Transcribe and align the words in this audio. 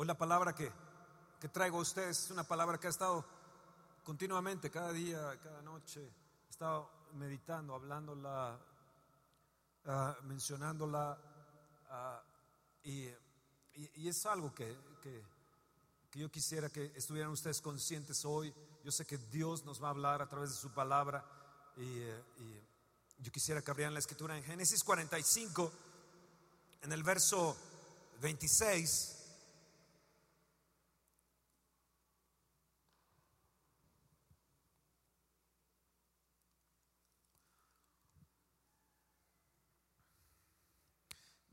Hoy 0.00 0.06
la 0.06 0.16
palabra 0.16 0.54
que, 0.54 0.70
que 1.40 1.48
traigo 1.48 1.78
a 1.78 1.80
ustedes 1.80 2.26
es 2.26 2.30
una 2.30 2.44
palabra 2.44 2.78
que 2.78 2.86
ha 2.86 2.90
estado 2.90 3.24
continuamente, 4.04 4.70
cada 4.70 4.92
día, 4.92 5.36
cada 5.42 5.60
noche, 5.62 6.00
he 6.46 6.50
estado 6.50 6.88
meditando, 7.14 7.74
hablándola, 7.74 8.60
uh, 9.86 10.24
mencionándola, 10.24 11.18
uh, 11.90 12.88
y, 12.88 13.08
y, 13.96 14.08
es 14.08 14.24
algo 14.26 14.54
que, 14.54 14.72
que, 15.02 15.24
yo 16.12 16.30
quisiera 16.30 16.68
que 16.68 16.92
estuvieran 16.94 17.32
ustedes 17.32 17.60
conscientes 17.60 18.24
hoy. 18.24 18.54
Yo 18.84 18.92
sé 18.92 19.04
que 19.04 19.18
Dios 19.18 19.64
nos 19.64 19.82
va 19.82 19.88
a 19.88 19.90
hablar 19.90 20.22
a 20.22 20.28
través 20.28 20.50
de 20.50 20.56
su 20.56 20.70
palabra, 20.70 21.24
y, 21.76 21.82
y 21.82 22.64
yo 23.18 23.32
quisiera 23.32 23.62
que 23.62 23.72
abrieran 23.72 23.94
la 23.94 23.98
escritura 23.98 24.36
en 24.36 24.44
Génesis 24.44 24.84
45, 24.84 25.72
en 26.82 26.92
el 26.92 27.02
verso 27.02 27.56
26. 28.20 29.17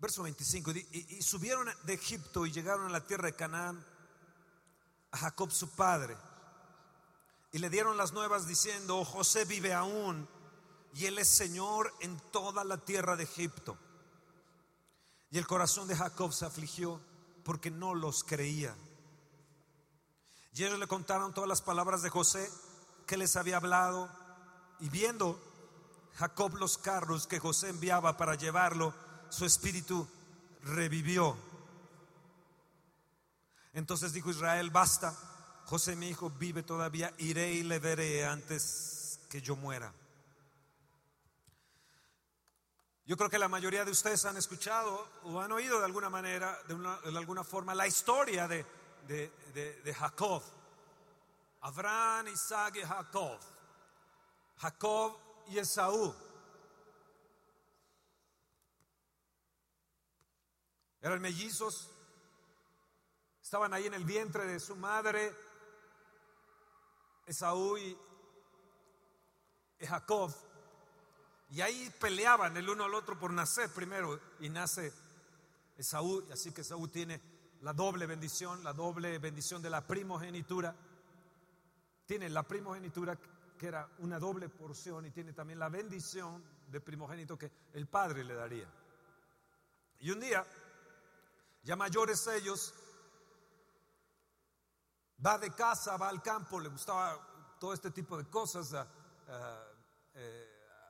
Verso 0.05 0.21
25, 0.21 0.71
y, 0.91 1.19
subieron 1.23 1.67
de 1.81 1.95
Egipto 1.95 2.45
y 2.45 2.51
llegaron 2.51 2.85
a 2.85 2.91
la 2.91 3.07
tierra 3.07 3.25
de 3.25 3.35
Canaán 3.35 3.83
a 5.09 5.17
Jacob 5.17 5.51
su 5.51 5.71
padre. 5.71 6.15
Y 7.51 7.57
le 7.57 7.71
dieron 7.71 7.97
las 7.97 8.13
nuevas 8.13 8.45
diciendo, 8.45 8.99
oh, 8.99 9.03
José 9.03 9.45
vive 9.45 9.73
aún 9.73 10.29
y 10.93 11.07
él 11.07 11.17
es 11.17 11.27
Señor 11.27 11.91
en 12.01 12.19
toda 12.29 12.63
la 12.63 12.77
tierra 12.77 13.15
de 13.15 13.23
Egipto. 13.23 13.79
Y 15.31 15.39
el 15.39 15.47
corazón 15.47 15.87
de 15.87 15.95
Jacob 15.95 16.31
se 16.33 16.45
afligió 16.45 17.01
porque 17.43 17.71
no 17.71 17.95
los 17.95 18.23
creía. 18.23 18.75
Y 20.53 20.65
ellos 20.65 20.77
le 20.77 20.85
contaron 20.85 21.33
todas 21.33 21.49
las 21.49 21.63
palabras 21.63 22.03
de 22.03 22.11
José 22.11 22.47
que 23.07 23.17
les 23.17 23.35
había 23.37 23.57
hablado. 23.57 24.07
Y 24.79 24.87
viendo 24.89 25.41
Jacob 26.13 26.57
los 26.57 26.77
carros 26.77 27.25
que 27.25 27.39
José 27.39 27.69
enviaba 27.69 28.17
para 28.17 28.35
llevarlo, 28.35 28.93
su 29.29 29.45
espíritu 29.45 30.07
revivió. 30.63 31.37
Entonces 33.73 34.13
dijo 34.13 34.29
Israel, 34.29 34.69
basta, 34.69 35.13
José 35.65 35.95
mi 35.95 36.09
hijo 36.09 36.29
vive 36.29 36.63
todavía, 36.63 37.13
iré 37.17 37.53
y 37.53 37.63
le 37.63 37.79
veré 37.79 38.25
antes 38.25 39.19
que 39.29 39.41
yo 39.41 39.55
muera. 39.55 39.93
Yo 43.07 43.17
creo 43.17 43.29
que 43.29 43.37
la 43.37 43.47
mayoría 43.47 43.85
de 43.85 43.91
ustedes 43.91 44.25
han 44.25 44.37
escuchado 44.37 45.07
o 45.23 45.39
han 45.39 45.51
oído 45.51 45.77
de 45.77 45.85
alguna 45.85 46.09
manera, 46.09 46.57
de, 46.67 46.73
una, 46.73 46.99
de 47.01 47.17
alguna 47.17 47.43
forma, 47.43 47.75
la 47.75 47.85
historia 47.85 48.47
de, 48.47 48.65
de, 49.07 49.31
de, 49.53 49.81
de, 49.81 49.93
Jacob. 49.93 50.41
Abraham, 51.61 52.29
Isaac 52.29 52.77
y 52.77 52.81
Jacob. 52.81 53.39
Jacob 54.57 55.17
y 55.49 55.59
Esaú. 55.59 56.15
Eran 61.05 61.21
mellizos. 61.21 61.87
Estaban 63.39 63.75
ahí 63.75 63.85
en 63.85 63.93
el 63.93 64.03
vientre 64.05 64.43
de 64.47 64.59
su 64.59 64.75
madre. 64.75 65.35
Esaú 67.27 67.77
y, 67.77 67.95
Jacob. 69.87 70.33
Y 71.51 71.61
ahí 71.61 71.93
peleaban 72.01 72.57
el 72.57 72.67
uno 72.67 72.85
al 72.85 72.95
otro 72.95 73.19
por 73.19 73.31
nacer 73.31 73.69
primero. 73.69 74.19
Y 74.39 74.49
nace 74.49 74.91
Esaú. 75.77 76.27
Así 76.33 76.51
que 76.51 76.61
Esaú 76.61 76.87
tiene 76.87 77.21
la 77.61 77.71
doble 77.71 78.07
bendición, 78.07 78.63
la 78.63 78.73
doble 78.73 79.19
bendición 79.19 79.61
de 79.61 79.69
la 79.69 79.85
primogenitura. 79.85 80.75
Tiene 82.07 82.29
la 82.29 82.41
primogenitura 82.41 83.15
que 83.59 83.67
era 83.67 83.87
una 83.99 84.17
doble 84.17 84.49
porción 84.49 85.05
y 85.05 85.11
tiene 85.11 85.33
también 85.33 85.59
la 85.59 85.69
bendición 85.69 86.43
de 86.67 86.81
primogénito 86.81 87.37
que 87.37 87.51
el 87.73 87.85
padre 87.85 88.23
le 88.23 88.33
daría. 88.33 88.67
Y 89.99 90.09
un 90.09 90.19
día, 90.19 90.43
ya 91.65 91.75
mayores 91.75 92.25
ellos, 92.27 92.73
va 95.23 95.37
de 95.37 95.51
casa, 95.51 95.97
va 95.97 96.07
al 96.07 96.21
campo, 96.21 96.59
le 96.59 96.69
gustaba 96.69 97.57
todo 97.59 97.73
este 97.73 97.91
tipo 97.91 98.17
de 98.17 98.29
cosas. 98.29 98.71
Uh, 98.73 99.75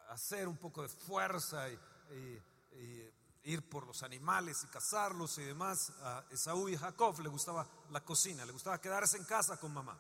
hacer 0.09 0.47
un 0.47 0.58
poco 0.58 0.81
de 0.81 0.90
fuerza 0.90 1.69
y, 1.69 1.80
y, 2.12 2.44
y, 2.78 3.13
ir 3.44 3.68
por 3.69 3.86
los 3.86 4.02
animales 4.03 4.63
y 4.63 4.68
cazarlos 4.68 5.38
y 5.38 5.44
demás. 5.44 5.91
A 6.02 6.25
Esaú 6.31 6.69
y 6.69 6.78
Jacob 6.78 7.19
le 7.19 7.30
gustaba 7.30 7.68
la 7.92 8.02
cocina, 8.02 8.46
le 8.46 8.52
gustaba 8.52 8.80
quedarse 8.80 9.18
en 9.18 9.25
casa 9.25 9.57
con 9.57 9.74
mamá. 9.74 10.00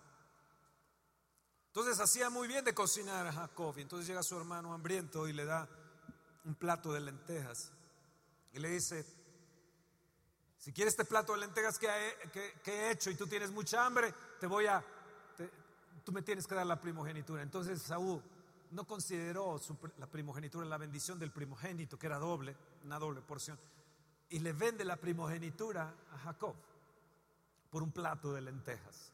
Entonces 1.67 1.99
hacía 1.99 2.29
muy 2.29 2.47
bien 2.47 2.63
de 2.63 2.73
cocinar 2.73 3.27
a 3.27 3.33
Jacob 3.33 3.77
y 3.77 3.81
entonces 3.81 4.07
llega 4.07 4.23
su 4.23 4.37
hermano 4.37 4.73
hambriento 4.73 5.27
y 5.27 5.33
le 5.33 5.45
da 5.45 5.67
un 6.45 6.55
plato 6.55 6.93
de 6.93 7.01
lentejas 7.01 7.71
y 8.53 8.59
le 8.59 8.69
dice, 8.69 9.05
si 10.65 10.73
quieres 10.73 10.93
este 10.95 11.05
plato 11.05 11.33
de 11.33 11.41
lentejas 11.41 11.77
que 11.77 11.87
he, 12.65 12.89
hecho 12.89 13.11
y 13.11 13.15
tú 13.15 13.27
tienes 13.27 13.51
mucha 13.51 13.85
hambre, 13.85 14.11
te 14.39 14.47
voy 14.47 14.65
a, 14.65 14.83
tú 16.03 16.11
me 16.11 16.23
tienes 16.23 16.47
que 16.47 16.55
dar 16.55 16.65
la 16.65 16.81
primogenitura. 16.81 17.43
Entonces 17.43 17.83
Saúl 17.83 18.19
no 18.71 18.87
consideró 18.87 19.61
la 19.99 20.07
primogenitura, 20.07 20.65
la 20.65 20.79
bendición 20.79 21.19
del 21.19 21.29
primogénito, 21.29 21.99
que 21.99 22.07
era 22.07 22.17
doble, 22.17 22.57
una 22.83 22.97
doble 22.97 23.21
porción, 23.21 23.59
y 24.29 24.39
le 24.39 24.53
vende 24.53 24.83
la 24.85 24.95
primogenitura 24.95 25.93
a 26.11 26.17
Jacob 26.17 26.55
por 27.69 27.83
un 27.83 27.91
plato 27.91 28.33
de 28.33 28.41
lentejas. 28.41 29.11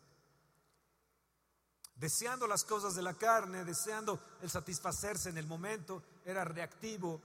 Deseando 1.96 2.48
las 2.48 2.64
cosas 2.64 2.96
de 2.96 3.02
la 3.02 3.16
carne, 3.16 3.66
deseando 3.66 4.18
el 4.42 4.50
satisfacerse 4.50 5.28
en 5.28 5.38
el 5.38 5.48
momento, 5.48 6.02
era 6.24 6.46
reactivo, 6.46 7.20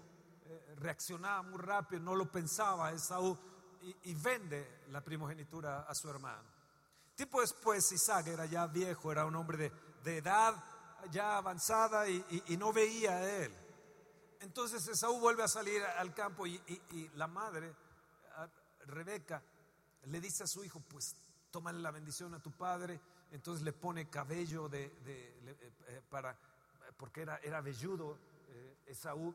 eh, 0.46 0.74
reaccionaba 0.80 1.42
muy 1.42 1.60
rápido, 1.60 2.02
no 2.02 2.16
lo 2.16 2.28
pensaba 2.28 2.90
Esaú 2.90 3.38
y, 3.82 4.14
vende 4.14 4.82
la 4.88 5.00
primogenitura 5.00 5.82
a 5.82 5.94
su 5.94 6.08
hermano. 6.08 6.48
Tiempo 7.14 7.40
después 7.40 7.90
Isaac 7.92 8.26
era 8.28 8.46
ya 8.46 8.66
viejo, 8.66 9.10
era 9.10 9.24
un 9.24 9.36
hombre 9.36 9.56
de, 9.56 9.72
de 10.04 10.18
edad 10.18 10.54
ya 11.10 11.36
avanzada 11.36 12.08
y, 12.08 12.56
no 12.58 12.72
veía 12.72 13.16
a 13.16 13.44
él. 13.44 13.54
Entonces 14.40 14.86
Esaú 14.86 15.18
vuelve 15.18 15.42
a 15.42 15.48
salir 15.48 15.82
al 15.82 16.14
campo 16.14 16.46
y, 16.46 16.60
la 17.14 17.26
madre, 17.26 17.74
Rebeca, 18.86 19.42
le 20.04 20.20
dice 20.20 20.44
a 20.44 20.46
su 20.46 20.62
hijo, 20.64 20.80
pues 20.80 21.16
tómale 21.50 21.80
la 21.80 21.90
bendición 21.90 22.34
a 22.34 22.42
tu 22.42 22.52
padre. 22.52 23.00
Entonces 23.32 23.64
le 23.64 23.72
pone 23.72 24.08
cabello 24.08 24.68
de, 24.68 24.88
de 25.04 25.40
eh, 25.88 26.02
para, 26.08 26.38
porque 26.96 27.22
era, 27.22 27.38
era 27.38 27.60
velludo 27.60 28.16
eh, 28.48 28.76
Esaú, 28.86 29.34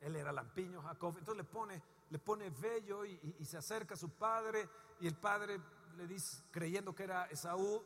él 0.00 0.16
era 0.16 0.32
lampiño, 0.32 0.82
Jacob. 0.82 1.16
Entonces 1.18 1.44
le 1.44 1.50
pone, 1.50 1.82
le 2.12 2.18
pone 2.18 2.50
vello 2.50 3.06
y 3.06 3.18
se 3.42 3.56
acerca 3.56 3.94
a 3.94 3.96
su 3.96 4.10
padre 4.10 4.68
y 5.00 5.06
el 5.06 5.16
padre 5.16 5.58
le 5.96 6.06
dice, 6.06 6.42
creyendo 6.50 6.94
que 6.94 7.04
era 7.04 7.24
Esaú, 7.24 7.82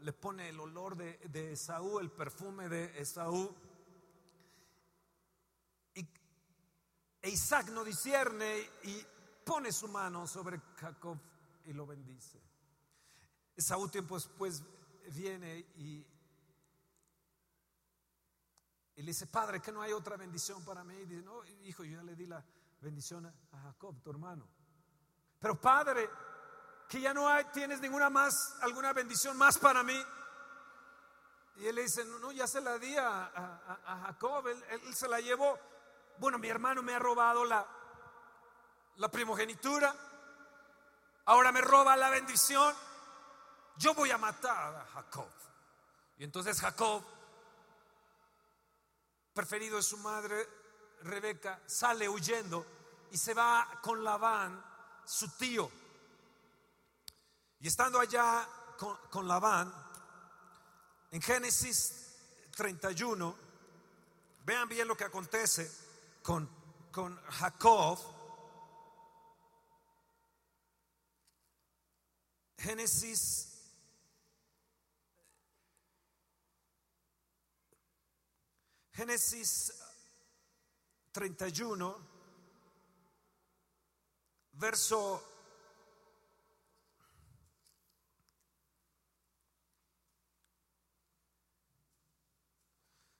le 0.00 0.12
pone 0.12 0.48
el 0.48 0.58
olor 0.58 0.96
de, 0.96 1.16
de 1.28 1.52
Esaú, 1.52 2.00
el 2.00 2.10
perfume 2.10 2.68
de 2.68 3.00
Esaú. 3.00 3.54
Y 5.94 6.00
e 7.22 7.30
Isaac 7.30 7.68
no 7.68 7.84
discierne 7.84 8.68
y 8.82 9.00
pone 9.44 9.70
su 9.70 9.86
mano 9.86 10.26
sobre 10.26 10.60
Jacob 10.76 11.16
y 11.64 11.72
lo 11.72 11.86
bendice. 11.86 12.40
Esaú 13.54 13.88
tiempo 13.88 14.16
después 14.16 14.60
viene 15.12 15.58
y, 15.76 16.04
y 18.96 19.02
le 19.02 19.06
dice, 19.06 19.28
padre, 19.28 19.60
que 19.60 19.70
no 19.70 19.82
hay 19.82 19.92
otra 19.92 20.16
bendición 20.16 20.64
para 20.64 20.82
mí. 20.82 20.96
Y 20.96 21.06
dice, 21.06 21.22
no, 21.22 21.44
hijo, 21.62 21.84
yo 21.84 21.96
ya 21.98 22.02
le 22.02 22.16
di 22.16 22.26
la 22.26 22.44
bendición 22.80 23.26
a 23.26 23.60
Jacob, 23.62 24.00
tu 24.02 24.10
hermano. 24.10 24.48
Pero 25.38 25.60
padre, 25.60 26.08
que 26.88 27.00
ya 27.00 27.12
no 27.12 27.28
hay, 27.28 27.44
tienes 27.46 27.80
ninguna 27.80 28.10
más, 28.10 28.56
alguna 28.62 28.92
bendición 28.92 29.36
más 29.36 29.58
para 29.58 29.82
mí. 29.82 30.00
Y 31.56 31.66
él 31.66 31.74
le 31.74 31.82
dice, 31.82 32.04
no, 32.04 32.18
no 32.18 32.32
ya 32.32 32.46
se 32.46 32.60
la 32.60 32.78
di 32.78 32.96
a, 32.96 34.02
Jacob, 34.06 34.46
él, 34.48 34.64
él, 34.70 34.94
se 34.94 35.08
la 35.08 35.20
llevó. 35.20 35.58
Bueno, 36.18 36.38
mi 36.38 36.48
hermano 36.48 36.82
me 36.82 36.94
ha 36.94 36.98
robado 36.98 37.44
la, 37.44 37.66
la 38.96 39.10
primogenitura, 39.10 39.94
ahora 41.26 41.52
me 41.52 41.60
roba 41.60 41.96
la 41.96 42.10
bendición, 42.10 42.74
yo 43.76 43.94
voy 43.94 44.10
a 44.10 44.18
matar 44.18 44.74
a 44.74 44.86
Jacob. 44.86 45.30
Y 46.16 46.24
entonces 46.24 46.60
Jacob, 46.60 47.04
preferido 49.32 49.76
de 49.76 49.82
su 49.82 49.98
madre, 49.98 50.48
Rebeca, 51.02 51.60
sale 51.66 52.08
huyendo 52.08 52.64
y 53.10 53.16
se 53.16 53.34
va 53.34 53.68
con 53.82 54.02
Labán, 54.02 54.62
su 55.04 55.28
tío. 55.36 55.70
Y 57.60 57.68
estando 57.68 57.98
allá 57.98 58.46
con, 58.76 58.96
con 59.10 59.26
Labán, 59.26 59.72
en 61.10 61.22
Génesis 61.22 62.16
31, 62.56 63.36
vean 64.44 64.68
bien 64.68 64.86
lo 64.86 64.96
que 64.96 65.04
acontece 65.04 65.70
con, 66.22 66.48
con 66.90 67.20
Jacob. 67.30 67.98
Génesis 72.58 73.48
Génesis 78.98 79.77
31, 81.18 81.98
verso 84.52 85.20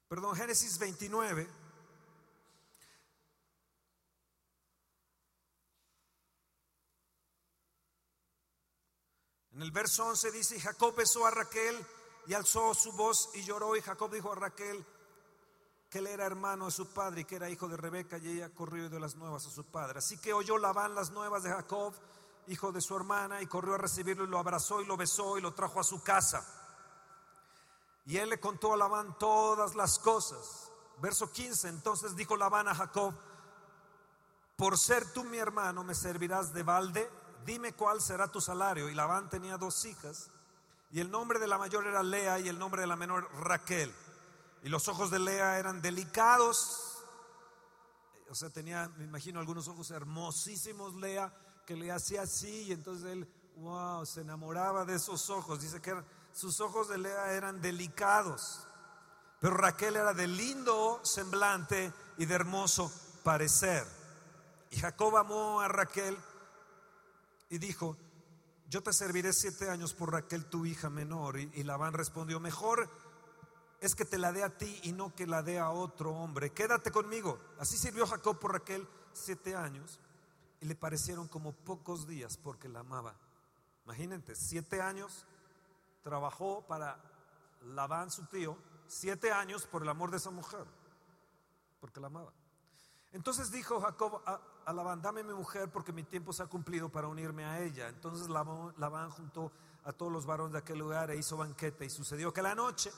perdón, 0.06 0.36
Génesis 0.36 0.78
29. 0.78 1.48
En 9.50 9.62
el 9.62 9.72
verso 9.72 10.06
11 10.06 10.30
dice, 10.30 10.60
Jacob 10.60 10.94
besó 10.94 11.26
a 11.26 11.32
Raquel 11.32 11.84
y 12.28 12.34
alzó 12.34 12.74
su 12.74 12.92
voz 12.92 13.30
y 13.34 13.42
lloró, 13.42 13.74
y 13.74 13.80
Jacob 13.80 14.12
dijo 14.12 14.30
a 14.30 14.36
Raquel, 14.36 14.86
que 15.90 15.98
él 15.98 16.06
era 16.06 16.26
hermano 16.26 16.66
de 16.66 16.70
su 16.70 16.92
padre 16.92 17.22
y 17.22 17.24
que 17.24 17.36
era 17.36 17.48
hijo 17.48 17.68
de 17.68 17.76
Rebeca 17.76 18.18
y 18.18 18.28
ella 18.28 18.50
corrió 18.50 18.88
dio 18.88 18.98
las 18.98 19.16
nuevas 19.16 19.46
a 19.46 19.50
su 19.50 19.64
padre. 19.64 20.00
Así 20.00 20.18
que 20.18 20.32
oyó 20.32 20.58
Labán 20.58 20.94
las 20.94 21.10
nuevas 21.10 21.42
de 21.42 21.50
Jacob, 21.50 21.94
hijo 22.46 22.72
de 22.72 22.80
su 22.80 22.94
hermana, 22.94 23.40
y 23.40 23.46
corrió 23.46 23.74
a 23.74 23.78
recibirlo 23.78 24.24
y 24.24 24.28
lo 24.28 24.38
abrazó 24.38 24.80
y 24.82 24.86
lo 24.86 24.96
besó 24.96 25.38
y 25.38 25.40
lo 25.40 25.54
trajo 25.54 25.80
a 25.80 25.84
su 25.84 26.02
casa. 26.02 26.46
Y 28.04 28.18
él 28.18 28.28
le 28.30 28.40
contó 28.40 28.74
a 28.74 28.76
Labán 28.76 29.16
todas 29.18 29.74
las 29.74 29.98
cosas. 29.98 30.70
Verso 31.00 31.30
15, 31.30 31.68
entonces 31.68 32.16
dijo 32.16 32.36
Labán 32.36 32.68
a 32.68 32.74
Jacob, 32.74 33.14
por 34.56 34.76
ser 34.76 35.12
tú 35.12 35.24
mi 35.24 35.38
hermano 35.38 35.84
me 35.84 35.94
servirás 35.94 36.52
de 36.52 36.64
balde, 36.64 37.08
dime 37.46 37.72
cuál 37.74 38.00
será 38.02 38.28
tu 38.28 38.40
salario. 38.40 38.88
Y 38.90 38.94
Labán 38.94 39.30
tenía 39.30 39.56
dos 39.56 39.84
hijas, 39.84 40.30
y 40.90 41.00
el 41.00 41.10
nombre 41.10 41.38
de 41.38 41.46
la 41.46 41.56
mayor 41.56 41.86
era 41.86 42.02
Lea 42.02 42.40
y 42.40 42.48
el 42.48 42.58
nombre 42.58 42.82
de 42.82 42.88
la 42.88 42.96
menor 42.96 43.30
Raquel. 43.40 43.94
Y 44.62 44.68
los 44.68 44.88
ojos 44.88 45.10
de 45.10 45.18
Lea 45.18 45.58
eran 45.58 45.80
delicados. 45.80 47.04
O 48.30 48.34
sea, 48.34 48.50
tenía, 48.50 48.88
me 48.96 49.04
imagino, 49.04 49.40
algunos 49.40 49.68
ojos 49.68 49.90
hermosísimos, 49.90 50.94
Lea, 50.94 51.32
que 51.66 51.76
le 51.76 51.90
hacía 51.92 52.22
así. 52.22 52.64
Y 52.64 52.72
entonces 52.72 53.10
él, 53.10 53.28
wow, 53.56 54.04
se 54.04 54.22
enamoraba 54.22 54.84
de 54.84 54.96
esos 54.96 55.30
ojos. 55.30 55.60
Dice 55.60 55.80
que 55.80 55.94
sus 56.32 56.60
ojos 56.60 56.88
de 56.88 56.98
Lea 56.98 57.32
eran 57.32 57.60
delicados. 57.60 58.66
Pero 59.40 59.56
Raquel 59.56 59.96
era 59.96 60.14
de 60.14 60.26
lindo 60.26 61.00
semblante 61.04 61.92
y 62.16 62.26
de 62.26 62.34
hermoso 62.34 62.92
parecer. 63.22 63.86
Y 64.70 64.78
Jacob 64.78 65.16
amó 65.16 65.60
a 65.60 65.68
Raquel 65.68 66.18
y 67.48 67.58
dijo, 67.58 67.96
yo 68.68 68.82
te 68.82 68.92
serviré 68.92 69.32
siete 69.32 69.70
años 69.70 69.94
por 69.94 70.12
Raquel, 70.12 70.46
tu 70.46 70.66
hija 70.66 70.90
menor. 70.90 71.38
Y, 71.38 71.50
y 71.54 71.62
Labán 71.62 71.94
respondió, 71.94 72.40
mejor 72.40 72.90
es 73.80 73.94
que 73.94 74.04
te 74.04 74.18
la 74.18 74.32
dé 74.32 74.42
a 74.42 74.56
ti 74.56 74.80
y 74.84 74.92
no 74.92 75.14
que 75.14 75.26
la 75.26 75.42
dé 75.42 75.58
a 75.58 75.70
otro 75.70 76.12
hombre. 76.12 76.50
Quédate 76.50 76.90
conmigo. 76.90 77.38
Así 77.58 77.76
sirvió 77.76 78.06
Jacob 78.06 78.38
por 78.38 78.52
Raquel 78.52 78.86
siete 79.12 79.54
años 79.54 80.00
y 80.60 80.66
le 80.66 80.74
parecieron 80.74 81.28
como 81.28 81.52
pocos 81.52 82.06
días 82.06 82.36
porque 82.36 82.68
la 82.68 82.80
amaba. 82.80 83.14
Imagínate, 83.84 84.34
siete 84.34 84.82
años 84.82 85.26
trabajó 86.02 86.66
para 86.66 87.00
Labán, 87.62 88.10
su 88.10 88.26
tío, 88.26 88.58
siete 88.86 89.32
años 89.32 89.66
por 89.66 89.82
el 89.82 89.88
amor 89.88 90.10
de 90.10 90.18
esa 90.18 90.30
mujer, 90.30 90.64
porque 91.80 92.00
la 92.00 92.08
amaba. 92.08 92.32
Entonces 93.12 93.50
dijo 93.50 93.80
Jacob 93.80 94.20
a, 94.26 94.72
Labán, 94.72 95.00
dame 95.00 95.22
mi 95.22 95.32
mujer 95.32 95.70
porque 95.70 95.92
mi 95.92 96.02
tiempo 96.02 96.32
se 96.32 96.42
ha 96.42 96.46
cumplido 96.46 96.90
para 96.90 97.08
unirme 97.08 97.44
a 97.44 97.60
ella. 97.60 97.88
Entonces 97.88 98.28
Labán 98.28 99.10
juntó 99.10 99.50
a 99.84 99.92
todos 99.92 100.12
los 100.12 100.26
varones 100.26 100.52
de 100.52 100.58
aquel 100.58 100.78
lugar 100.78 101.10
e 101.10 101.16
hizo 101.16 101.38
banquete 101.38 101.86
y 101.86 101.90
sucedió 101.90 102.32
que 102.32 102.42
la 102.42 102.54
noche 102.54 102.92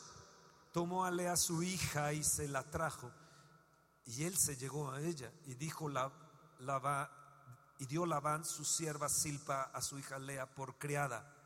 tomó 0.72 1.05
a 1.05 1.11
Lea 1.11 1.37
su 1.37 1.62
hija 1.62 2.12
y 2.12 2.22
se 2.22 2.49
la 2.49 2.62
trajo. 2.62 3.11
Y 4.05 4.25
él 4.25 4.37
se 4.37 4.56
llegó 4.56 4.90
a 4.90 5.00
ella 5.00 5.32
y 5.46 5.55
dijo 5.55 5.88
la, 5.88 6.11
y 7.78 7.87
dio 7.87 8.06
Labán 8.06 8.44
su 8.44 8.64
sierva 8.64 9.08
Silpa 9.08 9.70
a 9.72 9.82
su 9.82 9.99
hija 9.99 10.19
Lea 10.19 10.46
por 10.46 10.78
criada. 10.78 11.37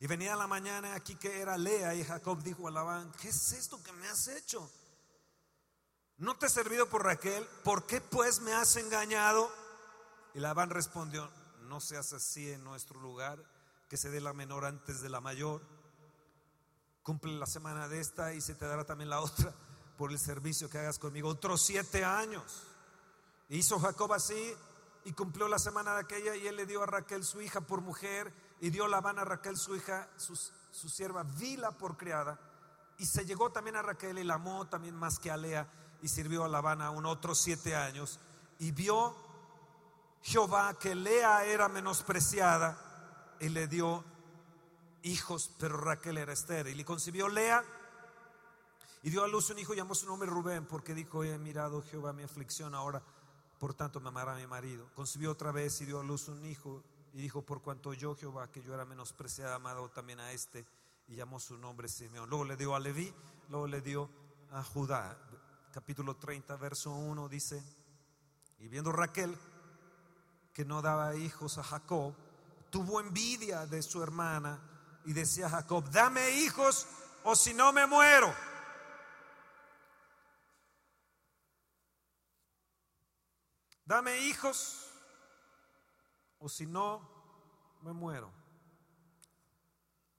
Y 0.00 0.06
venía 0.06 0.36
la 0.36 0.46
mañana 0.46 0.94
aquí 0.94 1.16
que 1.16 1.40
era 1.40 1.56
Lea 1.56 1.94
y 1.94 2.04
Jacob 2.04 2.42
dijo 2.42 2.68
a 2.68 2.70
Labán, 2.70 3.10
¿qué 3.20 3.28
es 3.28 3.52
esto 3.52 3.82
que 3.82 3.92
me 3.92 4.08
has 4.08 4.28
hecho? 4.28 4.70
¿No 6.18 6.36
te 6.36 6.46
he 6.46 6.50
servido 6.50 6.88
por 6.88 7.04
Raquel? 7.04 7.44
¿Por 7.64 7.86
qué 7.86 8.00
pues 8.00 8.40
me 8.40 8.52
has 8.52 8.76
engañado? 8.76 9.50
Y 10.34 10.40
Labán 10.40 10.70
respondió, 10.70 11.30
no 11.62 11.80
seas 11.80 12.12
así 12.12 12.50
en 12.50 12.62
nuestro 12.62 13.00
lugar, 13.00 13.42
que 13.88 13.96
se 13.96 14.10
dé 14.10 14.20
la 14.20 14.32
menor 14.32 14.64
antes 14.64 15.00
de 15.00 15.08
la 15.08 15.20
mayor 15.20 15.73
cumple 17.04 17.38
la 17.38 17.46
semana 17.46 17.86
de 17.86 18.00
esta 18.00 18.32
y 18.32 18.40
se 18.40 18.54
te 18.54 18.66
dará 18.66 18.84
también 18.84 19.10
la 19.10 19.20
otra 19.20 19.54
por 19.96 20.10
el 20.10 20.18
servicio 20.18 20.68
que 20.68 20.78
hagas 20.78 20.98
conmigo. 20.98 21.28
Otros 21.28 21.62
siete 21.62 22.02
años. 22.04 22.64
Hizo 23.50 23.78
Jacob 23.78 24.12
así 24.14 24.54
y 25.04 25.12
cumplió 25.12 25.46
la 25.46 25.58
semana 25.58 25.94
de 25.94 26.00
aquella 26.00 26.34
y 26.34 26.46
él 26.46 26.56
le 26.56 26.66
dio 26.66 26.82
a 26.82 26.86
Raquel 26.86 27.22
su 27.22 27.42
hija 27.42 27.60
por 27.60 27.82
mujer 27.82 28.32
y 28.58 28.70
dio 28.70 28.88
Labán 28.88 29.18
a 29.18 29.24
Raquel 29.24 29.58
su 29.58 29.76
hija, 29.76 30.08
su, 30.16 30.34
sierva 30.88 31.22
Vila 31.22 31.72
por 31.72 31.98
criada. 31.98 32.40
Y 32.96 33.04
se 33.04 33.26
llegó 33.26 33.50
también 33.50 33.76
a 33.76 33.82
Raquel 33.82 34.18
y 34.18 34.24
la 34.24 34.34
amó 34.34 34.66
también 34.66 34.96
más 34.96 35.18
que 35.18 35.30
a 35.30 35.36
Lea 35.36 35.68
y 36.00 36.08
sirvió 36.08 36.44
a 36.44 36.48
Labán 36.48 36.80
aún 36.80 37.04
otros 37.04 37.38
siete 37.38 37.76
años. 37.76 38.18
Y 38.58 38.72
vio 38.72 39.14
Jehová 40.22 40.78
que 40.78 40.94
Lea 40.94 41.44
era 41.44 41.68
menospreciada 41.68 43.36
y 43.40 43.50
le 43.50 43.68
dio 43.68 44.04
hijos, 45.04 45.50
pero 45.58 45.76
Raquel 45.76 46.18
era 46.18 46.32
estéril. 46.32 46.78
Y 46.78 46.84
concibió 46.84 47.28
Lea 47.28 47.62
y 49.02 49.10
dio 49.10 49.22
a 49.22 49.28
luz 49.28 49.50
un 49.50 49.58
hijo 49.58 49.74
llamó 49.74 49.94
su 49.94 50.06
nombre 50.06 50.28
Rubén, 50.28 50.66
porque 50.66 50.94
dijo, 50.94 51.22
he 51.24 51.38
mirado 51.38 51.82
Jehová 51.82 52.12
mi 52.12 52.22
aflicción, 52.22 52.74
ahora 52.74 53.02
por 53.58 53.74
tanto 53.74 54.00
me 54.00 54.08
amará 54.08 54.34
mi 54.34 54.46
marido. 54.46 54.88
Concibió 54.94 55.30
otra 55.30 55.52
vez 55.52 55.80
y 55.82 55.84
dio 55.84 56.00
a 56.00 56.02
luz 56.02 56.28
un 56.28 56.44
hijo 56.44 56.82
y 57.12 57.20
dijo, 57.20 57.42
por 57.42 57.62
cuanto 57.62 57.92
yo 57.92 58.14
Jehová, 58.14 58.50
que 58.50 58.62
yo 58.62 58.74
era 58.74 58.84
menospreciada, 58.84 59.56
amado 59.56 59.90
también 59.90 60.20
a 60.20 60.32
este, 60.32 60.66
y 61.06 61.16
llamó 61.16 61.38
su 61.38 61.56
nombre 61.58 61.86
Simeón. 61.86 62.28
Luego 62.28 62.44
le 62.44 62.56
dio 62.56 62.74
a 62.74 62.80
Leví, 62.80 63.12
luego 63.50 63.66
le 63.66 63.82
dio 63.82 64.10
a 64.50 64.64
Judá. 64.64 65.18
Capítulo 65.70 66.16
30, 66.16 66.56
verso 66.56 66.90
1 66.92 67.28
dice, 67.28 67.62
y 68.58 68.68
viendo 68.68 68.90
Raquel 68.90 69.36
que 70.54 70.64
no 70.64 70.80
daba 70.80 71.14
hijos 71.14 71.58
a 71.58 71.62
Jacob, 71.62 72.14
tuvo 72.70 73.00
envidia 73.00 73.66
de 73.66 73.82
su 73.82 74.02
hermana 74.02 74.73
y 75.04 75.12
decía 75.12 75.50
Jacob, 75.50 75.88
dame 75.90 76.30
hijos 76.30 76.86
o 77.24 77.36
si 77.36 77.54
no 77.54 77.72
me 77.72 77.86
muero. 77.86 78.34
Dame 83.84 84.18
hijos 84.20 84.90
o 86.38 86.48
si 86.48 86.66
no 86.66 87.78
me 87.82 87.92
muero. 87.92 88.32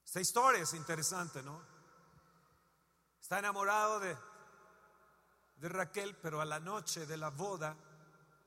Esta 0.04 0.20
historia 0.20 0.62
es 0.62 0.72
interesante, 0.74 1.42
¿no? 1.42 1.60
Está 3.20 3.40
enamorado 3.40 3.98
de, 3.98 4.16
de 5.56 5.68
Raquel, 5.68 6.16
pero 6.16 6.40
a 6.40 6.44
la 6.44 6.60
noche 6.60 7.06
de 7.06 7.16
la 7.16 7.30
boda 7.30 7.76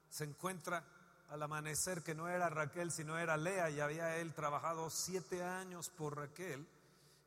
se 0.08 0.24
encuentra 0.24 0.86
al 1.30 1.44
amanecer 1.44 2.04
que 2.04 2.16
no 2.16 2.28
era 2.28 2.50
Raquel, 2.50 2.92
sino 2.92 3.18
era 3.18 3.38
Lea, 3.38 3.70
y 3.70 3.80
había 3.80 4.18
él 4.18 4.34
trabajado 4.34 4.90
siete 4.90 5.44
años 5.44 5.90
por 5.90 6.18
Raquel, 6.18 6.68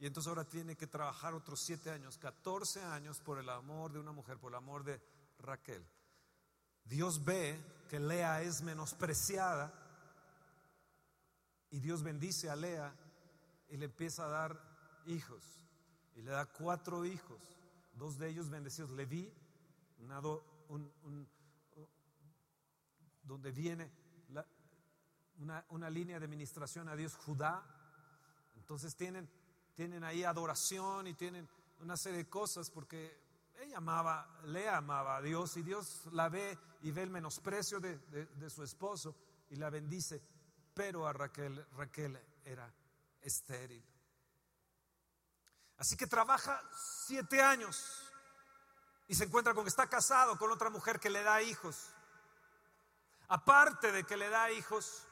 y 0.01 0.07
entonces 0.07 0.29
ahora 0.29 0.45
tiene 0.45 0.77
que 0.77 0.89
trabajar 0.89 1.35
otros 1.35 1.61
siete 1.61 1.91
años, 1.91 2.19
14 2.19 2.83
años 2.83 3.21
por 3.21 3.39
el 3.39 3.49
amor 3.49 3.93
de 3.93 4.01
una 4.01 4.11
mujer, 4.11 4.39
por 4.39 4.51
el 4.51 4.57
amor 4.57 4.83
de 4.83 5.01
Raquel. 5.39 5.87
Dios 6.85 7.25
ve 7.25 7.59
que 7.89 8.01
Lea 8.01 8.43
es 8.43 8.63
menospreciada 8.63 9.73
y 11.71 11.79
Dios 11.79 12.03
bendice 12.03 12.51
a 12.51 12.57
Lea 12.57 12.93
y 13.69 13.77
le 13.77 13.85
empieza 13.85 14.25
a 14.25 14.29
dar 14.29 14.61
hijos. 15.07 15.45
Y 16.17 16.23
le 16.23 16.33
da 16.33 16.47
cuatro 16.47 17.05
hijos, 17.05 17.41
dos 17.95 18.19
de 18.19 18.29
ellos 18.29 18.51
bendecidos. 18.51 18.91
Leví, 18.91 19.33
un, 20.69 20.93
un 21.05 21.29
donde 23.23 23.53
viene 23.53 23.93
una, 25.71 25.91
línea 25.91 26.19
de 26.19 26.25
administración 26.25 26.89
a 26.89 26.97
Dios, 26.97 27.17
Judá. 27.17 27.65
Entonces 28.57 28.95
tienen, 28.95 29.29
tienen 29.75 30.05
ahí 30.05 30.25
adoración 30.25 31.07
y 31.07 31.15
tienen 31.15 31.49
una 31.81 31.97
serie 31.97 32.19
de 32.19 32.29
cosas 32.29 32.71
porque 32.71 33.21
ella 33.59 33.79
amaba, 33.79 34.41
le 34.45 34.69
amaba 34.69 35.17
a 35.17 35.23
Dios 35.23 35.57
y 35.57 35.63
Dios 35.63 36.07
la 36.13 36.29
ve 36.29 36.59
y 36.83 36.91
ve 36.91 37.03
el 37.03 37.11
menosprecio 37.11 37.81
de, 37.81 37.99
de 37.99 38.51
su 38.51 38.63
esposo 38.63 39.17
y 39.51 39.57
la 39.57 39.71
bendice, 39.71 40.23
pero 40.75 41.07
a 41.07 41.13
Raquel, 41.13 41.67
Raquel 41.77 42.19
era 42.45 42.73
estéril. 43.21 43.85
Así 45.79 45.97
que 45.97 46.07
trabaja 46.07 46.63
siete 47.07 47.43
años 47.43 48.09
y 49.09 49.15
se 49.15 49.25
encuentra 49.25 49.55
con 49.55 49.65
que 49.65 49.71
está 49.71 49.89
casado 49.89 50.39
con 50.39 50.51
otra 50.51 50.71
mujer 50.71 51.01
que 51.01 51.11
le 51.11 51.23
da 51.23 51.43
hijos 51.43 51.93
aparte 53.33 53.91
de 53.93 54.05
que 54.05 54.15
le 54.15 54.29
da 54.29 54.53
hijos, 54.53 55.09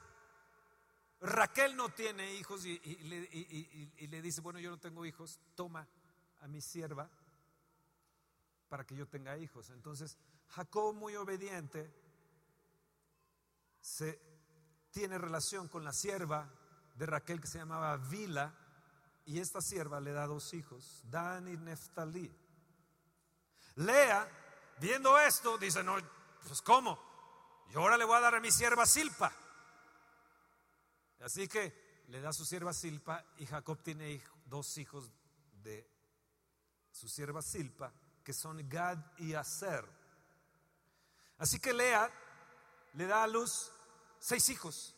Raquel 1.22 1.74
no 1.74 1.88
tiene 1.88 2.34
hijos 2.34 2.66
y, 2.66 2.78
le, 2.78 4.20
dice, 4.22 4.42
bueno, 4.42 4.58
yo 4.58 4.68
no 4.68 4.78
tengo 4.78 5.06
hijos, 5.06 5.40
toma 5.54 5.88
a 6.42 6.46
mi 6.46 6.60
sierva 6.60 7.08
para 8.68 8.84
que 8.84 8.94
yo 8.94 9.08
tenga 9.08 9.38
hijos. 9.38 9.70
Entonces, 9.70 10.18
Jacob, 10.48 10.94
muy 10.94 11.16
obediente, 11.16 11.90
se 13.80 14.20
tiene 14.90 15.16
relación 15.16 15.68
con 15.68 15.82
la 15.82 15.94
sierva 15.94 16.52
de 16.96 17.06
Raquel 17.06 17.40
que 17.40 17.46
se 17.46 17.56
llamaba 17.56 17.96
Vila, 17.96 18.54
y 19.24 19.38
esta 19.38 19.62
sierva 19.62 19.98
le 19.98 20.12
da 20.12 20.26
dos 20.26 20.52
hijos, 20.52 21.02
Dan 21.04 21.48
y 21.48 21.56
Neftalí. 21.56 22.30
Lea, 23.76 24.28
viendo 24.78 25.18
esto, 25.18 25.56
dice, 25.56 25.82
no, 25.82 25.96
pues 26.46 26.60
¿cómo? 26.60 27.09
Yo 27.70 27.80
ahora 27.80 27.96
le 27.96 28.04
voy 28.04 28.16
a 28.16 28.20
dar 28.20 28.34
a 28.34 28.40
mi 28.40 28.50
sierva 28.50 28.84
Silpa. 28.84 29.32
Así 31.20 31.46
que 31.46 32.04
le 32.08 32.20
da 32.20 32.30
a 32.30 32.32
su 32.32 32.44
sierva 32.44 32.72
Silpa 32.72 33.24
y 33.36 33.46
Jacob 33.46 33.80
tiene 33.82 34.20
dos 34.46 34.76
hijos 34.78 35.08
de 35.62 35.88
su 36.90 37.08
sierva 37.08 37.42
Silpa, 37.42 37.92
que 38.24 38.32
son 38.32 38.68
Gad 38.68 38.98
y 39.18 39.34
Aser. 39.34 39.84
Así 41.38 41.60
que 41.60 41.72
Lea 41.72 42.10
le 42.94 43.06
da 43.06 43.22
a 43.22 43.28
luz 43.28 43.70
seis 44.18 44.48
hijos. 44.48 44.96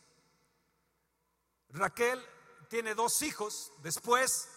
Raquel 1.69 2.23
tiene 2.69 2.95
dos 2.95 3.21
hijos, 3.21 3.71
después 3.83 4.49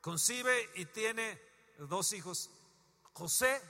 concibe 0.00 0.70
y 0.74 0.86
tiene 0.86 1.38
dos 1.78 2.14
hijos, 2.14 2.50
José 3.12 3.60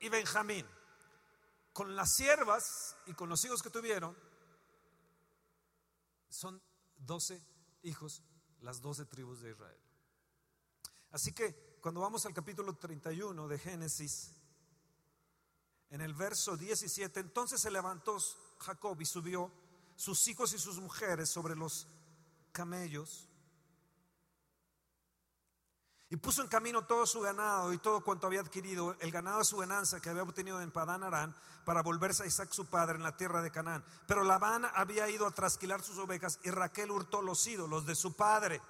y 0.00 0.10
Benjamín. 0.10 0.66
Con 1.78 1.94
las 1.94 2.12
siervas 2.12 2.96
y 3.06 3.12
con 3.12 3.28
los 3.28 3.44
hijos 3.44 3.62
que 3.62 3.70
tuvieron, 3.70 4.18
son 6.28 6.60
doce 6.96 7.40
hijos, 7.82 8.20
las 8.62 8.80
doce 8.80 9.04
tribus 9.04 9.42
de 9.42 9.52
Israel. 9.52 9.80
Así 11.12 11.30
que 11.30 11.78
cuando 11.80 12.00
vamos 12.00 12.26
al 12.26 12.34
capítulo 12.34 12.74
31 12.74 13.46
de 13.46 13.58
Génesis, 13.60 14.32
en 15.90 16.00
el 16.00 16.14
verso 16.14 16.56
17, 16.56 17.20
entonces 17.20 17.60
se 17.60 17.70
levantó 17.70 18.18
Jacob 18.58 19.00
y 19.00 19.06
subió 19.06 19.52
sus 19.94 20.26
hijos 20.26 20.54
y 20.54 20.58
sus 20.58 20.80
mujeres 20.80 21.30
sobre 21.30 21.54
los 21.54 21.86
camellos 22.50 23.27
y 26.10 26.16
puso 26.16 26.42
en 26.42 26.48
camino 26.48 26.84
todo 26.86 27.06
su 27.06 27.20
ganado 27.20 27.72
y 27.72 27.78
todo 27.78 28.02
cuanto 28.02 28.26
había 28.26 28.40
adquirido, 28.40 28.96
el 29.00 29.10
ganado 29.10 29.38
de 29.38 29.44
su 29.44 29.58
gananza 29.58 30.00
que 30.00 30.08
había 30.08 30.22
obtenido 30.22 30.60
en 30.60 30.70
Padán 30.70 31.02
Arán, 31.02 31.34
para 31.68 31.82
volverse 31.82 32.22
a 32.22 32.26
Isaac 32.26 32.50
su 32.50 32.64
padre 32.64 32.96
en 32.96 33.02
la 33.02 33.14
tierra 33.14 33.42
de 33.42 33.50
Canaán. 33.50 33.84
Pero 34.06 34.24
Labán 34.24 34.64
había 34.74 35.06
ido 35.10 35.26
a 35.26 35.32
trasquilar 35.32 35.82
sus 35.82 35.98
ovejas 35.98 36.40
y 36.42 36.50
Raquel 36.50 36.90
hurtó 36.90 37.20
los 37.20 37.46
ídolos 37.46 37.84
de 37.84 37.94
su 37.94 38.16
padre. 38.16 38.62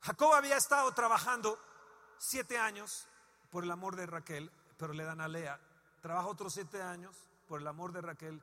Jacob 0.00 0.34
había 0.34 0.58
estado 0.58 0.92
trabajando 0.92 1.58
siete 2.18 2.58
años 2.58 3.08
por 3.50 3.64
el 3.64 3.70
amor 3.70 3.96
de 3.96 4.04
Raquel, 4.04 4.52
pero 4.76 4.92
le 4.92 5.04
dan 5.04 5.22
a 5.22 5.28
Lea. 5.28 5.58
Trabaja 6.02 6.28
otros 6.28 6.52
siete 6.52 6.82
años 6.82 7.16
por 7.48 7.62
el 7.62 7.66
amor 7.66 7.92
de 7.92 8.02
Raquel 8.02 8.42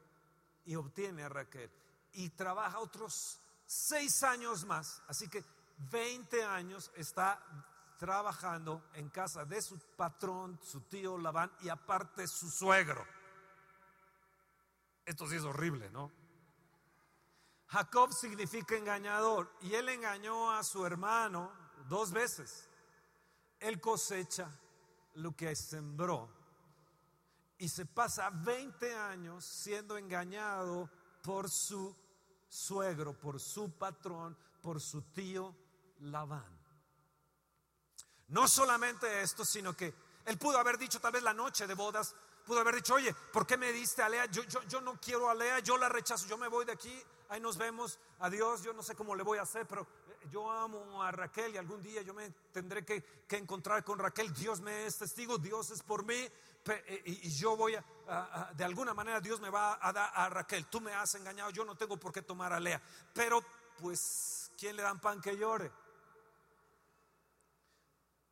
y 0.65 0.75
obtiene 0.75 1.23
a 1.23 1.29
Raquel. 1.29 1.69
Y 2.13 2.29
trabaja 2.31 2.79
otros 2.79 3.39
seis 3.67 4.23
años 4.23 4.65
más. 4.65 5.03
Así 5.07 5.27
que 5.29 5.45
20 5.91 6.43
años 6.43 6.91
está 6.95 7.41
trabajando 7.97 8.89
en 8.93 9.09
casa 9.09 9.45
de 9.45 9.61
su 9.61 9.79
patrón, 9.95 10.59
su 10.61 10.81
tío 10.81 11.17
Labán 11.17 11.51
y 11.61 11.69
aparte 11.69 12.27
su 12.27 12.49
suegro. 12.49 13.05
Esto 15.05 15.27
sí 15.27 15.35
es 15.35 15.43
horrible, 15.43 15.89
¿no? 15.89 16.11
Jacob 17.67 18.13
significa 18.13 18.75
engañador 18.75 19.51
y 19.61 19.73
él 19.73 19.89
engañó 19.89 20.51
a 20.51 20.63
su 20.63 20.85
hermano 20.85 21.51
dos 21.87 22.11
veces. 22.11 22.69
Él 23.59 23.79
cosecha 23.79 24.49
lo 25.15 25.35
que 25.35 25.55
sembró 25.55 26.29
y 27.57 27.69
se 27.69 27.85
pasa 27.85 28.29
20 28.29 28.93
años 28.95 29.45
siendo 29.45 29.97
engañado 29.97 30.89
por 31.21 31.49
su 31.49 31.95
suegro, 32.49 33.17
por 33.17 33.39
su 33.39 33.71
patrón, 33.71 34.37
por 34.61 34.81
su 34.81 35.01
tío 35.01 35.55
Labán. 36.03 36.59
No 38.29 38.47
solamente 38.47 39.21
esto, 39.21 39.45
sino 39.45 39.75
que 39.75 39.93
él 40.25 40.37
pudo 40.37 40.57
haber 40.57 40.77
dicho 40.77 40.99
tal 40.99 41.11
vez 41.11 41.23
la 41.23 41.33
noche 41.33 41.67
de 41.67 41.73
bodas, 41.73 42.15
pudo 42.45 42.59
haber 42.59 42.75
dicho, 42.75 42.95
oye, 42.95 43.13
¿por 43.13 43.45
qué 43.45 43.57
me 43.57 43.71
diste 43.71 44.01
a 44.01 44.09
Lea? 44.09 44.25
Yo, 44.25 44.43
yo, 44.43 44.63
yo 44.63 44.81
no 44.81 44.99
quiero 44.99 45.29
a 45.29 45.35
Lea, 45.35 45.59
yo 45.59 45.77
la 45.77 45.89
rechazo, 45.89 46.27
yo 46.27 46.37
me 46.37 46.47
voy 46.47 46.65
de 46.65 46.71
aquí, 46.71 47.01
ahí 47.29 47.39
nos 47.39 47.57
vemos, 47.57 47.99
adiós, 48.19 48.63
yo 48.63 48.73
no 48.73 48.83
sé 48.83 48.95
cómo 48.95 49.15
le 49.15 49.23
voy 49.23 49.37
a 49.37 49.43
hacer, 49.43 49.67
pero 49.67 49.83
eh, 49.83 50.27
yo 50.29 50.49
amo 50.49 51.03
a 51.03 51.11
Raquel 51.11 51.53
y 51.53 51.57
algún 51.57 51.81
día 51.81 52.01
yo 52.01 52.13
me 52.13 52.29
tendré 52.51 52.83
que, 52.85 53.23
encontrar 53.29 53.83
con 53.83 53.97
Raquel, 53.97 54.33
Dios 54.33 54.61
me 54.61 54.85
es 54.85 54.97
testigo, 54.97 55.37
Dios 55.37 55.71
es 55.71 55.81
por 55.81 56.05
mí, 56.05 56.15
eh, 56.15 57.03
y, 57.05 57.29
yo 57.31 57.57
voy 57.57 57.75
a, 57.75 58.51
de 58.55 58.63
alguna 58.63 58.93
manera 58.93 59.19
Dios 59.19 59.39
me 59.41 59.49
va 59.49 59.79
a 59.81 59.91
dar 59.91 60.11
a 60.13 60.29
Raquel, 60.29 60.67
tú 60.67 60.81
me 60.81 60.93
has 60.93 61.15
engañado, 61.15 61.49
yo 61.51 61.65
no 61.65 61.75
tengo 61.75 61.97
por 61.97 62.11
qué 62.11 62.21
tomar 62.21 62.53
a 62.53 62.59
Lea, 62.59 62.81
pero 63.13 63.43
pues, 63.79 64.51
¿quién 64.57 64.75
le 64.75 64.83
dan 64.83 64.99
pan 64.99 65.19
que 65.19 65.35
llore? 65.35 65.71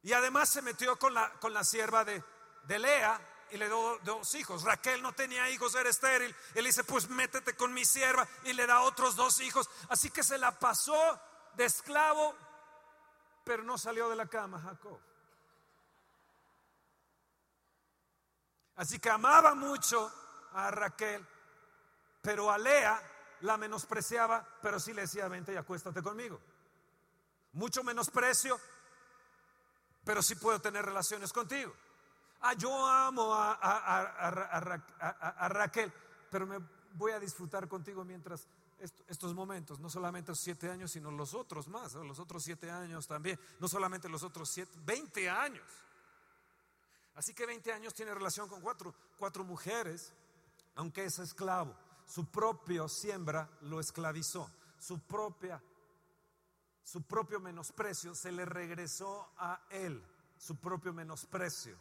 Y 0.04 0.14
además 0.14 0.50
se 0.50 0.62
metió 0.62 0.98
con 0.98 1.14
la, 1.14 1.32
con 1.34 1.54
la 1.54 1.64
sierva 1.64 2.04
de, 2.04 2.24
de 2.64 2.80
Lea 2.80 3.20
y 3.52 3.58
le 3.58 3.68
dio 3.68 4.00
dos 4.04 4.34
hijos. 4.36 4.64
Raquel 4.64 5.02
no 5.02 5.14
tenía 5.14 5.50
hijos, 5.50 5.76
era 5.76 5.90
estéril. 5.90 6.36
Él 6.56 6.66
dice, 6.66 6.84
pues 6.84 7.10
métete 7.10 7.56
con 7.56 7.74
mi 7.74 7.86
sierva 7.86 8.28
y 8.44 8.54
le 8.54 8.66
da 8.66 8.82
otros 8.82 9.16
dos 9.16 9.40
hijos. 9.42 9.70
Así 9.90 10.10
que 10.10 10.24
se 10.24 10.38
la 10.38 10.58
pasó 10.58 11.20
de 11.56 11.66
esclavo, 11.66 12.36
pero 13.44 13.64
no 13.64 13.78
salió 13.78 14.10
de 14.10 14.16
la 14.16 14.28
cama 14.28 14.62
Jacob. 14.62 15.00
Así 18.78 19.00
que 19.00 19.10
amaba 19.10 19.54
mucho 19.54 20.12
a 20.54 20.72
Raquel, 20.72 21.26
pero 22.22 22.50
a 22.50 22.58
Lea 22.58 23.00
la 23.42 23.58
menospreciaba, 23.58 24.48
pero 24.62 24.80
sí 24.80 24.94
le 24.94 25.04
decía, 25.04 25.28
vente 25.28 25.54
y 25.54 25.58
acuéstate 25.58 26.02
conmigo. 26.02 26.40
Mucho 27.54 27.84
menosprecio, 27.84 28.60
pero 30.04 30.22
sí 30.22 30.36
puedo 30.36 30.60
tener 30.60 30.86
relaciones 30.86 31.32
contigo. 31.32 31.74
Ah, 32.42 32.54
yo 32.54 32.86
amo 32.86 33.34
a, 33.34 33.60
Raquel, 35.50 35.94
pero 36.30 36.48
me 36.48 36.58
voy 36.94 37.12
a 37.12 37.20
disfrutar 37.20 37.68
contigo 37.68 38.04
mientras 38.04 38.48
estos 39.08 39.36
momentos, 39.36 39.80
no 39.80 39.92
solamente 39.92 40.32
los 40.32 40.40
siete 40.40 40.68
años, 40.68 40.92
sino 40.92 41.12
los 41.12 41.36
otros 41.36 41.68
más, 41.68 41.94
los 41.94 42.18
otros 42.18 42.44
siete 42.44 42.72
años 42.72 43.06
también, 43.08 43.40
no 43.60 43.68
solamente 43.68 44.10
los 44.10 44.24
otros 44.24 44.50
siete, 44.50 44.72
20 44.84 45.30
años. 45.30 45.68
Así 47.14 47.36
que 47.36 47.46
20 47.46 47.72
años 47.74 47.94
tiene 47.94 48.12
relación 48.14 48.50
con 48.50 48.60
cuatro, 48.62 48.96
cuatro 49.18 49.44
mujeres, 49.44 50.12
aunque 50.76 51.06
es 51.06 51.20
esclavo. 51.20 51.76
Su 52.08 52.26
propio 52.26 52.90
siembra 52.90 53.48
lo 53.62 53.80
esclavizó, 53.80 54.50
su 54.80 55.00
propia 55.00 55.62
su 56.92 57.04
propio 57.04 57.40
menosprecio 57.40 58.14
se 58.14 58.34
le 58.34 58.44
regresó 58.44 59.32
a 59.38 59.62
él, 59.70 60.04
su 60.38 60.58
propio 60.58 60.92
menosprecio. 60.92 61.78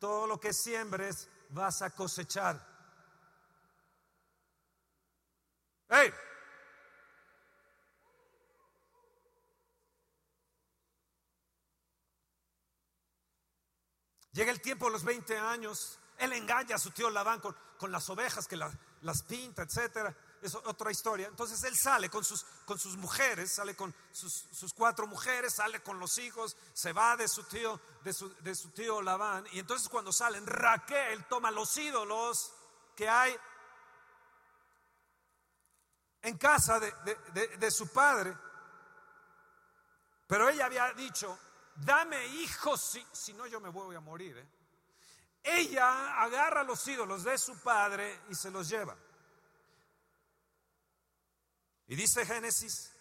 Todo 0.00 0.26
lo 0.26 0.40
que 0.40 0.52
siembres 0.52 1.28
vas 1.50 1.82
a 1.82 1.90
cosechar. 1.90 2.60
¡Hey! 5.88 6.12
Llega 14.32 14.50
el 14.50 14.60
tiempo 14.60 14.86
de 14.86 14.92
los 14.92 15.04
20 15.04 15.38
años, 15.38 16.00
él 16.18 16.32
engaña 16.32 16.74
a 16.74 16.78
su 16.80 16.90
tío 16.90 17.08
Labán 17.08 17.38
con, 17.38 17.54
con 17.78 17.92
las 17.92 18.10
ovejas 18.10 18.48
que 18.48 18.56
las 18.56 19.22
pinta, 19.28 19.62
etcétera 19.62 20.12
es 20.42 20.54
otra 20.54 20.90
historia. 20.90 21.28
Entonces 21.28 21.62
él 21.64 21.76
sale 21.76 22.08
con 22.08 22.24
sus, 22.24 22.44
con 22.64 22.78
sus 22.78 22.96
mujeres, 22.96 23.52
sale 23.52 23.74
con 23.74 23.94
sus, 24.12 24.72
cuatro 24.74 25.06
mujeres, 25.06 25.54
sale 25.54 25.82
con 25.82 25.98
los 25.98 26.18
hijos, 26.18 26.56
se 26.72 26.92
va 26.92 27.16
de 27.16 27.28
su 27.28 27.44
tío, 27.44 27.80
de 28.02 28.12
su, 28.12 28.34
de 28.42 28.54
su 28.54 28.70
tío 28.70 29.02
Labán. 29.02 29.46
Y 29.52 29.58
entonces 29.58 29.88
cuando 29.88 30.12
salen, 30.12 30.46
Raquel 30.46 31.26
toma 31.26 31.50
los 31.50 31.76
ídolos 31.76 32.52
que 32.96 33.08
hay 33.08 33.36
en 36.22 36.36
casa 36.38 36.80
de, 36.80 37.70
su 37.70 37.88
padre. 37.88 38.36
Pero 40.26 40.48
ella 40.48 40.66
había 40.66 40.92
dicho, 40.92 41.38
dame 41.76 42.26
hijos, 42.26 42.80
si, 42.80 43.06
si 43.12 43.32
no 43.32 43.46
yo 43.46 43.60
me 43.60 43.68
voy 43.68 43.96
a 43.96 44.00
morir. 44.00 44.38
¿eh? 44.38 44.48
Ella 45.42 46.20
agarra 46.22 46.62
los 46.62 46.86
ídolos 46.86 47.24
de 47.24 47.38
su 47.38 47.58
padre 47.60 48.22
y 48.28 48.34
se 48.34 48.50
los 48.50 48.68
lleva. 48.68 48.96
Y 51.90 51.96
dice 51.96 52.24
Génesis, 52.24 52.92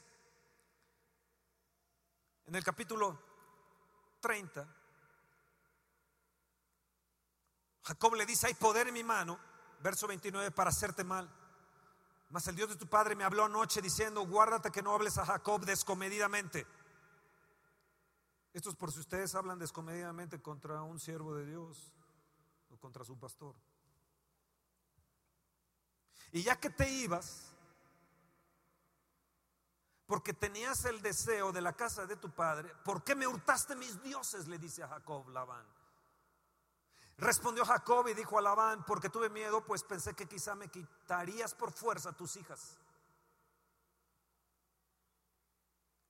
en 2.48 2.56
el 2.56 2.64
capítulo 2.64 3.22
30, 4.20 4.68
Jacob 7.84 8.16
le 8.16 8.26
dice, 8.26 8.48
hay 8.48 8.56
poder 8.56 8.88
en 8.88 8.96
mi 8.96 9.04
mano, 9.04 9.40
verso 9.82 10.08
29, 10.08 10.50
para 10.50 10.72
hacerte 10.72 11.04
mal. 11.04 11.32
Mas 12.32 12.48
el 12.48 12.56
Dios 12.56 12.70
de 12.70 12.78
tu 12.78 12.88
padre 12.88 13.16
me 13.16 13.24
habló 13.24 13.46
anoche 13.46 13.80
diciendo, 13.80 14.26
guárdate 14.26 14.72
que 14.72 14.82
no 14.82 14.96
hables 14.96 15.20
a 15.20 15.26
Jacob 15.28 15.64
descomedidamente. 15.66 16.66
Esto 18.54 18.72
es 18.72 18.76
por 18.76 18.92
si 18.92 19.02
ustedes 19.02 19.36
hablan 19.36 19.60
descomedidamente 19.60 20.42
contra 20.42 20.82
un 20.82 21.00
siervo 21.00 21.36
de 21.36 21.46
Dios 21.46 21.94
o 22.72 22.78
contra 22.78 23.06
su 23.06 23.20
pastor. 23.20 23.56
Y 26.32 26.42
ya 26.42 26.60
que 26.60 26.72
te 26.72 26.90
ibas, 26.90 27.54
porque 30.10 30.34
tenías 30.34 30.86
el 30.86 31.04
deseo 31.04 31.52
de 31.52 31.62
la 31.62 31.74
casa 31.74 32.08
de 32.08 32.16
tu 32.16 32.32
padre, 32.32 32.74
¿por 32.84 33.04
qué 33.04 33.14
me 33.14 33.28
hurtaste 33.28 33.76
mis 33.76 34.02
dioses? 34.02 34.48
Le 34.48 34.58
dice 34.58 34.82
a 34.82 34.88
Jacob 34.88 35.30
Labán. 35.30 35.64
Respondió 37.20 37.64
Jacob 37.64 38.08
y 38.08 38.16
dijo 38.16 38.40
a 38.40 38.42
Labán, 38.42 38.84
porque 38.86 39.10
tuve 39.10 39.30
miedo, 39.30 39.64
pues 39.64 39.84
pensé 39.84 40.16
que 40.16 40.26
quizá 40.26 40.56
me 40.56 40.68
quitarías 40.68 41.54
por 41.54 41.72
fuerza 41.72 42.12
tus 42.12 42.38
hijas. 42.38 42.80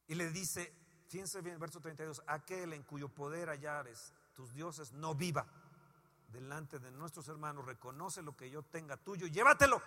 Y 0.07 0.15
le 0.15 0.29
dice, 0.29 0.73
fíjense 1.09 1.41
bien, 1.41 1.59
verso 1.59 1.81
32, 1.81 2.23
aquel 2.25 2.71
en 2.71 2.83
cuyo 2.83 3.09
poder 3.09 3.49
hallares 3.49 4.13
tus 4.31 4.53
dioses 4.53 4.93
no 4.93 5.13
viva 5.13 5.45
delante 6.29 6.79
de 6.79 6.89
nuestros 6.91 7.27
hermanos, 7.27 7.65
reconoce 7.65 8.21
lo 8.21 8.37
que 8.37 8.49
yo 8.49 8.63
tenga 8.63 8.95
tuyo, 8.95 9.27
llévatelo. 9.27 9.81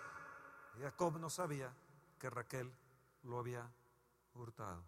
Y 0.76 0.82
Jacob 0.82 1.18
no 1.18 1.30
sabía 1.30 1.74
que 2.18 2.28
Raquel 2.28 2.70
lo 3.22 3.38
había 3.38 3.66
hurtado. 4.34 4.84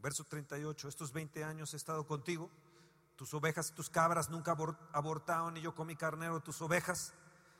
Verso 0.00 0.24
38, 0.24 0.88
estos 0.88 1.12
20 1.12 1.42
años 1.42 1.74
he 1.74 1.76
estado 1.76 2.06
contigo, 2.06 2.50
tus 3.16 3.34
ovejas 3.34 3.70
y 3.70 3.74
tus 3.74 3.90
cabras 3.90 4.30
nunca 4.30 4.56
abortaron 4.92 5.56
y 5.56 5.60
yo 5.60 5.74
comí 5.74 5.96
carnero 5.96 6.40
tus 6.40 6.62
ovejas, 6.62 7.14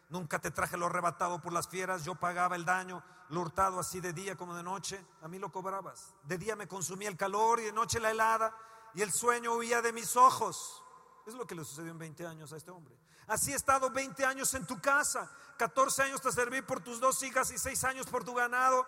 nunca 0.08 0.38
te 0.38 0.52
traje 0.52 0.76
lo 0.76 0.86
arrebatado 0.86 1.42
por 1.42 1.52
las 1.52 1.66
fieras, 1.66 2.04
yo 2.04 2.14
pagaba 2.14 2.54
el 2.54 2.64
daño, 2.64 3.02
lo 3.30 3.40
hurtado 3.40 3.80
así 3.80 4.00
de 4.00 4.12
día 4.12 4.36
como 4.36 4.54
de 4.54 4.62
noche, 4.62 5.04
a 5.20 5.26
mí 5.26 5.40
lo 5.40 5.50
cobrabas. 5.50 6.14
De 6.22 6.38
día 6.38 6.54
me 6.54 6.68
consumía 6.68 7.08
el 7.08 7.16
calor 7.16 7.58
y 7.58 7.64
de 7.64 7.72
noche 7.72 7.98
la 7.98 8.12
helada 8.12 8.56
y 8.94 9.02
el 9.02 9.10
sueño 9.10 9.54
huía 9.54 9.82
de 9.82 9.92
mis 9.92 10.14
ojos. 10.14 10.84
Es 11.28 11.35
lo 11.35 11.47
que 11.47 11.54
le 11.54 11.62
sucedió 11.62 11.92
en 11.92 11.99
20 11.99 12.26
años 12.26 12.54
a 12.54 12.56
este 12.56 12.70
hombre. 12.70 12.97
Así 13.26 13.52
he 13.52 13.54
estado 13.54 13.90
20 13.90 14.25
años 14.25 14.54
en 14.54 14.66
tu 14.66 14.80
casa, 14.80 15.30
14 15.58 16.04
años 16.04 16.23
te 16.23 16.32
serví 16.32 16.62
por 16.62 16.80
tus 16.80 16.99
dos 16.99 17.23
hijas 17.23 17.50
y 17.50 17.58
6 17.58 17.85
años 17.85 18.06
por 18.06 18.25
tu 18.25 18.32
ganado 18.32 18.87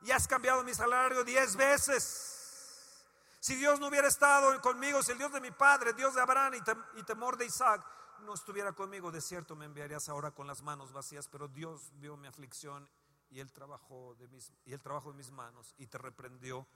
y 0.00 0.12
has 0.12 0.26
cambiado 0.26 0.64
mi 0.64 0.72
salario 0.72 1.22
10 1.24 1.56
veces. 1.56 3.04
Si 3.38 3.54
Dios 3.54 3.78
no 3.78 3.88
hubiera 3.88 4.08
estado 4.08 4.58
conmigo, 4.62 5.02
si 5.02 5.12
el 5.12 5.18
Dios 5.18 5.30
de 5.30 5.42
mi 5.42 5.50
padre, 5.50 5.92
Dios 5.92 6.14
de 6.14 6.22
Abraham 6.22 6.54
y, 6.96 7.02
temor 7.02 7.36
de 7.36 7.44
Isaac, 7.44 7.84
no 8.20 8.32
estuviera 8.32 8.72
conmigo, 8.72 9.12
de 9.12 9.20
cierto 9.20 9.54
me 9.54 9.66
enviarías 9.66 10.08
ahora 10.08 10.30
con 10.30 10.46
las 10.46 10.62
manos 10.62 10.90
vacías, 10.90 11.28
pero 11.28 11.48
Dios 11.48 11.92
vio 11.96 12.16
mi 12.16 12.28
aflicción 12.28 12.88
y 13.28 13.40
el 13.40 13.52
trabajo 13.52 14.14
de 14.18 14.26
mis, 14.28 14.50
y 14.64 14.72
el 14.72 14.80
trabajo 14.80 15.10
de 15.10 15.18
mis 15.18 15.30
manos 15.30 15.74
y 15.76 15.86
te 15.86 15.98
reprendió 15.98 16.66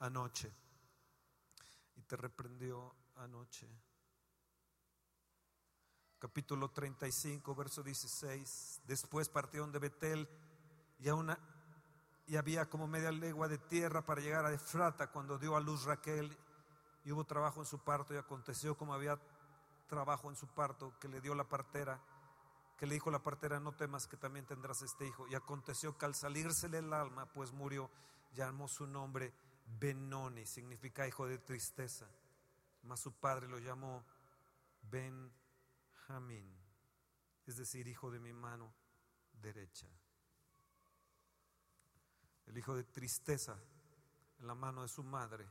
anoche. 0.00 0.52
Y 1.94 2.02
te 2.02 2.16
reprendió 2.16 2.96
anoche. 3.14 3.68
Capítulo 6.18 6.68
35, 6.68 7.54
verso 7.54 7.80
16. 7.80 8.80
Después 8.88 9.28
partieron 9.28 9.70
de 9.70 9.78
Betel 9.78 10.28
y 10.98 11.08
y 12.26 12.36
había 12.36 12.68
como 12.68 12.88
media 12.88 13.12
legua 13.12 13.46
de 13.46 13.56
tierra 13.56 14.04
para 14.04 14.20
llegar 14.20 14.44
a 14.44 14.52
Efrata 14.52 15.12
cuando 15.12 15.38
dio 15.38 15.56
a 15.56 15.60
luz 15.60 15.84
Raquel 15.84 16.36
y 17.04 17.12
hubo 17.12 17.24
trabajo 17.24 17.60
en 17.60 17.66
su 17.66 17.78
parto 17.78 18.12
y 18.14 18.16
aconteció 18.16 18.76
como 18.76 18.94
había 18.94 19.16
trabajo 19.86 20.28
en 20.28 20.34
su 20.34 20.48
parto 20.48 20.92
que 20.98 21.06
le 21.06 21.20
dio 21.20 21.36
la 21.36 21.44
partera 21.44 22.00
que 22.76 22.86
le 22.86 22.94
dijo 22.94 23.10
la 23.10 23.22
partera 23.22 23.60
no 23.60 23.72
temas 23.72 24.06
que 24.06 24.16
también 24.16 24.44
tendrás 24.44 24.82
este 24.82 25.06
hijo 25.06 25.26
y 25.28 25.34
aconteció 25.36 25.96
que 25.96 26.04
al 26.04 26.14
salírsele 26.14 26.78
el 26.78 26.92
alma 26.92 27.26
pues 27.32 27.52
murió 27.52 27.90
llamó 28.34 28.68
su 28.68 28.86
nombre 28.86 29.32
Benoni 29.78 30.44
significa 30.44 31.08
hijo 31.08 31.26
de 31.26 31.38
tristeza 31.38 32.06
mas 32.82 33.00
su 33.00 33.12
padre 33.12 33.48
lo 33.48 33.58
llamó 33.58 34.04
Es 37.46 37.56
decir 37.56 37.86
hijo 37.86 38.10
de 38.10 38.18
mi 38.18 38.32
mano 38.32 38.74
derecha 39.32 39.88
el 42.48 42.56
hijo 42.56 42.74
de 42.74 42.84
tristeza 42.84 43.56
en 44.38 44.46
la 44.46 44.54
mano 44.54 44.82
de 44.82 44.88
su 44.88 45.02
madre, 45.02 45.46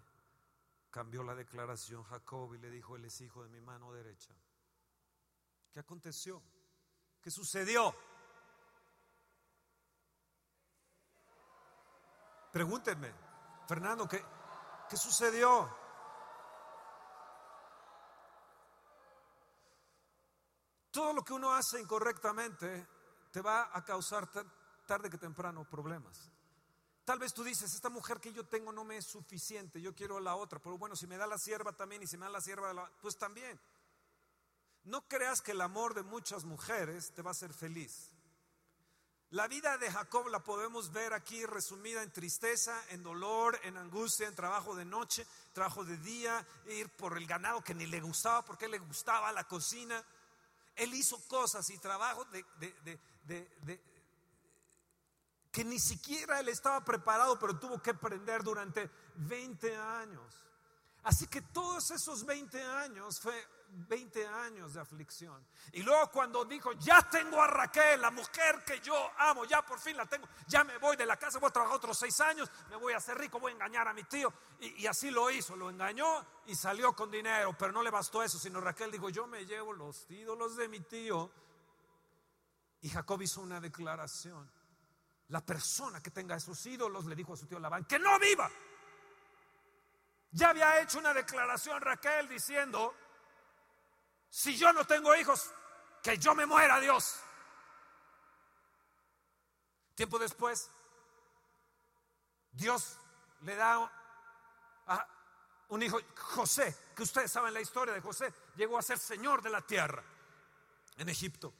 cambió 0.89 1.23
la 1.23 1.35
declaración 1.35 2.03
Jacob 2.03 2.53
y 2.55 2.57
le 2.57 2.71
dijo, 2.71 2.95
él 2.95 3.05
es 3.05 3.21
hijo 3.21 3.43
de 3.43 3.49
mi 3.49 3.61
mano 3.61 3.91
derecha. 3.93 4.33
¿Qué 5.71 5.79
aconteció? 5.79 6.41
¿Qué 7.21 7.29
sucedió? 7.29 7.93
Pregúntenme, 12.51 13.13
Fernando, 13.67 14.07
¿qué, 14.07 14.23
qué 14.89 14.97
sucedió? 14.97 15.86
Todo 20.97 21.13
lo 21.13 21.23
que 21.23 21.33
uno 21.33 21.53
hace 21.53 21.79
incorrectamente 21.79 22.87
te 23.29 23.39
va 23.39 23.69
a 23.71 23.85
causar 23.85 24.27
tarde 24.87 25.11
que 25.11 25.19
temprano 25.19 25.63
problemas. 25.69 26.31
Tal 27.05 27.19
vez 27.19 27.35
tú 27.35 27.43
dices, 27.43 27.71
esta 27.71 27.91
mujer 27.91 28.19
que 28.19 28.33
yo 28.33 28.47
tengo 28.47 28.71
no 28.71 28.83
me 28.83 28.97
es 28.97 29.05
suficiente, 29.05 29.79
yo 29.79 29.93
quiero 29.93 30.19
la 30.19 30.35
otra, 30.35 30.57
pero 30.57 30.75
bueno, 30.75 30.95
si 30.95 31.05
me 31.05 31.17
da 31.17 31.27
la 31.27 31.37
sierva 31.37 31.71
también 31.73 32.01
y 32.01 32.07
si 32.07 32.17
me 32.17 32.25
da 32.25 32.31
la 32.31 32.41
sierva, 32.41 32.89
pues 32.99 33.15
también. 33.15 33.59
No 34.85 35.07
creas 35.07 35.43
que 35.43 35.51
el 35.51 35.61
amor 35.61 35.93
de 35.93 36.01
muchas 36.01 36.45
mujeres 36.45 37.13
te 37.13 37.21
va 37.21 37.29
a 37.29 37.33
hacer 37.33 37.53
feliz. 37.53 38.11
La 39.29 39.47
vida 39.47 39.77
de 39.77 39.91
Jacob 39.91 40.29
la 40.29 40.43
podemos 40.43 40.91
ver 40.91 41.13
aquí 41.13 41.45
resumida 41.45 42.01
en 42.01 42.11
tristeza, 42.11 42.75
en 42.89 43.03
dolor, 43.03 43.59
en 43.61 43.77
angustia, 43.77 44.27
en 44.27 44.33
trabajo 44.33 44.73
de 44.73 44.85
noche, 44.85 45.27
trabajo 45.53 45.83
de 45.83 45.97
día, 45.97 46.43
ir 46.69 46.89
por 46.89 47.15
el 47.19 47.27
ganado 47.27 47.63
que 47.63 47.75
ni 47.75 47.85
le 47.85 48.01
gustaba 48.01 48.43
porque 48.43 48.67
le 48.67 48.79
gustaba 48.79 49.31
la 49.31 49.43
cocina. 49.43 50.03
Él 50.77 50.93
hizo 50.93 51.19
cosas 51.27 51.69
y 51.69 51.77
trabajo 51.77 52.23
de, 52.25 52.45
de, 52.59 52.97
de, 53.25 53.81
que 55.51 55.65
ni 55.65 55.79
siquiera 55.79 56.39
él 56.39 56.49
estaba 56.49 56.85
preparado, 56.85 57.37
pero 57.39 57.59
tuvo 57.59 57.81
que 57.81 57.89
aprender 57.89 58.43
durante 58.43 58.89
20 59.15 59.75
años. 59.75 60.47
Así 61.03 61.27
que 61.27 61.41
todos 61.41 61.91
esos 61.91 62.25
20 62.25 62.61
años 62.61 63.19
fue 63.19 63.35
20 63.69 64.27
años 64.27 64.73
de 64.73 64.81
aflicción. 64.81 65.45
Y 65.71 65.83
luego 65.83 66.09
cuando 66.11 66.45
dijo, 66.45 66.73
ya 66.73 67.07
tengo 67.09 67.41
a 67.41 67.47
Raquel, 67.47 68.01
la 68.01 68.11
mujer 68.11 68.63
que 68.65 68.79
yo 68.79 69.11
amo, 69.17 69.45
ya 69.45 69.61
por 69.65 69.79
fin 69.79 69.95
la 69.95 70.05
tengo, 70.05 70.27
ya 70.47 70.63
me 70.63 70.77
voy 70.77 70.95
de 70.95 71.05
la 71.05 71.17
casa, 71.17 71.39
voy 71.39 71.49
a 71.49 71.53
trabajar 71.53 71.77
otros 71.77 71.97
seis 71.97 72.19
años, 72.21 72.49
me 72.69 72.75
voy 72.75 72.93
a 72.93 72.97
hacer 72.97 73.17
rico, 73.17 73.39
voy 73.39 73.51
a 73.51 73.55
engañar 73.55 73.87
a 73.87 73.93
mi 73.93 74.03
tío. 74.03 74.33
Y, 74.59 74.85
así 74.87 75.11
lo 75.11 75.29
hizo, 75.29 75.55
lo 75.55 75.69
engañó 75.69 76.25
y 76.45 76.55
salió 76.55 76.93
con 76.93 77.11
dinero, 77.11 77.55
pero 77.57 77.71
no 77.71 77.83
le 77.83 77.91
bastó 77.91 78.23
eso, 78.23 78.39
sino 78.39 78.59
Raquel 78.59 78.91
dijo, 78.91 79.09
yo 79.09 79.27
me 79.27 79.45
llevo 79.45 79.73
los 79.73 80.09
ídolos 80.09 80.55
de 80.55 80.67
mi 80.67 80.79
tío. 80.81 81.31
Y 82.81 82.89
Jacob 82.89 83.21
hizo 83.21 83.41
una 83.41 83.59
declaración. 83.59 84.49
La 85.29 85.45
persona 85.45 86.01
que 86.01 86.11
tenga 86.11 86.35
esos 86.35 86.65
ídolos 86.65 87.05
le 87.05 87.15
dijo 87.15 87.33
a 87.33 87.37
su 87.37 87.47
tío 87.47 87.59
Labán 87.59 87.85
que 87.85 87.99
no 87.99 88.17
viva. 88.17 88.49
Ya 90.31 90.49
había 90.49 90.81
hecho 90.81 90.99
una 90.99 91.13
declaración 91.13 91.81
Raquel 91.81 92.27
diciendo, 92.27 92.93
si 94.37 94.55
yo 94.55 94.71
no 94.71 94.85
tengo 94.85 95.15
hijos, 95.15 95.51
que 96.03 96.19
yo 96.19 96.35
me 96.35 96.45
muera 96.45 96.79
Dios. 96.79 97.19
Tiempo 99.95 100.19
después, 100.19 100.69
Dios 102.51 102.99
le 103.41 103.55
da 103.55 103.91
a 104.85 105.07
un 105.69 105.81
hijo, 105.81 105.97
José, 106.15 106.91
que 106.95 107.01
ustedes 107.01 107.31
saben 107.31 107.51
la 107.51 107.61
historia 107.61 107.95
de 107.95 107.99
José, 107.99 108.31
llegó 108.55 108.77
a 108.77 108.83
ser 108.83 108.99
señor 108.99 109.41
de 109.41 109.49
la 109.49 109.63
tierra 109.63 110.03
en 110.97 111.09
Egipto. 111.09 111.51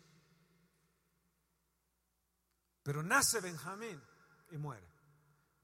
Pero 2.84 3.02
nace 3.02 3.42
Benjamín 3.42 4.00
y 4.52 4.58
muere. 4.58 4.88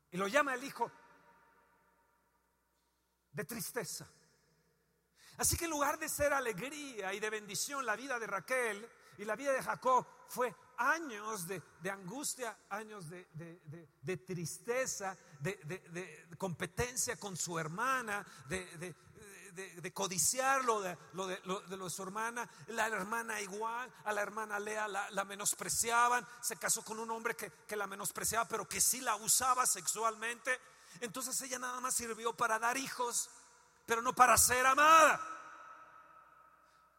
Y 0.10 0.18
lo 0.18 0.28
llama 0.28 0.56
el 0.56 0.64
hijo 0.64 0.92
de 3.34 3.46
tristeza. 3.46 4.08
Así 5.38 5.58
que 5.58 5.66
en 5.66 5.72
lugar 5.72 5.98
de 6.00 6.10
ser 6.10 6.34
alegría 6.34 7.14
y 7.14 7.20
de 7.20 7.30
bendición, 7.30 7.86
la 7.86 7.96
vida 7.96 8.20
de 8.20 8.28
Raquel 8.28 8.90
y 9.18 9.26
la 9.26 9.36
vida 9.36 9.54
de 9.54 9.64
Jacob 9.64 10.06
fue 10.28 10.54
años 10.78 11.48
de, 11.48 11.62
angustia, 11.90 12.58
años 12.70 13.10
de, 13.10 13.28
de 14.02 14.18
tristeza, 14.18 15.18
de, 15.40 16.28
competencia 16.38 17.18
con 17.18 17.36
su 17.38 17.58
hermana, 17.60 18.26
de, 18.48 18.96
de, 19.54 19.94
codiciar 19.94 20.64
lo 20.66 20.82
de, 20.82 20.98
lo, 21.14 21.28
de, 21.28 21.40
lo, 21.46 21.62
de 21.62 21.90
su 21.90 22.02
hermana, 22.02 22.50
la 22.68 22.88
hermana 22.88 23.40
igual, 23.42 23.92
a 24.04 24.14
la 24.14 24.22
hermana 24.22 24.60
Lea 24.60 24.88
la, 24.88 25.26
menospreciaban, 25.26 26.26
se 26.42 26.58
casó 26.58 26.84
con 26.84 27.00
un 27.00 27.12
hombre 27.12 27.36
que, 27.36 27.52
que 27.68 27.76
la 27.76 27.88
menospreciaba, 27.88 28.48
pero 28.48 28.68
que 28.68 28.82
sí 28.82 29.02
la 29.02 29.16
usaba 29.16 29.66
sexualmente. 29.66 30.60
Entonces 31.02 31.40
ella 31.42 31.60
nada 31.60 31.80
más 31.82 31.96
sirvió 31.96 32.36
para 32.36 32.60
dar 32.60 32.78
hijos, 32.78 33.30
pero 33.86 34.02
no 34.02 34.14
para 34.14 34.38
ser 34.38 34.66
amada. 34.66 35.20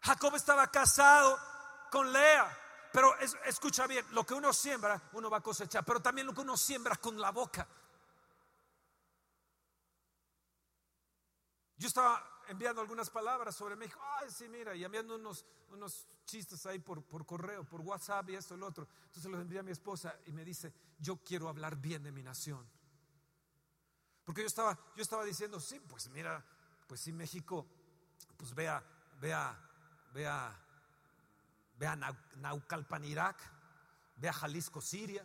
Jacob 0.02 0.34
estaba 0.34 0.70
casado 0.70 1.38
con 1.90 2.12
Lea. 2.12 2.60
Pero 2.92 3.18
escucha 3.46 3.88
bien, 3.88 4.06
lo 4.12 4.24
que 4.24 4.34
uno 4.34 4.52
siembra, 4.52 5.10
uno 5.14 5.28
va 5.28 5.38
a 5.38 5.42
cosechar, 5.42 5.84
pero 5.84 6.00
también 6.00 6.28
lo 6.28 6.32
que 6.32 6.42
uno 6.42 6.56
siembra 6.56 6.94
con 6.94 7.20
la 7.20 7.30
boca. 7.32 7.66
Yo 11.76 11.88
estaba 11.88 12.42
enviando 12.46 12.80
algunas 12.80 13.10
palabras 13.10 13.56
sobre 13.56 13.74
México. 13.74 14.00
Ay, 14.20 14.30
sí, 14.30 14.48
mira, 14.48 14.76
y 14.76 14.84
enviando 14.84 15.16
unos, 15.16 15.44
unos 15.70 16.06
chistes 16.24 16.64
ahí 16.66 16.78
por, 16.78 17.02
por 17.04 17.26
correo, 17.26 17.64
por 17.64 17.80
WhatsApp 17.80 18.30
y 18.30 18.36
esto 18.36 18.54
y 18.54 18.58
lo 18.58 18.68
otro. 18.68 18.86
Entonces 19.06 19.30
los 19.30 19.40
envié 19.40 19.58
a 19.58 19.64
mi 19.64 19.72
esposa 19.72 20.16
y 20.26 20.32
me 20.32 20.44
dice, 20.44 20.72
yo 20.98 21.16
quiero 21.16 21.48
hablar 21.48 21.76
bien 21.76 22.02
de 22.04 22.12
mi 22.12 22.22
nación. 22.22 22.64
Porque 24.24 24.42
yo 24.42 24.46
estaba, 24.46 24.78
yo 24.94 25.02
estaba 25.02 25.24
diciendo, 25.24 25.58
sí, 25.58 25.80
pues 25.80 26.08
mira, 26.10 26.44
pues 26.86 27.00
sí, 27.00 27.12
México, 27.12 27.66
pues 28.36 28.54
vea, 28.54 28.82
vea, 29.20 29.58
vea, 30.12 30.54
vea 31.76 31.96
Naucalpan, 32.36 33.04
Irak, 33.04 33.36
vea 34.16 34.32
Jalisco, 34.32 34.80
Siria, 34.80 35.24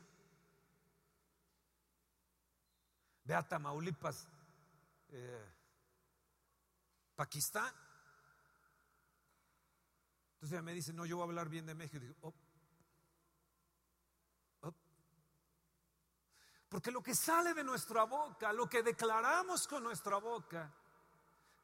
vea 3.24 3.48
Tamaulipas, 3.48 4.28
eh, 5.10 5.46
Pakistán. 7.16 7.74
Entonces 10.34 10.54
ella 10.54 10.62
me 10.62 10.74
dice, 10.74 10.94
no, 10.94 11.06
yo 11.06 11.18
voy 11.18 11.24
a 11.24 11.28
hablar 11.28 11.50
bien 11.50 11.66
de 11.66 11.76
México. 11.76 11.98
Y 11.98 12.00
digo, 12.00 12.16
oh, 12.22 12.34
oh". 14.62 14.74
Porque 16.70 16.92
lo 16.92 17.04
que 17.04 17.14
sale 17.14 17.54
de 17.54 17.64
nuestra 17.64 18.06
boca, 18.06 18.54
lo 18.54 18.70
que 18.70 18.82
declaramos 18.82 19.68
con 19.68 19.84
nuestra 19.84 20.18
boca, 20.18 20.74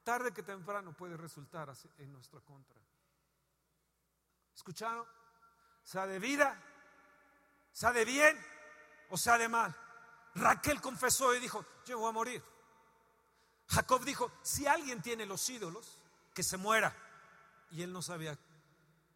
tarde 0.06 0.32
que 0.32 0.44
temprano 0.44 0.94
puede 0.94 1.18
resultar 1.18 1.74
en 1.98 2.14
nuestra 2.14 2.40
contra. 2.40 2.80
¿Escucharon? 4.56 5.06
Sea 5.84 6.08
de 6.08 6.20
vida, 6.20 6.62
sea 7.74 7.92
de 7.92 8.06
bien 8.06 8.40
o 9.10 9.18
sea 9.18 9.38
de 9.38 9.50
mal. 9.50 9.76
Raquel 10.36 10.80
confesó 10.80 11.36
y 11.36 11.40
dijo, 11.40 11.66
yo 11.86 12.00
voy 12.00 12.10
a 12.10 12.14
morir. 12.14 12.44
Jacob 13.68 14.06
dijo, 14.06 14.32
si 14.44 14.68
alguien 14.68 15.02
tiene 15.02 15.26
los 15.26 15.50
ídolos, 15.50 16.00
que 16.34 16.44
se 16.44 16.58
muera. 16.58 16.96
Y 17.72 17.82
él 17.82 17.92
no 17.92 18.02
sabía 18.02 18.38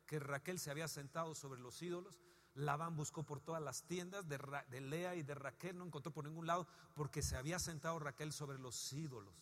que 0.07 0.19
Raquel 0.19 0.59
se 0.59 0.71
había 0.71 0.87
sentado 0.87 1.35
sobre 1.35 1.59
los 1.59 1.81
ídolos. 1.83 2.19
Labán 2.55 2.95
buscó 2.95 3.23
por 3.23 3.41
todas 3.41 3.61
las 3.61 3.83
tiendas 3.83 4.27
de, 4.27 4.39
de, 4.69 4.81
Lea 4.81 5.15
y 5.15 5.21
de 5.21 5.35
Raquel, 5.35 5.77
no 5.77 5.85
encontró 5.85 6.11
por 6.11 6.25
ningún 6.25 6.47
lado, 6.47 6.67
porque 6.95 7.21
se 7.21 7.37
había 7.37 7.59
sentado 7.59 7.99
Raquel 7.99 8.33
sobre 8.33 8.57
los 8.57 8.91
ídolos. 8.91 9.35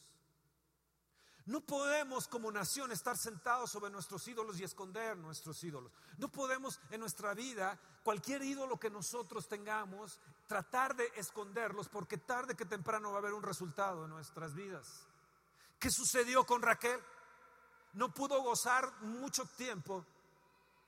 No 1.48 1.62
podemos 1.62 2.28
como 2.28 2.52
nación 2.52 2.92
estar 2.92 3.18
sentados 3.18 3.72
sobre 3.72 3.90
nuestros 3.90 4.28
ídolos 4.28 4.60
y 4.60 4.66
esconder 4.66 5.16
nuestros 5.16 5.64
ídolos. 5.64 5.94
No 6.18 6.30
podemos 6.30 6.82
en 6.92 7.00
nuestra 7.00 7.34
vida, 7.34 7.80
cualquier 8.04 8.44
ídolo 8.44 8.78
que 8.78 8.90
nosotros 8.90 9.48
tengamos, 9.48 10.20
tratar 10.46 10.94
de 10.94 11.10
esconderlos 11.16 11.88
porque 11.88 12.18
tarde 12.18 12.54
que 12.54 12.66
temprano 12.66 13.12
va 13.12 13.16
a 13.16 13.20
haber 13.20 13.34
un 13.34 13.44
resultado 13.44 14.04
en 14.04 14.10
nuestras 14.10 14.54
vidas. 14.54 15.08
¿Qué 15.80 15.90
sucedió 15.90 16.46
con 16.46 16.62
Raquel? 16.62 17.00
No 17.94 18.14
pudo 18.14 18.42
gozar 18.44 19.02
mucho 19.04 19.46
tiempo, 19.46 20.06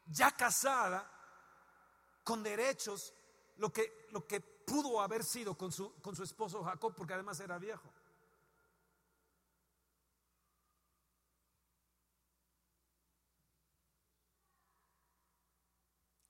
ya 0.08 0.32
casada, 0.32 1.10
con 2.26 2.44
derechos, 2.44 3.14
lo 3.60 3.72
que, 3.72 4.08
lo 4.12 4.28
que 4.28 4.42
pudo 4.42 5.00
haber 5.00 5.24
sido 5.24 5.58
con 5.58 5.72
su, 5.72 5.94
con 6.02 6.18
su 6.18 6.24
esposo 6.24 6.66
Jacob, 6.66 6.94
porque 6.96 7.14
además 7.14 7.40
era 7.40 7.58
viejo. 7.58 7.90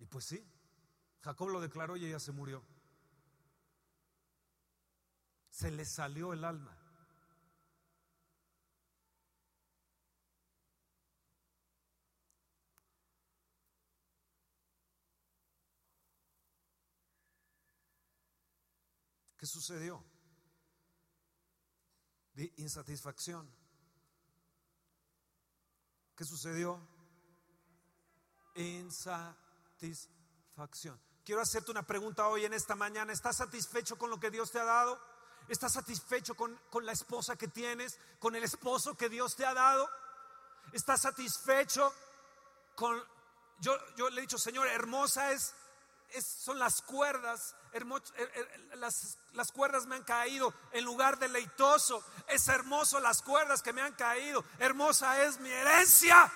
Pues 0.09 0.25
sí, 0.25 0.43
Jacob 1.21 1.49
lo 1.49 1.61
declaró 1.61 1.95
y 1.97 2.05
ella 2.05 2.19
se 2.19 2.31
murió. 2.31 2.63
Se 5.49 5.71
le 5.71 5.85
salió 5.85 6.33
el 6.33 6.43
alma. 6.43 6.75
¿Qué 19.37 19.45
sucedió? 19.45 20.03
De 22.33 22.53
insatisfacción. 22.57 23.49
¿Qué 26.15 26.25
sucedió? 26.25 26.85
Insatisfacción. 28.55 29.48
Quiero 31.23 31.41
hacerte 31.41 31.71
una 31.71 31.83
pregunta 31.83 32.27
hoy 32.27 32.45
en 32.45 32.53
esta 32.53 32.75
mañana. 32.75 33.13
¿Estás 33.13 33.37
satisfecho 33.37 33.97
con 33.97 34.09
lo 34.09 34.19
que 34.19 34.29
Dios 34.29 34.51
te 34.51 34.59
ha 34.59 34.65
dado? 34.65 34.99
¿Estás 35.47 35.73
satisfecho 35.73 36.35
con, 36.35 36.59
la 36.81 36.91
esposa 36.91 37.35
que 37.35 37.47
tienes? 37.47 37.97
¿Con 38.19 38.35
el 38.35 38.43
esposo 38.43 38.95
que 38.95 39.09
Dios 39.09 39.35
te 39.35 39.45
ha 39.45 39.53
dado? 39.53 39.89
¿Estás 40.73 41.01
satisfecho 41.01 41.93
con... 42.75 43.01
Yo, 43.59 43.75
yo 43.95 44.09
le 44.09 44.19
he 44.19 44.21
dicho, 44.21 44.37
Señor, 44.37 44.67
hermosa 44.67 45.31
es 45.31 45.53
son 46.21 46.57
las 46.57 46.81
cuerdas, 46.81 47.55
er, 47.71 47.83
er, 47.83 48.77
las, 48.77 49.17
las, 49.33 49.51
cuerdas 49.51 49.85
me 49.85 49.95
han 49.95 50.03
caído 50.03 50.53
en 50.71 50.83
lugar 50.83 51.19
deleitoso. 51.19 52.03
Es 52.27 52.47
hermoso 52.47 52.99
las 52.99 53.21
cuerdas 53.21 53.61
que 53.61 53.73
me 53.73 53.81
han 53.81 53.93
caído. 53.93 54.43
Hermosa 54.57 55.23
es 55.23 55.39
mi 55.39 55.49
herencia. 55.49 56.31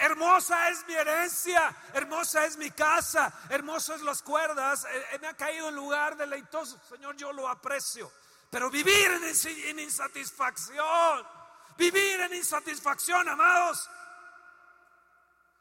Hermosa 0.00 0.68
es 0.68 0.86
mi 0.86 0.94
herencia, 0.94 1.74
hermosa 1.92 2.46
es 2.46 2.56
mi 2.56 2.70
casa, 2.70 3.32
hermosas 3.50 4.00
las 4.02 4.22
cuerdas, 4.22 4.84
eh, 4.84 5.06
eh, 5.12 5.18
me 5.18 5.26
han 5.26 5.34
caído 5.34 5.68
en 5.68 5.74
lugar 5.74 6.16
deleitoso. 6.16 6.80
Señor, 6.88 7.16
yo 7.16 7.32
lo 7.32 7.48
aprecio. 7.48 8.10
Pero 8.48 8.70
vivir 8.70 9.10
en 9.10 9.78
insatisfacción, 9.80 11.26
vivir 11.76 12.20
en 12.20 12.32
insatisfacción, 12.32 13.28
amados, 13.28 13.90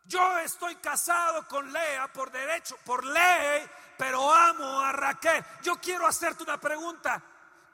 yo 0.05 0.37
estoy 0.37 0.75
casado 0.75 1.47
con 1.47 1.73
Lea 1.73 2.07
por 2.13 2.31
derecho, 2.31 2.77
por 2.85 3.03
ley, 3.03 3.67
pero 3.97 4.31
amo 4.31 4.79
a 4.79 4.91
Raquel. 4.91 5.43
Yo 5.63 5.81
quiero 5.81 6.05
hacerte 6.05 6.43
una 6.43 6.59
pregunta. 6.59 7.21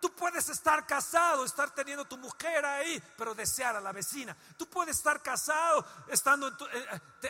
Tú 0.03 0.13
puedes 0.13 0.49
estar 0.49 0.85
casado, 0.85 1.45
estar 1.45 1.73
teniendo 1.73 2.03
tu 2.03 2.17
mujer 2.17 2.65
ahí, 2.65 3.01
pero 3.17 3.33
desear 3.33 3.77
a 3.77 3.79
la 3.79 3.93
vecina. 3.93 4.35
Tú 4.57 4.69
puedes 4.69 4.97
estar 4.97 5.21
casado, 5.21 5.85
estando 6.09 6.49
eh, 6.49 7.01
eh, 7.21 7.29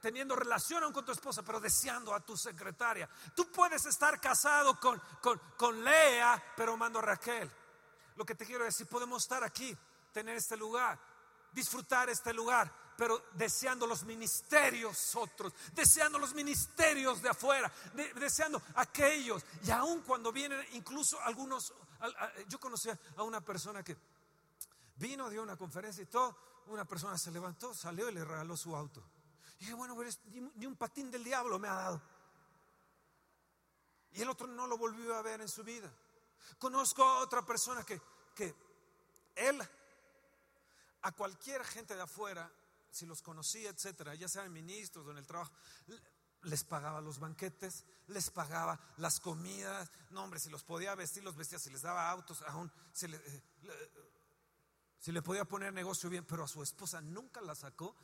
teniendo 0.00 0.36
relación 0.36 0.92
con 0.92 1.04
tu 1.04 1.10
esposa, 1.10 1.42
pero 1.42 1.58
deseando 1.58 2.14
a 2.14 2.20
tu 2.20 2.36
secretaria. 2.36 3.08
Tú 3.34 3.50
puedes 3.50 3.84
estar 3.86 4.20
casado 4.20 4.78
con, 4.78 5.02
con, 5.20 5.40
con 5.56 5.82
Lea, 5.82 6.40
pero 6.56 6.74
amando 6.74 7.00
a 7.00 7.02
Raquel. 7.02 7.50
Lo 8.14 8.24
que 8.24 8.36
te 8.36 8.46
quiero 8.46 8.62
decir, 8.62 8.86
podemos 8.86 9.24
estar 9.24 9.42
aquí, 9.42 9.76
tener 10.12 10.36
este 10.36 10.56
lugar, 10.56 10.96
disfrutar 11.50 12.08
este 12.10 12.32
lugar, 12.32 12.70
pero 12.96 13.24
deseando 13.32 13.86
los 13.86 14.04
ministerios 14.04 15.14
otros, 15.16 15.52
deseando 15.72 16.18
los 16.18 16.34
ministerios 16.34 17.20
de 17.22 17.28
afuera, 17.28 17.72
deseando 18.16 18.62
aquellos. 18.76 19.44
Y 19.64 19.70
aun 19.70 20.02
cuando 20.02 20.32
vienen 20.32 20.64
incluso 20.72 21.20
algunos, 21.20 21.72
yo 22.48 22.58
conocí 22.60 22.88
a 22.90 23.22
una 23.22 23.40
persona 23.40 23.82
que 23.82 23.96
vino, 24.96 25.28
dio 25.28 25.42
una 25.42 25.56
conferencia 25.56 26.02
y 26.02 26.06
todo, 26.06 26.36
una 26.66 26.84
persona 26.84 27.18
se 27.18 27.30
levantó, 27.30 27.74
salió 27.74 28.08
y 28.08 28.14
le 28.14 28.24
regaló 28.24 28.56
su 28.56 28.74
auto. 28.74 29.02
Y 29.56 29.60
dije, 29.60 29.74
bueno, 29.74 29.94
pues, 29.94 30.20
ni 30.56 30.66
un 30.66 30.76
patín 30.76 31.10
del 31.10 31.24
diablo 31.24 31.58
me 31.58 31.68
ha 31.68 31.74
dado. 31.74 32.02
Y 34.12 34.22
el 34.22 34.28
otro 34.28 34.46
no 34.46 34.66
lo 34.66 34.78
volvió 34.78 35.16
a 35.16 35.22
ver 35.22 35.40
en 35.40 35.48
su 35.48 35.64
vida. 35.64 35.92
Conozco 36.58 37.02
a 37.02 37.18
otra 37.18 37.44
persona 37.44 37.84
que, 37.84 38.00
que 38.34 38.54
él, 39.34 39.60
a 41.02 41.12
cualquier 41.12 41.64
gente 41.64 41.94
de 41.94 42.02
afuera, 42.02 42.50
si 42.94 43.06
los 43.06 43.22
conocía, 43.22 43.70
etcétera, 43.70 44.14
ya 44.14 44.28
sean 44.28 44.52
ministros 44.52 45.04
o 45.04 45.10
en 45.10 45.18
el 45.18 45.26
trabajo, 45.26 45.52
les 46.42 46.62
pagaba 46.62 47.00
los 47.00 47.18
banquetes, 47.18 47.84
les 48.06 48.30
pagaba 48.30 48.78
las 48.98 49.18
comidas, 49.18 49.90
no 50.10 50.22
hombre, 50.22 50.38
si 50.38 50.48
los 50.48 50.62
podía 50.62 50.94
vestir, 50.94 51.24
los 51.24 51.34
vestía, 51.34 51.58
si 51.58 51.70
les 51.70 51.82
daba 51.82 52.08
autos, 52.08 52.42
aún 52.42 52.70
si 52.92 53.08
le, 53.08 53.16
eh, 53.16 53.42
si 55.00 55.10
le 55.10 55.22
podía 55.22 55.44
poner 55.44 55.72
negocio 55.72 56.08
bien, 56.08 56.24
pero 56.24 56.44
a 56.44 56.48
su 56.48 56.62
esposa 56.62 57.00
nunca 57.00 57.40
la 57.40 57.56
sacó, 57.56 57.96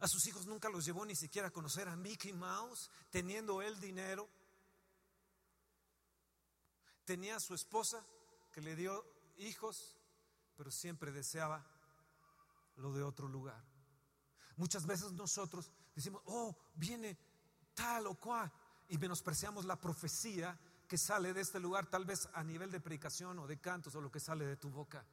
a 0.00 0.08
sus 0.08 0.26
hijos 0.26 0.46
nunca 0.46 0.70
los 0.70 0.86
llevó 0.86 1.04
ni 1.04 1.14
siquiera 1.14 1.48
a 1.48 1.52
conocer 1.52 1.86
a 1.88 1.96
Mickey 1.96 2.32
Mouse, 2.32 2.90
teniendo 3.10 3.60
él 3.60 3.78
dinero. 3.78 4.28
Tenía 7.04 7.36
a 7.36 7.40
su 7.40 7.54
esposa 7.54 8.02
que 8.52 8.62
le 8.62 8.74
dio 8.74 9.04
hijos, 9.36 9.98
pero 10.56 10.70
siempre 10.70 11.12
deseaba 11.12 11.62
lo 12.76 12.92
de 12.94 13.02
otro 13.02 13.28
lugar. 13.28 13.73
Muchas 14.56 14.86
veces 14.86 15.12
nosotros 15.12 15.70
decimos, 15.94 16.22
oh, 16.26 16.56
viene 16.74 17.18
tal 17.74 18.06
o 18.06 18.14
cual, 18.14 18.50
y 18.88 18.98
menospreciamos 18.98 19.64
la 19.64 19.80
profecía 19.80 20.58
que 20.86 20.98
sale 20.98 21.32
de 21.32 21.40
este 21.40 21.58
lugar, 21.58 21.86
tal 21.86 22.04
vez 22.04 22.28
a 22.34 22.44
nivel 22.44 22.70
de 22.70 22.80
predicación 22.80 23.38
o 23.38 23.46
de 23.46 23.58
cantos 23.58 23.94
o 23.94 24.00
lo 24.00 24.10
que 24.10 24.20
sale 24.20 24.46
de 24.46 24.56
tu 24.56 24.70
boca. 24.70 25.04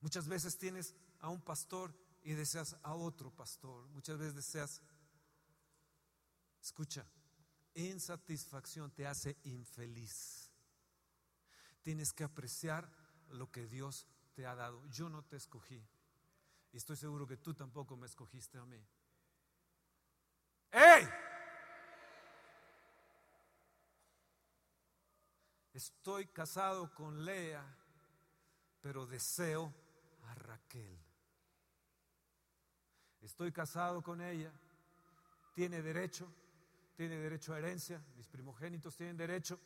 Muchas 0.00 0.28
veces 0.28 0.56
tienes 0.56 0.94
a 1.20 1.28
un 1.28 1.40
pastor 1.40 1.94
y 2.22 2.32
deseas 2.32 2.76
a 2.82 2.94
otro 2.94 3.30
pastor. 3.30 3.86
Muchas 3.88 4.18
veces 4.18 4.34
deseas, 4.34 4.82
escucha, 6.62 7.06
insatisfacción 7.74 8.90
te 8.92 9.06
hace 9.06 9.36
infeliz. 9.44 10.50
Tienes 11.82 12.12
que 12.12 12.24
apreciar 12.24 12.90
lo 13.30 13.50
que 13.50 13.66
Dios 13.66 14.06
te 14.34 14.46
ha 14.46 14.54
dado. 14.54 14.84
Yo 14.86 15.08
no 15.08 15.22
te 15.24 15.36
escogí. 15.36 15.82
Y 16.76 16.78
estoy 16.78 16.96
seguro 16.98 17.26
que 17.26 17.38
tú 17.38 17.54
tampoco 17.54 17.96
me 17.96 18.04
escogiste 18.04 18.58
a 18.58 18.66
mí. 18.66 18.78
¡Ey! 20.70 21.08
Estoy 25.72 26.26
casado 26.26 26.92
con 26.92 27.24
Lea, 27.24 27.64
pero 28.82 29.06
deseo 29.06 29.72
a 30.24 30.34
Raquel. 30.34 31.02
Estoy 33.22 33.52
casado 33.52 34.02
con 34.02 34.20
ella, 34.20 34.52
tiene 35.54 35.80
derecho, 35.80 36.30
tiene 36.94 37.16
derecho 37.16 37.54
a 37.54 37.58
herencia, 37.58 38.04
mis 38.16 38.28
primogénitos 38.28 38.98
tienen 38.98 39.16
derecho, 39.16 39.58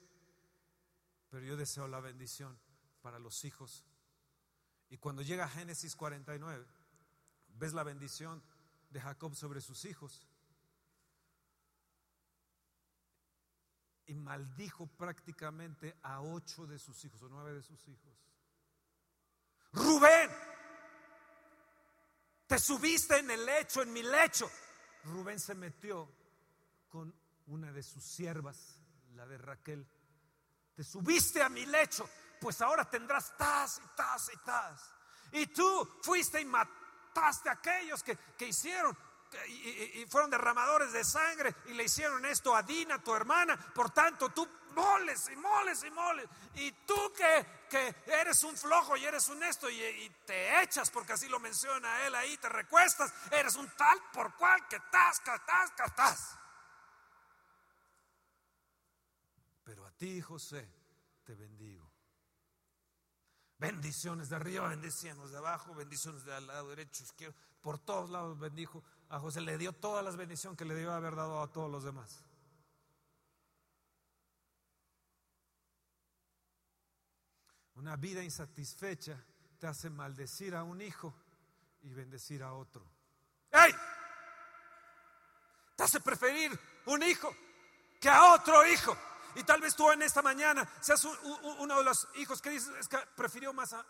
pero 1.29 1.45
yo 1.45 1.57
deseo 1.57 1.89
la 1.89 1.99
bendición 1.99 2.57
para 3.03 3.19
los 3.19 3.45
hijos. 3.45 3.85
Y 4.91 4.99
cuando 4.99 5.23
llega 5.23 5.49
Génesis 5.49 5.97
49, 5.97 6.79
ves 7.61 7.75
la 7.75 7.85
bendición 7.85 8.43
de 8.89 9.01
Jacob 9.01 9.37
sobre 9.37 9.61
sus 9.61 9.85
hijos. 9.85 10.27
Y 14.07 14.15
maldijo 14.15 14.87
prácticamente 14.87 15.97
a 16.03 16.23
ocho 16.23 16.67
de 16.67 16.79
sus 16.79 17.05
hijos 17.05 17.23
o 17.23 17.29
nueve 17.29 17.53
de 17.53 17.63
sus 17.63 17.87
hijos. 17.87 18.13
Rubén, 19.73 20.31
te 22.49 22.59
subiste 22.59 23.19
en 23.19 23.31
el 23.31 23.47
lecho, 23.47 23.83
en 23.83 23.93
mi 23.93 24.03
lecho. 24.03 24.51
Rubén 25.05 25.39
se 25.39 25.55
metió 25.55 26.11
con 26.89 27.15
una 27.47 27.71
de 27.73 27.83
sus 27.83 28.03
siervas, 28.03 28.83
la 29.15 29.27
de 29.27 29.39
Raquel. 29.39 29.87
Te 30.75 30.83
subiste 30.83 31.43
a 31.43 31.49
mi 31.49 31.67
lecho, 31.67 32.09
pues 32.41 32.61
ahora 32.63 32.89
tendrás 32.89 33.37
tas 33.37 33.81
y 33.85 33.97
tas 33.97 34.31
y 34.35 34.37
tas. 34.45 34.95
Y 35.33 35.47
tú 35.49 36.01
fuiste 36.03 36.41
y 36.41 36.45
mataste 36.47 36.80
a 37.15 37.53
aquellos 37.53 38.03
que, 38.03 38.19
hicieron 38.47 38.97
y, 39.49 40.07
fueron 40.07 40.31
derramadores 40.31 40.93
de 40.93 41.05
sangre 41.05 41.55
y 41.67 41.75
le 41.75 41.85
hicieron 41.85 42.25
esto 42.25 42.55
a 42.55 42.63
Dina, 42.63 43.03
tu 43.03 43.15
hermana. 43.15 43.57
Por 43.75 43.91
tanto, 43.91 44.31
tú 44.31 44.49
moles 44.75 45.29
y 45.31 45.37
moles 45.37 45.85
y 45.85 45.91
moles. 45.91 46.29
Y 46.55 46.73
tú 46.87 47.13
que, 47.17 47.47
que 47.69 47.95
eres 48.07 48.43
un 48.45 48.57
flojo 48.57 48.97
y 48.97 49.05
eres 49.05 49.29
un 49.29 49.43
esto 49.43 49.69
y, 49.71 50.11
te 50.27 50.63
echas, 50.63 50.91
porque 50.91 51.13
así 51.13 51.29
lo 51.29 51.41
menciona 51.41 52.07
él 52.07 52.15
ahí, 52.15 52.37
te 52.39 52.49
recuestas, 52.49 53.13
eres 53.31 53.57
un 53.57 53.69
tal 53.77 53.99
por 54.13 54.35
cual 54.37 54.67
que 54.69 54.79
tas, 54.91 55.23
tas, 55.23 55.95
tas. 55.95 56.37
Pero 59.65 59.87
a 59.87 59.93
ti, 59.93 60.21
José, 60.21 60.69
te 61.25 61.35
bendigo. 61.35 61.80
Bendiciones 63.61 64.31
de 64.31 64.37
arriba, 64.37 64.69
bendiciones 64.69 65.31
de 65.31 65.37
abajo, 65.37 65.75
bendiciones 65.75 66.25
del 66.25 66.47
lado 66.47 66.71
derecho, 66.71 67.03
izquierdo, 67.03 67.37
por 67.61 67.79
todos 67.79 68.09
lados 68.09 68.39
bendijo 68.39 68.83
a 69.11 69.21
José, 69.21 69.43
le 69.43 69.59
dio 69.59 69.75
todas 69.75 70.03
las 70.03 70.17
bendiciones 70.17 70.57
que 70.57 70.65
le 70.65 70.75
dio 70.75 70.91
haber 70.91 71.15
dado 71.15 71.43
a 71.43 71.53
todos 71.53 71.71
los 71.71 71.85
demás. 71.85 72.25
Una 77.75 77.97
vida 77.97 78.23
insatisfecha 78.25 79.23
te 79.59 79.67
hace 79.67 79.91
maldecir 79.91 80.55
a 80.55 80.63
un 80.63 80.81
hijo 80.81 81.15
y 81.83 81.93
bendecir 81.93 82.43
a 82.43 82.55
otro. 82.55 82.91
¡Ey! 83.51 83.75
Te 85.77 85.83
hace 85.83 86.01
preferir 86.01 86.59
un 86.87 87.03
hijo 87.03 87.31
que 88.01 88.09
a 88.09 88.33
otro 88.33 88.67
hijo. 88.67 88.97
Y 89.37 89.45
tal 89.45 89.61
vez 89.61 89.75
tú 89.75 89.91
en 89.91 90.03
esta 90.03 90.23
mañana 90.23 90.69
seas 90.81 91.05
uno 91.05 91.79
de 91.79 91.85
los 91.85 92.09
hijos 92.17 92.41
que 92.41 92.51
dices, 92.51 92.73
es 92.79 92.89
que 92.89 92.99
prefirió 93.17 93.53
más 93.53 93.73
a, 93.73 93.85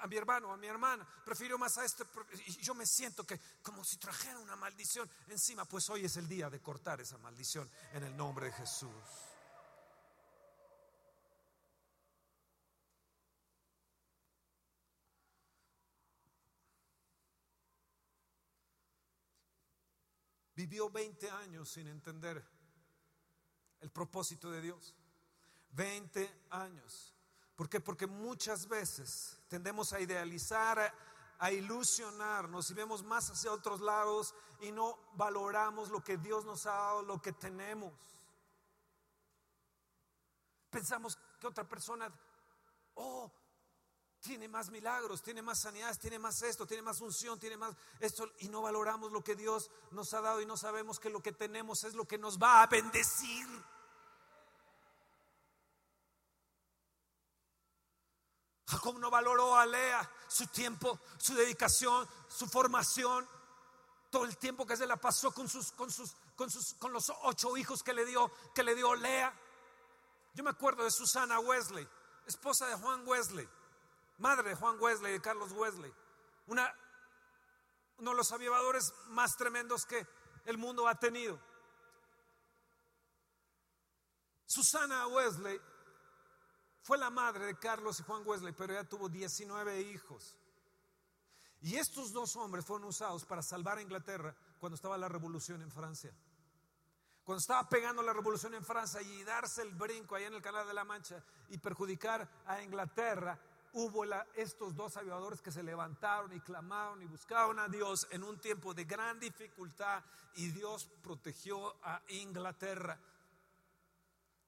a, 0.00 0.06
mi 0.06 0.16
hermano, 0.16 0.52
a 0.52 0.56
mi 0.56 0.66
hermana, 0.66 1.06
prefirió 1.24 1.58
más 1.58 1.78
a 1.78 1.84
este. 1.84 2.04
Y 2.46 2.58
yo 2.58 2.74
me 2.74 2.86
siento 2.86 3.24
que 3.24 3.40
como 3.62 3.84
si 3.84 3.98
trajera 3.98 4.38
una 4.38 4.56
maldición 4.56 5.08
encima, 5.28 5.64
pues 5.64 5.88
hoy 5.90 6.04
es 6.04 6.16
el 6.16 6.28
día 6.28 6.50
de 6.50 6.60
cortar 6.60 7.00
esa 7.00 7.18
maldición 7.18 7.70
en 7.92 8.04
el 8.04 8.16
nombre 8.16 8.46
de 8.46 8.52
Jesús. 8.52 8.90
vivió 20.54 20.90
20 20.90 21.28
años 21.30 21.70
sin 21.70 21.88
entender 21.88 22.44
el 23.82 23.90
propósito 23.90 24.50
de 24.50 24.60
Dios. 24.62 24.94
20 25.72 26.46
años. 26.50 27.14
¿Por 27.56 27.68
qué? 27.68 27.80
Porque 27.80 28.06
muchas 28.06 28.66
veces 28.66 29.38
tendemos 29.48 29.92
a 29.92 30.00
idealizar, 30.00 30.94
a, 31.38 31.52
ilusionarnos 31.52 32.70
y 32.70 32.74
vemos 32.74 33.02
más 33.02 33.28
hacia 33.30 33.52
otros 33.52 33.80
lados 33.80 34.34
y 34.60 34.70
no 34.70 34.98
valoramos 35.14 35.90
lo 35.90 36.02
que 36.02 36.16
Dios 36.16 36.44
nos 36.44 36.66
ha 36.66 36.72
dado, 36.72 37.02
lo 37.02 37.20
que 37.20 37.32
tenemos. 37.32 37.92
Pensamos 40.70 41.18
que 41.40 41.46
otra 41.46 41.68
persona, 41.68 42.10
oh, 42.94 43.30
tiene 44.22 44.46
más 44.48 44.70
milagros, 44.70 45.20
tiene 45.20 45.42
más 45.42 45.58
sanidades, 45.58 45.98
tiene 45.98 46.18
más 46.18 46.40
esto, 46.42 46.64
tiene 46.64 46.82
más 46.82 47.00
unción, 47.00 47.38
tiene 47.40 47.56
más 47.56 47.74
esto, 47.98 48.30
y 48.38 48.48
no 48.48 48.62
valoramos 48.62 49.10
lo 49.10 49.22
que 49.22 49.34
Dios 49.34 49.70
nos 49.90 50.14
ha 50.14 50.20
dado 50.20 50.40
y 50.40 50.46
no 50.46 50.56
sabemos 50.56 51.00
que 51.00 51.10
lo 51.10 51.20
que 51.20 51.32
tenemos 51.32 51.82
es 51.82 51.94
lo 51.94 52.06
que 52.06 52.18
nos 52.18 52.38
va 52.38 52.62
a 52.62 52.66
bendecir. 52.68 53.46
Jacob 58.68 58.98
no 58.98 59.10
valoró 59.10 59.56
a 59.56 59.66
Lea 59.66 60.08
su 60.28 60.46
tiempo, 60.46 60.98
su 61.18 61.34
dedicación, 61.34 62.08
su 62.28 62.46
formación, 62.46 63.28
todo 64.08 64.24
el 64.24 64.38
tiempo 64.38 64.64
que 64.64 64.76
se 64.76 64.86
la 64.86 64.96
pasó 64.96 65.32
con 65.32 65.48
sus, 65.48 65.72
con 65.72 65.90
sus, 65.90 66.14
con 66.36 66.48
sus, 66.48 66.74
con 66.74 66.92
los 66.92 67.12
ocho 67.22 67.56
hijos 67.56 67.82
que 67.82 67.92
le 67.92 68.06
dio, 68.06 68.30
que 68.54 68.62
le 68.62 68.76
dio 68.76 68.94
Lea. 68.94 69.34
Yo 70.32 70.44
me 70.44 70.50
acuerdo 70.50 70.84
de 70.84 70.90
Susana 70.90 71.40
Wesley, 71.40 71.86
esposa 72.26 72.66
de 72.68 72.76
Juan 72.76 73.06
Wesley 73.06 73.48
madre 74.22 74.50
de 74.50 74.54
Juan 74.54 74.80
Wesley, 74.80 75.12
de 75.12 75.20
Carlos 75.20 75.52
Wesley, 75.52 75.92
uno 76.46 76.62
de 77.98 78.14
los 78.14 78.32
avivadores 78.32 78.94
más 79.08 79.36
tremendos 79.36 79.84
que 79.84 80.06
el 80.46 80.56
mundo 80.56 80.88
ha 80.88 80.94
tenido. 80.94 81.38
Susana 84.46 85.06
Wesley 85.08 85.60
fue 86.82 86.98
la 86.98 87.10
madre 87.10 87.46
de 87.46 87.58
Carlos 87.58 87.98
y 88.00 88.02
Juan 88.04 88.22
Wesley, 88.24 88.52
pero 88.52 88.72
ella 88.72 88.88
tuvo 88.88 89.08
19 89.08 89.80
hijos. 89.80 90.36
Y 91.60 91.76
estos 91.76 92.12
dos 92.12 92.34
hombres 92.36 92.64
fueron 92.64 92.88
usados 92.88 93.24
para 93.24 93.42
salvar 93.42 93.78
a 93.78 93.82
Inglaterra 93.82 94.34
cuando 94.58 94.76
estaba 94.76 94.98
la 94.98 95.08
revolución 95.08 95.62
en 95.62 95.70
Francia. 95.70 96.12
Cuando 97.24 97.40
estaba 97.40 97.68
pegando 97.68 98.02
la 98.02 98.12
revolución 98.12 98.54
en 98.54 98.64
Francia 98.64 99.00
y 99.00 99.22
darse 99.22 99.62
el 99.62 99.74
brinco 99.74 100.16
ahí 100.16 100.24
en 100.24 100.34
el 100.34 100.42
Canal 100.42 100.66
de 100.66 100.74
la 100.74 100.84
Mancha 100.84 101.22
y 101.50 101.58
perjudicar 101.58 102.28
a 102.46 102.60
Inglaterra, 102.62 103.38
hubo 103.72 104.04
estos 104.34 104.74
dos 104.74 104.96
avivadores 104.96 105.40
que 105.40 105.50
se 105.50 105.62
levantaron 105.62 106.32
y 106.32 106.40
clamaron 106.40 107.02
y 107.02 107.06
buscaron 107.06 107.58
a 107.58 107.68
Dios 107.68 108.06
en 108.10 108.22
un 108.22 108.38
tiempo 108.38 108.74
de 108.74 108.84
gran 108.84 109.18
dificultad 109.18 110.02
y 110.36 110.48
Dios 110.48 110.88
protegió 111.02 111.76
a 111.82 112.02
Inglaterra 112.08 112.98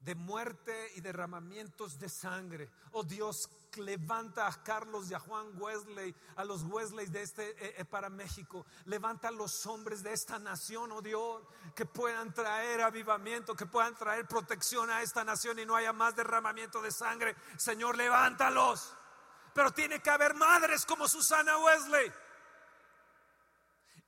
de 0.01 0.15
muerte 0.15 0.93
y 0.97 1.01
derramamientos 1.01 1.99
de 1.99 2.11
sangre. 2.11 2.71
Oh 2.93 3.03
Dios, 3.03 3.49
levanta 3.77 4.47
a 4.47 4.63
Carlos 4.63 5.11
y 5.11 5.15
a 5.15 5.19
Juan 5.19 5.59
Wesley, 5.59 6.15
a 6.37 6.45
los 6.45 6.63
Wesley 6.65 7.07
de 7.07 7.23
este 7.23 7.51
eh, 7.53 7.75
eh, 7.79 7.85
para 7.87 8.11
México. 8.11 8.67
Levanta 8.85 9.29
a 9.29 9.31
los 9.31 9.65
hombres 9.65 10.03
de 10.03 10.13
esta 10.13 10.39
nación, 10.39 10.93
oh 10.93 11.01
Dios, 11.01 11.43
que 11.75 11.87
puedan 11.87 12.35
traer 12.35 12.83
avivamiento, 12.83 13.55
que 13.55 13.65
puedan 13.65 13.95
traer 13.95 14.29
protección 14.29 14.91
a 14.91 15.01
esta 15.01 15.25
nación 15.25 15.59
y 15.59 15.65
no 15.65 15.75
haya 15.75 15.95
más 15.95 16.15
derramamiento 16.15 16.83
de 16.83 16.93
sangre. 16.93 17.35
Señor, 17.57 17.97
levántalos 17.97 18.95
pero 19.55 19.71
tiene 19.71 20.01
que 20.01 20.11
haber 20.11 20.35
madres 20.35 20.85
como 20.85 21.07
Susana 21.07 21.57
Wesley. 21.59 22.13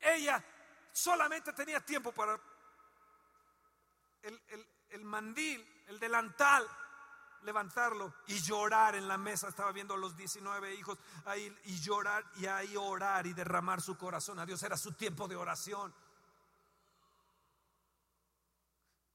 Ella 0.01 0.45
solamente 0.93 1.53
tenía 1.53 1.81
tiempo 1.81 2.13
para 2.13 2.39
el, 4.23 5.05
mandil, 5.05 5.85
el 5.87 6.01
delantal, 6.01 6.67
levantarlo 7.43 8.13
y 8.27 8.41
llorar 8.41 8.97
en 8.97 9.07
la 9.07 9.17
mesa. 9.17 9.49
Estaba 9.49 9.71
viendo 9.71 9.95
a 9.95 9.99
los 9.99 10.17
19 10.17 10.75
hijos 10.75 10.99
ahí 11.27 11.57
y 11.65 11.81
llorar 11.81 12.25
y 12.37 12.47
ahí 12.47 12.77
orar 12.77 13.27
y 13.29 13.33
derramar 13.33 13.81
su 13.81 13.97
corazón 13.97 14.41
a 14.41 14.47
Dios. 14.47 14.61
Era 14.65 14.77
su 14.77 14.95
tiempo 14.95 15.29
de 15.29 15.37
oración. 15.37 15.95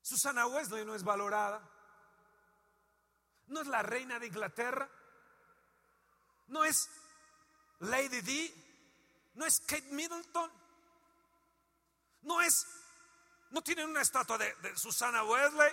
Susana 0.01 0.47
Wesley 0.47 0.85
no 0.85 0.95
es 0.95 1.03
valorada. 1.03 1.61
No 3.47 3.59
es 3.59 3.67
la 3.67 3.83
reina 3.83 4.17
de 4.17 4.27
Inglaterra 4.27 4.89
no 6.47 6.63
es 6.63 6.89
Lady 7.79 8.21
D, 8.21 9.31
no 9.35 9.45
es 9.45 9.59
Kate 9.61 9.89
Middleton, 9.91 10.51
no 12.21 12.41
es, 12.41 12.65
no 13.49 13.61
tienen 13.61 13.89
una 13.89 14.01
estatua 14.01 14.37
de, 14.37 14.77
Susana 14.77 15.23
Wesley, 15.23 15.71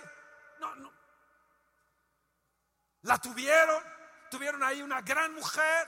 no, 0.59 0.75
no. 0.75 0.91
La 3.03 3.17
tuvieron, 3.17 3.83
tuvieron 4.29 4.63
ahí 4.63 4.81
una 4.81 5.01
gran 5.01 5.33
mujer, 5.33 5.87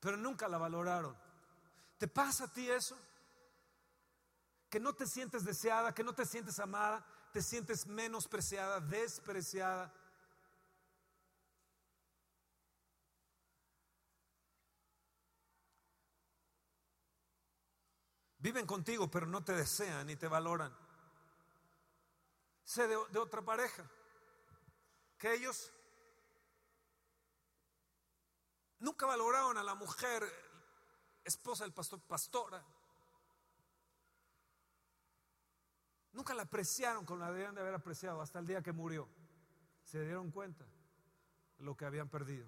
pero 0.00 0.16
nunca 0.16 0.48
la 0.48 0.58
valoraron. 0.58 1.16
¿Te 1.98 2.08
pasa 2.08 2.44
a 2.44 2.52
ti 2.52 2.70
eso? 2.70 2.98
Que 4.68 4.80
no 4.80 4.92
te 4.92 5.06
sientes 5.06 5.44
deseada, 5.44 5.94
que 5.94 6.04
no 6.04 6.14
te 6.14 6.26
sientes 6.26 6.58
amada, 6.58 7.06
te 7.32 7.40
sientes 7.40 7.86
menospreciada, 7.86 8.80
despreciada. 8.80 9.92
Viven 18.44 18.66
contigo, 18.66 19.10
pero 19.10 19.24
no 19.26 19.42
te 19.42 19.54
desean 19.54 20.06
ni 20.06 20.16
te 20.16 20.28
valoran. 20.28 20.70
Sé 22.62 22.86
de, 22.86 22.94
otra 22.94 23.40
pareja 23.40 23.90
que 25.16 25.32
ellos 25.32 25.72
nunca 28.80 29.06
valoraron 29.06 29.56
a 29.56 29.62
la 29.62 29.74
mujer, 29.74 30.22
esposa 31.24 31.64
del 31.64 31.72
pastor, 31.72 32.02
pastora. 32.02 32.62
Nunca 36.12 36.34
la 36.34 36.42
apreciaron 36.42 37.06
como 37.06 37.20
la 37.20 37.32
debían 37.32 37.54
de 37.54 37.62
haber 37.62 37.72
apreciado 37.72 38.20
hasta 38.20 38.40
el 38.40 38.46
día 38.46 38.60
que 38.60 38.72
murió. 38.72 39.08
Se 39.84 40.04
dieron 40.04 40.30
cuenta 40.30 40.66
de 41.56 41.64
lo 41.64 41.74
que 41.78 41.86
habían 41.86 42.10
perdido. 42.10 42.46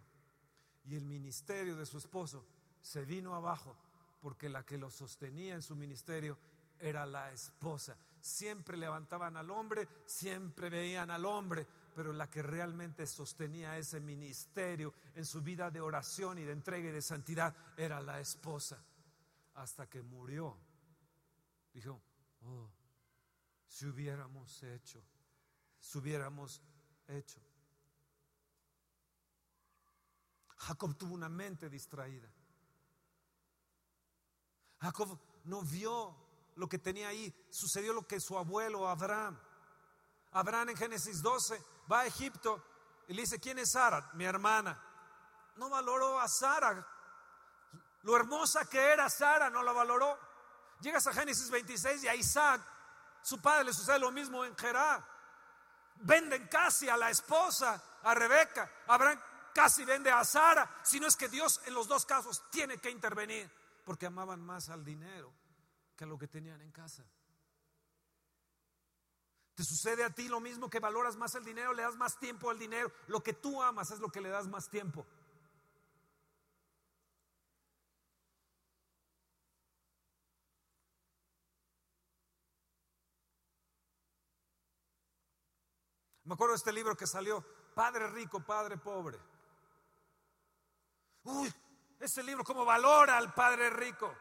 Y 0.84 0.94
el 0.94 1.06
ministerio 1.06 1.74
de 1.74 1.86
su 1.86 1.96
esposo 1.96 2.44
se 2.82 3.06
vino 3.06 3.34
abajo 3.34 3.78
porque 4.26 4.48
la 4.48 4.66
que 4.66 4.76
lo 4.76 4.90
sostenía 4.90 5.54
en 5.54 5.62
su 5.62 5.76
ministerio 5.76 6.36
era 6.80 7.06
la 7.06 7.30
esposa. 7.30 7.96
Siempre 8.20 8.76
levantaban 8.76 9.36
al 9.36 9.52
hombre, 9.52 9.86
siempre 10.04 10.68
veían 10.68 11.12
al 11.12 11.24
hombre, 11.24 11.64
pero 11.94 12.12
la 12.12 12.28
que 12.28 12.42
realmente 12.42 13.06
sostenía 13.06 13.78
ese 13.78 14.00
ministerio 14.00 14.92
en 15.14 15.24
su 15.24 15.42
vida 15.42 15.70
de 15.70 15.80
oración 15.80 16.38
y 16.38 16.42
de 16.42 16.50
entrega 16.50 16.88
y 16.88 16.92
de 16.92 17.02
santidad 17.02 17.54
era 17.76 18.00
la 18.00 18.18
esposa. 18.18 18.84
Hasta 19.54 19.88
que 19.88 20.02
murió, 20.02 20.58
dijo, 21.72 22.02
oh, 22.42 22.68
si 23.68 23.86
hubiéramos 23.86 24.60
hecho, 24.64 25.04
si 25.78 25.98
hubiéramos 25.98 26.60
hecho. 27.06 27.40
Jacob 30.56 30.96
tuvo 30.96 31.14
una 31.14 31.28
mente 31.28 31.70
distraída. 31.70 32.28
Jacob 34.86 35.18
no 35.44 35.62
vio 35.62 36.14
lo 36.54 36.68
que 36.68 36.78
tenía 36.78 37.08
ahí. 37.08 37.34
Sucedió 37.50 37.92
lo 37.92 38.06
que 38.06 38.20
su 38.20 38.38
abuelo 38.38 38.88
Abraham. 38.88 39.36
Abraham 40.32 40.70
en 40.70 40.76
Génesis 40.76 41.22
12 41.22 41.60
va 41.90 42.00
a 42.00 42.06
Egipto 42.06 42.62
y 43.08 43.14
le 43.14 43.22
dice, 43.22 43.40
¿quién 43.40 43.58
es 43.58 43.72
Sara? 43.72 44.10
Mi 44.14 44.24
hermana. 44.24 44.80
No 45.56 45.68
valoró 45.68 46.20
a 46.20 46.28
Sara. 46.28 46.86
Lo 48.02 48.16
hermosa 48.16 48.64
que 48.66 48.78
era 48.78 49.08
Sara, 49.10 49.50
no 49.50 49.62
la 49.62 49.72
valoró. 49.72 50.16
Llegas 50.80 51.06
a 51.08 51.12
Génesis 51.12 51.50
26 51.50 52.04
y 52.04 52.08
a 52.08 52.14
Isaac, 52.14 52.60
su 53.22 53.40
padre 53.40 53.64
le 53.64 53.72
sucede 53.72 53.98
lo 53.98 54.12
mismo 54.12 54.44
en 54.44 54.56
Gerar. 54.56 55.02
Venden 55.96 56.46
casi 56.46 56.88
a 56.88 56.96
la 56.96 57.10
esposa, 57.10 57.82
a 58.04 58.14
Rebeca. 58.14 58.70
Abraham 58.86 59.20
casi 59.52 59.84
vende 59.84 60.12
a 60.12 60.22
Sara. 60.24 60.78
Si 60.84 61.00
no 61.00 61.08
es 61.08 61.16
que 61.16 61.28
Dios 61.28 61.60
en 61.64 61.74
los 61.74 61.88
dos 61.88 62.06
casos 62.06 62.44
tiene 62.50 62.78
que 62.78 62.90
intervenir 62.90 63.50
porque 63.86 64.06
amaban 64.06 64.44
más 64.44 64.68
al 64.68 64.84
dinero 64.84 65.32
que 65.94 66.02
a 66.02 66.06
lo 66.08 66.18
que 66.18 66.26
tenían 66.26 66.60
en 66.60 66.72
casa. 66.72 67.04
¿Te 69.54 69.62
sucede 69.62 70.02
a 70.02 70.10
ti 70.10 70.28
lo 70.28 70.40
mismo 70.40 70.68
que 70.68 70.80
valoras 70.80 71.16
más 71.16 71.36
el 71.36 71.44
dinero, 71.44 71.72
le 71.72 71.82
das 71.82 71.94
más 71.94 72.18
tiempo 72.18 72.50
al 72.50 72.58
dinero? 72.58 72.92
Lo 73.06 73.22
que 73.22 73.32
tú 73.32 73.62
amas 73.62 73.92
es 73.92 74.00
lo 74.00 74.10
que 74.10 74.20
le 74.20 74.28
das 74.28 74.48
más 74.48 74.68
tiempo. 74.68 75.06
Me 86.24 86.34
acuerdo 86.34 86.54
de 86.54 86.58
este 86.58 86.72
libro 86.72 86.96
que 86.96 87.06
salió, 87.06 87.40
Padre 87.72 88.08
rico, 88.08 88.40
Padre 88.40 88.76
pobre. 88.78 89.16
Uy, 91.22 91.54
ese 91.98 92.22
libro 92.22 92.44
como 92.44 92.64
valora 92.64 93.16
al 93.16 93.32
padre 93.32 93.70
rico 93.70 94.14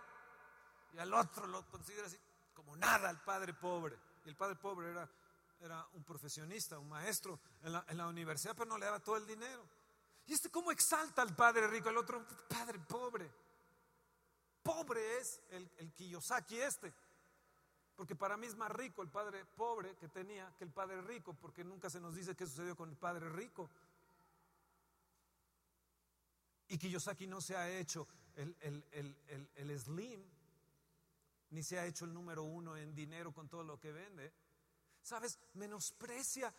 y 0.93 0.99
al 0.99 1.13
otro 1.13 1.45
lo 1.47 1.67
considera 1.69 2.07
así 2.07 2.17
como 2.53 2.75
nada 2.77 3.09
al 3.09 3.21
padre 3.21 3.53
pobre. 3.53 3.97
Y 4.23 4.29
el 4.29 4.35
padre 4.35 4.55
pobre 4.55 4.89
era, 4.89 5.09
era 5.59 5.85
un 5.93 6.03
profesionista, 6.03 6.79
un 6.79 6.89
maestro 6.89 7.39
en 7.61 7.73
la, 7.73 7.85
en 7.89 7.97
la, 7.97 8.07
universidad, 8.07 8.55
pero 8.55 8.69
no 8.69 8.77
le 8.77 8.85
daba 8.85 9.01
todo 9.01 9.17
el 9.17 9.27
dinero. 9.27 9.67
Y 10.25 10.33
este 10.33 10.49
cómo 10.49 10.71
exalta 10.71 11.21
al 11.21 11.35
padre 11.35 11.67
rico, 11.67 11.89
el 11.89 11.97
otro 11.97 12.25
padre 12.47 12.79
pobre. 12.79 13.31
Pobre 14.63 15.17
es 15.19 15.41
el, 15.49 15.69
el 15.77 15.93
Kiyosaki 15.93 16.59
este. 16.59 16.93
Porque 17.95 18.15
para 18.15 18.35
mí 18.35 18.47
es 18.47 18.55
más 18.55 18.71
rico 18.71 19.01
el 19.01 19.09
padre 19.09 19.45
pobre 19.45 19.95
que 19.95 20.07
tenía 20.07 20.53
que 20.57 20.63
el 20.63 20.71
padre 20.71 21.01
rico, 21.01 21.33
porque 21.33 21.63
nunca 21.63 21.89
se 21.89 21.99
nos 21.99 22.15
dice 22.15 22.35
qué 22.35 22.45
sucedió 22.45 22.75
con 22.75 22.89
el 22.89 22.97
padre 22.97 23.29
rico. 23.29 23.69
Y 26.67 26.77
Kiyosaki 26.77 27.27
no 27.27 27.41
se 27.41 27.55
ha 27.55 27.69
hecho 27.69 28.07
el, 28.35 28.55
el, 29.55 29.79
slim, 29.79 30.23
ni 31.51 31.63
se 31.63 31.79
ha 31.79 31.85
hecho 31.85 32.05
el 32.05 32.13
número 32.13 32.43
uno 32.43 32.75
en 32.75 32.95
dinero 32.95 33.31
con 33.31 33.47
todo 33.47 33.63
lo 33.63 33.79
que 33.79 33.91
vende. 33.91 34.33
¿Sabes? 35.01 35.39
Menosprecia 35.53 36.53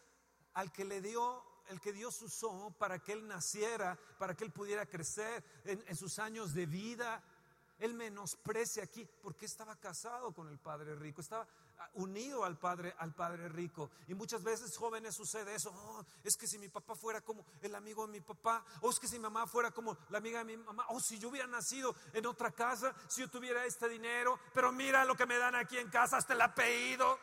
al 0.54 0.72
que 0.72 0.84
le 0.84 1.00
dio, 1.00 1.44
el 1.68 1.80
que 1.80 1.92
Dios 1.92 2.22
usó 2.22 2.70
para 2.78 3.00
que 3.00 3.12
él 3.12 3.26
naciera, 3.26 3.98
para 4.18 4.34
que 4.34 4.44
él 4.44 4.52
pudiera 4.52 4.86
crecer 4.86 5.44
en 5.64 5.96
sus 5.96 6.18
años 6.18 6.54
de 6.54 6.66
vida. 6.66 7.22
Él 7.78 7.94
menosprecia 7.94 8.84
aquí 8.84 9.06
porque 9.22 9.46
estaba 9.46 9.76
casado 9.76 10.32
con 10.32 10.48
el 10.48 10.58
padre 10.58 10.94
rico, 10.94 11.20
estaba 11.20 11.46
unido 11.94 12.44
al 12.44 12.58
padre, 12.58 12.94
al 12.98 13.14
padre 13.14 13.48
rico. 13.48 13.90
Y 14.08 14.14
muchas 14.14 14.42
veces 14.42 14.76
jóvenes 14.76 15.14
sucede 15.14 15.54
eso. 15.54 15.70
Oh, 15.74 16.04
es 16.24 16.36
que 16.36 16.46
si 16.46 16.58
mi 16.58 16.68
papá 16.68 16.94
fuera 16.94 17.20
como 17.20 17.44
el 17.60 17.74
amigo 17.74 18.06
de 18.06 18.12
mi 18.12 18.20
papá, 18.20 18.64
o 18.80 18.90
es 18.90 18.98
que 18.98 19.08
si 19.08 19.16
mi 19.16 19.22
mamá 19.22 19.46
fuera 19.46 19.70
como 19.70 19.96
la 20.08 20.18
amiga 20.18 20.38
de 20.38 20.44
mi 20.44 20.56
mamá, 20.56 20.86
o 20.88 21.00
si 21.00 21.18
yo 21.18 21.28
hubiera 21.28 21.46
nacido 21.46 21.94
en 22.12 22.26
otra 22.26 22.50
casa, 22.50 22.94
si 23.08 23.20
yo 23.20 23.28
tuviera 23.28 23.64
este 23.64 23.88
dinero, 23.88 24.38
pero 24.54 24.72
mira 24.72 25.04
lo 25.04 25.14
que 25.14 25.26
me 25.26 25.36
dan 25.36 25.54
aquí 25.54 25.76
en 25.76 25.90
casa, 25.90 26.16
hasta 26.16 26.32
el 26.32 26.40
apellido. 26.40 27.18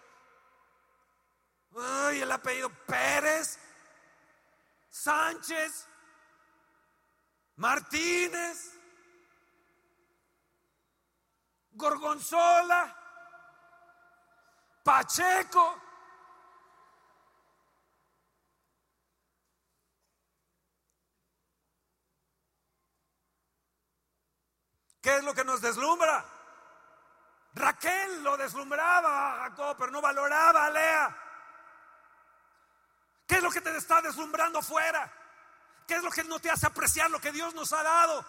Ay, 1.75 2.21
el 2.21 2.31
apellido 2.31 2.69
Pérez, 2.85 3.57
Sánchez, 4.91 5.87
Martínez, 7.55 8.82
Gorgonzola. 11.73 12.95
Pacheco. 14.83 15.81
¿Qué 25.01 25.17
es 25.17 25.23
lo 25.23 25.33
que 25.33 25.43
nos 25.43 25.61
deslumbra? 25.61 26.25
Raquel 27.55 28.23
lo 28.23 28.37
deslumbraba 28.37 29.33
a 29.33 29.49
Jacob, 29.49 29.75
pero 29.77 29.91
no 29.91 30.01
valoraba 30.01 30.65
a 30.65 30.69
Lea. 30.69 31.17
¿Qué 33.27 33.35
es 33.35 33.43
lo 33.43 33.51
que 33.51 33.61
te 33.61 33.75
está 33.75 34.01
deslumbrando 34.01 34.61
fuera? 34.61 35.11
¿Qué 35.85 35.95
es 35.95 36.03
lo 36.03 36.09
que 36.09 36.23
no 36.23 36.39
te 36.39 36.49
hace 36.49 36.67
apreciar 36.67 37.11
lo 37.11 37.19
que 37.19 37.31
Dios 37.31 37.53
nos 37.53 37.73
ha 37.73 37.83
dado? 37.83 38.25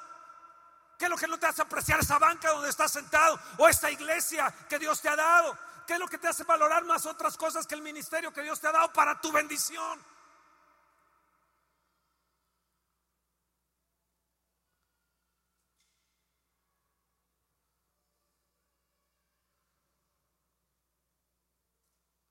¿Qué 0.99 1.07
es 1.07 1.11
lo 1.11 1.17
que 1.17 1.27
no 1.27 1.39
te 1.39 1.47
hace 1.47 1.63
apreciar 1.63 2.01
esa 2.01 2.19
banca 2.19 2.51
donde 2.53 2.71
estás 2.71 2.93
sentado 2.93 3.39
o 3.59 3.69
esta 3.69 3.91
iglesia 3.91 4.53
que 4.69 4.79
Dios 4.79 5.01
te 5.01 5.09
ha 5.09 5.17
dado? 5.17 5.57
¿Qué 5.87 5.95
es 5.95 5.99
lo 5.99 6.09
que 6.09 6.19
te 6.19 6.29
hace 6.29 6.45
valorar 6.45 6.85
más 6.85 7.05
otras 7.07 7.37
cosas 7.37 7.67
que 7.67 7.75
el 7.75 7.83
ministerio 7.83 8.33
que 8.33 8.43
Dios 8.43 8.61
te 8.61 8.69
ha 8.69 8.73
dado 8.73 8.93
para 8.93 9.21
tu 9.21 9.33
bendición? 9.33 10.01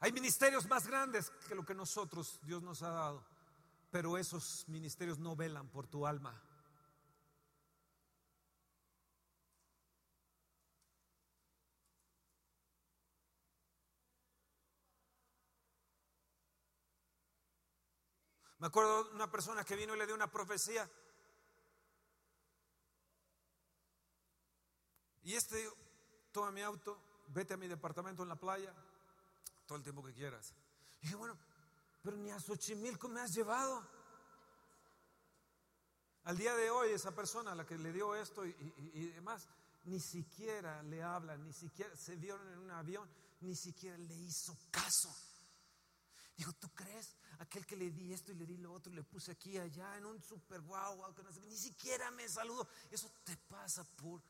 Hay 0.03 0.11
ministerios 0.11 0.67
más 0.67 0.85
grandes 0.85 1.29
que 1.47 1.55
lo 1.55 1.63
que 1.63 1.73
nosotros 1.73 2.37
Dios 2.43 2.61
nos 2.61 2.81
ha 2.83 2.89
dado, 2.89 3.25
pero 3.89 4.17
esos 4.17 4.65
ministerios 4.67 5.17
no 5.17 5.33
velan 5.33 5.69
por 5.69 5.87
tu 5.87 6.05
alma. 6.05 6.41
Me 18.63 18.67
acuerdo 18.67 19.03
de 19.03 19.15
una 19.15 19.29
persona 19.29 19.65
que 19.65 19.75
vino 19.75 19.93
y 19.93 19.97
le 19.97 20.05
dio 20.05 20.15
una 20.15 20.31
profecía. 20.31 20.89
Y 25.23 25.33
este, 25.33 25.69
toma 26.31 26.49
mi 26.49 26.61
auto, 26.61 26.97
vete 27.27 27.55
a 27.55 27.57
mi 27.57 27.67
departamento 27.67 28.23
en 28.23 28.29
la 28.29 28.37
playa, 28.37 28.73
todo 29.65 29.79
el 29.79 29.83
tiempo 29.83 30.01
que 30.01 30.13
quieras. 30.13 30.53
Y 31.01 31.07
dije, 31.07 31.15
bueno, 31.15 31.37
pero 32.01 32.15
ni 32.15 32.31
a 32.31 32.39
Xochimilco 32.39 33.09
me 33.09 33.19
has 33.19 33.31
llevado. 33.31 33.85
Al 36.23 36.37
día 36.37 36.55
de 36.55 36.69
hoy, 36.69 36.91
esa 36.91 37.13
persona 37.13 37.51
a 37.51 37.55
la 37.55 37.65
que 37.65 37.77
le 37.77 37.91
dio 37.91 38.15
esto 38.15 38.45
y, 38.45 38.53
demás, 39.07 39.45
ni 39.83 39.99
siquiera 39.99 40.81
le 40.83 41.03
habla, 41.03 41.35
ni 41.35 41.51
siquiera 41.51 41.93
se 41.97 42.15
vieron 42.15 42.47
en 42.47 42.59
un 42.59 42.71
avión, 42.71 43.09
ni 43.41 43.57
siquiera 43.57 43.97
le 43.97 44.15
hizo 44.15 44.57
caso. 44.71 45.13
Dijo, 46.35 46.51
¿tú 46.53 46.69
crees? 46.73 47.15
Aquel 47.39 47.65
que 47.65 47.75
le 47.75 47.91
di 47.91 48.13
esto 48.13 48.31
y 48.31 48.35
le 48.35 48.45
di 48.45 48.57
lo 48.57 48.73
otro 48.73 48.91
y 48.91 48.95
le 48.95 49.03
puse 49.03 49.31
aquí 49.31 49.57
allá 49.57 49.97
en 49.97 50.05
un 50.05 50.21
super 50.21 50.61
guau, 50.61 50.97
wow, 50.97 51.13
ni 51.47 51.57
siquiera 51.57 52.09
me 52.11 52.27
saludó. 52.27 52.67
Eso 52.89 53.11
te 53.23 53.37
pasa 53.37 53.83
por 53.83 54.21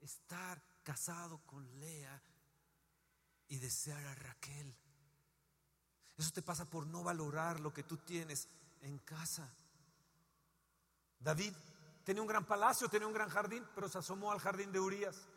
estar 0.00 0.62
casado 0.82 1.38
con 1.46 1.66
Lea 1.80 2.22
y 3.48 3.56
desear 3.58 4.04
a 4.06 4.14
Raquel. 4.14 4.74
Eso 6.16 6.30
te 6.32 6.42
pasa 6.42 6.64
por 6.64 6.86
no 6.86 7.02
valorar 7.02 7.60
lo 7.60 7.72
que 7.72 7.84
tú 7.84 7.96
tienes 7.96 8.48
en 8.82 8.98
casa. 8.98 9.48
David 11.20 11.54
tenía 12.04 12.22
un 12.22 12.28
gran 12.28 12.44
palacio, 12.44 12.88
tenía 12.88 13.06
un 13.06 13.14
gran 13.14 13.28
jardín, 13.28 13.64
pero 13.74 13.88
se 13.88 13.98
asomó 13.98 14.32
al 14.32 14.40
jardín 14.40 14.72
de 14.72 14.80
Urias. 14.80 15.28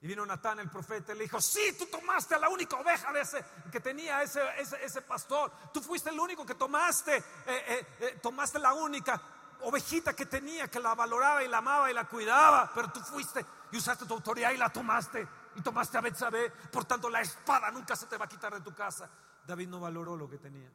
Y 0.00 0.06
vino 0.06 0.26
Natán, 0.26 0.58
el 0.58 0.68
profeta, 0.68 1.12
y 1.12 1.16
le 1.16 1.24
dijo, 1.24 1.40
sí, 1.40 1.74
tú 1.78 1.86
tomaste 1.86 2.34
a 2.34 2.38
la 2.38 2.48
única 2.48 2.76
oveja 2.76 3.12
de 3.12 3.22
ese, 3.22 3.44
que 3.72 3.80
tenía 3.80 4.22
ese, 4.22 4.40
ese, 4.60 5.02
pastor. 5.02 5.50
Tú 5.72 5.80
fuiste 5.80 6.10
el 6.10 6.20
único 6.20 6.44
que 6.44 6.54
tomaste, 6.54 7.16
eh, 7.16 7.22
eh, 7.46 7.86
eh, 8.00 8.18
tomaste 8.22 8.58
la 8.58 8.74
única 8.74 9.20
ovejita 9.62 10.14
que 10.14 10.26
tenía, 10.26 10.68
que 10.68 10.80
la 10.80 10.94
valoraba 10.94 11.42
y 11.42 11.48
la 11.48 11.58
amaba 11.58 11.90
y 11.90 11.94
la 11.94 12.04
cuidaba. 12.04 12.70
Pero 12.74 12.92
tú 12.92 13.00
fuiste 13.00 13.44
y 13.72 13.78
usaste 13.78 14.04
tu 14.04 14.14
autoridad 14.14 14.52
y 14.52 14.58
la 14.58 14.70
tomaste. 14.70 15.26
Y 15.56 15.62
tomaste 15.62 15.96
a 15.96 16.02
Betsabé. 16.02 16.50
Por 16.50 16.84
tanto, 16.84 17.08
la 17.08 17.22
espada 17.22 17.70
nunca 17.70 17.96
se 17.96 18.06
te 18.06 18.18
va 18.18 18.26
a 18.26 18.28
quitar 18.28 18.52
de 18.52 18.60
tu 18.60 18.74
casa. 18.74 19.08
David 19.46 19.68
no 19.68 19.80
valoró 19.80 20.14
lo 20.14 20.28
que 20.28 20.36
tenía. 20.36 20.70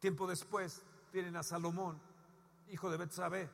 Tiempo 0.00 0.26
después 0.26 0.80
tienen 1.12 1.36
a 1.36 1.42
Salomón 1.42 2.00
hijo 2.72 2.90
de 2.90 2.96
Betsabé, 2.96 3.50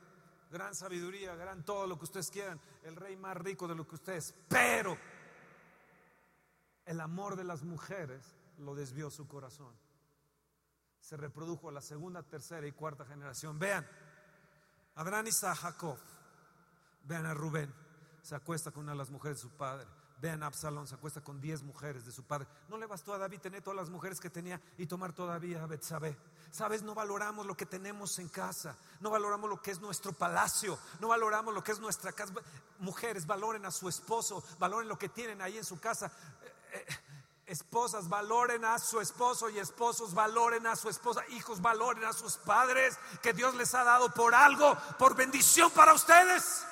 gran 0.50 0.74
sabiduría, 0.74 1.34
gran 1.34 1.64
todo 1.64 1.86
lo 1.86 1.98
que 1.98 2.04
ustedes 2.04 2.30
quieran, 2.30 2.60
el 2.84 2.96
rey 2.96 3.16
más 3.16 3.36
rico 3.36 3.68
de 3.68 3.74
lo 3.74 3.86
que 3.86 3.96
ustedes, 3.96 4.34
pero 4.48 4.96
el 6.86 7.00
amor 7.00 7.36
de 7.36 7.44
las 7.44 7.62
mujeres 7.62 8.34
lo 8.58 8.74
desvió 8.74 9.10
su 9.10 9.28
corazón. 9.28 9.74
Se 11.00 11.16
reprodujo 11.16 11.70
la 11.70 11.80
segunda, 11.80 12.22
tercera 12.22 12.66
y 12.66 12.72
cuarta 12.72 13.04
generación. 13.04 13.58
Vean, 13.58 13.86
Abraham 14.94 15.26
y 15.28 15.32
Jacob. 15.32 15.98
Vean 17.04 17.26
a 17.26 17.34
Rubén, 17.34 17.72
se 18.22 18.34
acuesta 18.34 18.70
con 18.70 18.82
una 18.82 18.92
de 18.92 18.98
las 18.98 19.10
mujeres 19.10 19.38
de 19.38 19.42
su 19.42 19.50
padre. 19.50 19.86
Vean 20.20 20.42
Absalón, 20.42 20.86
se 20.88 20.96
acuesta 20.96 21.20
con 21.20 21.40
diez 21.40 21.62
mujeres 21.62 22.04
de 22.04 22.10
su 22.10 22.24
padre. 22.24 22.48
No 22.68 22.76
le 22.76 22.86
bastó 22.86 23.14
a 23.14 23.18
David 23.18 23.40
tener 23.40 23.62
todas 23.62 23.76
las 23.76 23.90
mujeres 23.90 24.18
que 24.18 24.30
tenía 24.30 24.60
y 24.76 24.86
tomar 24.86 25.12
todavía 25.12 25.62
a 25.62 25.66
Betsabé. 25.66 26.16
Sabes, 26.50 26.82
no 26.82 26.94
valoramos 26.94 27.46
lo 27.46 27.56
que 27.56 27.66
tenemos 27.66 28.18
en 28.18 28.28
casa, 28.28 28.76
no 29.00 29.10
valoramos 29.10 29.48
lo 29.48 29.62
que 29.62 29.70
es 29.70 29.80
nuestro 29.80 30.12
palacio, 30.12 30.78
no 30.98 31.08
valoramos 31.08 31.54
lo 31.54 31.62
que 31.62 31.72
es 31.72 31.78
nuestra 31.78 32.12
casa. 32.12 32.32
Mujeres, 32.80 33.26
valoren 33.26 33.64
a 33.64 33.70
su 33.70 33.88
esposo, 33.88 34.42
valoren 34.58 34.88
lo 34.88 34.98
que 34.98 35.08
tienen 35.08 35.40
ahí 35.40 35.56
en 35.56 35.64
su 35.64 35.78
casa. 35.78 36.10
Eh, 36.72 36.86
eh, 36.88 36.96
esposas, 37.46 38.08
valoren 38.08 38.64
a 38.64 38.78
su 38.78 39.00
esposo 39.00 39.48
y 39.50 39.58
esposos, 39.58 40.14
valoren 40.14 40.66
a 40.66 40.76
su 40.76 40.88
esposa. 40.88 41.22
Hijos, 41.30 41.62
valoren 41.62 42.04
a 42.04 42.12
sus 42.12 42.36
padres 42.38 42.98
que 43.22 43.32
Dios 43.32 43.54
les 43.54 43.74
ha 43.74 43.84
dado 43.84 44.12
por 44.12 44.34
algo, 44.34 44.76
por 44.98 45.14
bendición 45.14 45.70
para 45.70 45.94
ustedes. 45.94 46.64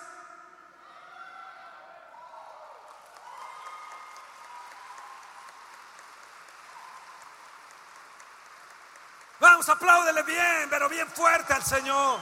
Apláudele 9.68 10.22
bien, 10.22 10.68
pero 10.70 10.88
bien 10.88 11.08
fuerte 11.08 11.52
al 11.52 11.62
Señor. 11.62 12.20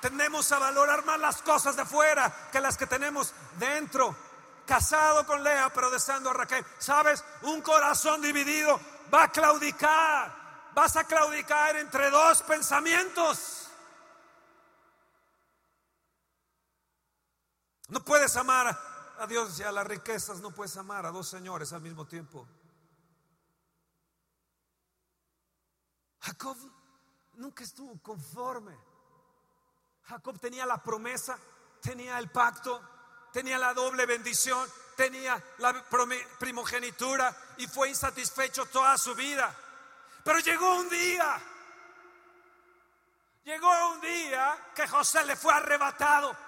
Tendemos 0.00 0.50
a 0.52 0.58
valorar 0.58 1.04
más 1.04 1.18
las 1.18 1.42
cosas 1.42 1.74
de 1.74 1.84
fuera 1.84 2.32
que 2.52 2.60
las 2.60 2.76
que 2.76 2.86
tenemos 2.86 3.32
dentro. 3.58 4.14
Casado 4.64 5.26
con 5.26 5.42
Lea, 5.42 5.70
pero 5.72 5.90
deseando 5.90 6.30
a 6.30 6.32
Raquel. 6.32 6.64
¿Sabes? 6.78 7.24
Un 7.42 7.62
corazón 7.62 8.20
dividido 8.20 8.80
va 9.12 9.24
a 9.24 9.32
claudicar. 9.32 10.32
Vas 10.74 10.96
a 10.96 11.04
claudicar 11.04 11.76
entre 11.76 12.10
dos 12.10 12.42
pensamientos. 12.42 13.68
No 17.88 18.04
puedes 18.04 18.36
amar 18.36 18.95
a 19.18 19.26
Dios 19.26 19.58
y 19.58 19.62
a 19.62 19.72
las 19.72 19.86
riquezas, 19.86 20.40
no 20.40 20.50
puedes 20.50 20.76
amar 20.76 21.06
a 21.06 21.10
dos 21.10 21.28
señores 21.28 21.72
al 21.72 21.82
mismo 21.82 22.06
tiempo. 22.06 22.46
Jacob 26.20 26.56
nunca 27.34 27.64
estuvo 27.64 28.00
conforme. 28.02 28.76
Jacob 30.04 30.38
tenía 30.38 30.66
la 30.66 30.82
promesa, 30.82 31.38
tenía 31.80 32.18
el 32.18 32.30
pacto, 32.30 32.80
tenía 33.32 33.58
la 33.58 33.74
doble 33.74 34.06
bendición, 34.06 34.68
tenía 34.96 35.42
la 35.58 35.84
primogenitura 36.38 37.34
y 37.58 37.66
fue 37.66 37.88
insatisfecho 37.88 38.66
toda 38.66 38.96
su 38.98 39.14
vida. 39.14 39.54
Pero 40.24 40.38
llegó 40.40 40.76
un 40.76 40.88
día, 40.88 41.40
llegó 43.44 43.92
un 43.92 44.00
día 44.00 44.72
que 44.74 44.88
José 44.88 45.24
le 45.24 45.36
fue 45.36 45.52
arrebatado 45.52 46.45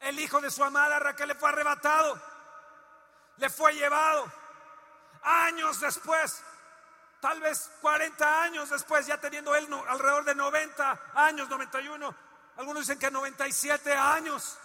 el 0.00 0.18
hijo 0.20 0.40
de 0.40 0.50
su 0.50 0.62
amada 0.62 0.98
Raquel 0.98 1.28
le 1.28 1.34
fue 1.34 1.48
arrebatado, 1.48 2.20
le 3.36 3.50
fue 3.50 3.74
llevado. 3.74 4.30
Años 5.22 5.80
después, 5.80 6.42
tal 7.20 7.40
vez 7.40 7.70
40 7.80 8.42
años 8.42 8.70
después, 8.70 9.06
ya 9.06 9.18
teniendo 9.18 9.54
él 9.54 9.66
alrededor 9.88 10.24
de 10.24 10.34
90 10.34 11.12
años, 11.14 11.48
91, 11.48 12.14
algunos 12.56 12.82
dicen 12.82 12.98
que 12.98 13.10
97 13.10 13.94
años, 13.94 14.58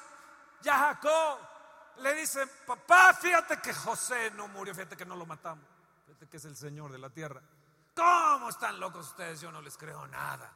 ya 0.61 0.77
Jacob 0.77 1.39
le 1.97 2.13
dice, 2.15 2.45
papá, 2.65 3.13
fíjate 3.13 3.59
que 3.59 3.73
José 3.73 4.31
no 4.31 4.47
murió, 4.49 4.73
fíjate 4.73 4.97
que 4.97 5.05
no 5.05 5.15
lo 5.15 5.25
matamos, 5.25 5.65
fíjate 6.05 6.27
que 6.27 6.37
es 6.37 6.45
el 6.45 6.57
Señor 6.57 6.91
de 6.91 6.97
la 6.97 7.09
tierra. 7.09 7.41
¿Cómo 7.95 8.49
están 8.49 8.79
locos 8.79 9.07
ustedes? 9.07 9.41
Yo 9.41 9.51
no 9.51 9.61
les 9.61 9.77
creo 9.77 10.07
nada. 10.07 10.51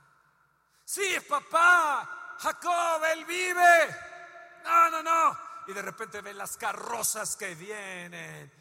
Sí, 0.85 1.17
papá, 1.27 2.35
Jacob, 2.39 3.03
él 3.05 3.25
vive 3.25 4.12
no, 4.63 4.89
no, 4.89 5.03
no. 5.03 5.39
Y 5.67 5.73
de 5.73 5.81
repente 5.81 6.21
ve 6.21 6.33
las 6.33 6.57
carrozas 6.57 7.35
que 7.35 7.55
vienen. 7.55 8.51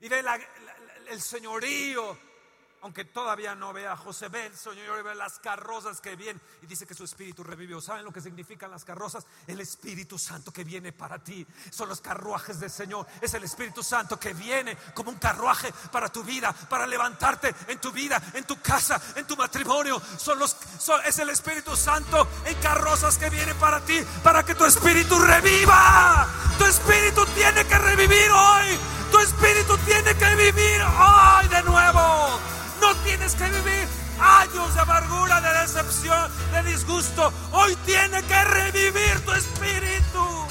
Y 0.00 0.08
ve 0.08 0.24
el 1.08 1.20
señorío 1.20 2.29
aunque 2.82 3.04
todavía 3.04 3.54
no 3.54 3.72
vea 3.72 3.92
a 3.92 3.96
José, 3.96 4.28
ve 4.28 4.46
el 4.46 4.56
Señor 4.56 5.02
ve 5.02 5.14
las 5.14 5.38
carrozas 5.38 6.00
que 6.00 6.16
vienen 6.16 6.40
y 6.62 6.66
dice 6.66 6.86
que 6.86 6.94
su 6.94 7.04
espíritu 7.04 7.44
revivió. 7.44 7.80
¿Saben 7.80 8.04
lo 8.04 8.12
que 8.12 8.20
significan 8.20 8.70
las 8.70 8.84
carrozas? 8.84 9.26
El 9.46 9.60
Espíritu 9.60 10.18
Santo 10.18 10.52
que 10.52 10.64
viene 10.64 10.92
para 10.92 11.18
ti. 11.18 11.46
Son 11.70 11.88
los 11.88 12.00
carruajes 12.00 12.60
del 12.60 12.70
Señor. 12.70 13.06
Es 13.20 13.34
el 13.34 13.44
Espíritu 13.44 13.82
Santo 13.82 14.18
que 14.18 14.34
viene 14.34 14.76
como 14.94 15.10
un 15.10 15.18
carruaje 15.18 15.72
para 15.92 16.08
tu 16.08 16.22
vida, 16.22 16.52
para 16.52 16.86
levantarte 16.86 17.54
en 17.68 17.78
tu 17.78 17.92
vida, 17.92 18.20
en 18.34 18.44
tu 18.44 18.60
casa, 18.60 19.00
en 19.16 19.26
tu 19.26 19.36
matrimonio. 19.36 20.00
Son 20.18 20.38
los, 20.38 20.56
es 21.04 21.18
el 21.18 21.30
Espíritu 21.30 21.76
Santo 21.76 22.28
en 22.44 22.56
carrozas 22.60 23.18
que 23.18 23.30
viene 23.30 23.54
para 23.54 23.80
ti, 23.80 24.00
para 24.22 24.44
que 24.44 24.54
tu 24.54 24.64
espíritu 24.64 25.18
reviva. 25.18 26.28
Tu 26.58 26.64
espíritu 26.64 27.24
tiene 27.34 27.64
que 27.66 27.78
revivir 27.78 28.30
hoy. 28.30 28.78
Tu 29.10 29.18
espíritu 29.18 29.76
tiene 29.78 30.14
que 30.14 30.34
vivir 30.36 30.82
hoy 30.82 31.48
de 31.48 31.62
nuevo. 31.64 32.29
Que 33.36 33.44
vivir 33.44 33.88
años 34.20 34.74
de 34.74 34.80
amargura, 34.80 35.40
de 35.40 35.60
decepción, 35.60 36.30
de 36.52 36.62
disgusto. 36.64 37.32
Hoy 37.52 37.76
tiene 37.86 38.22
que 38.24 38.44
revivir 38.44 39.24
tu 39.24 39.32
espíritu. 39.32 40.46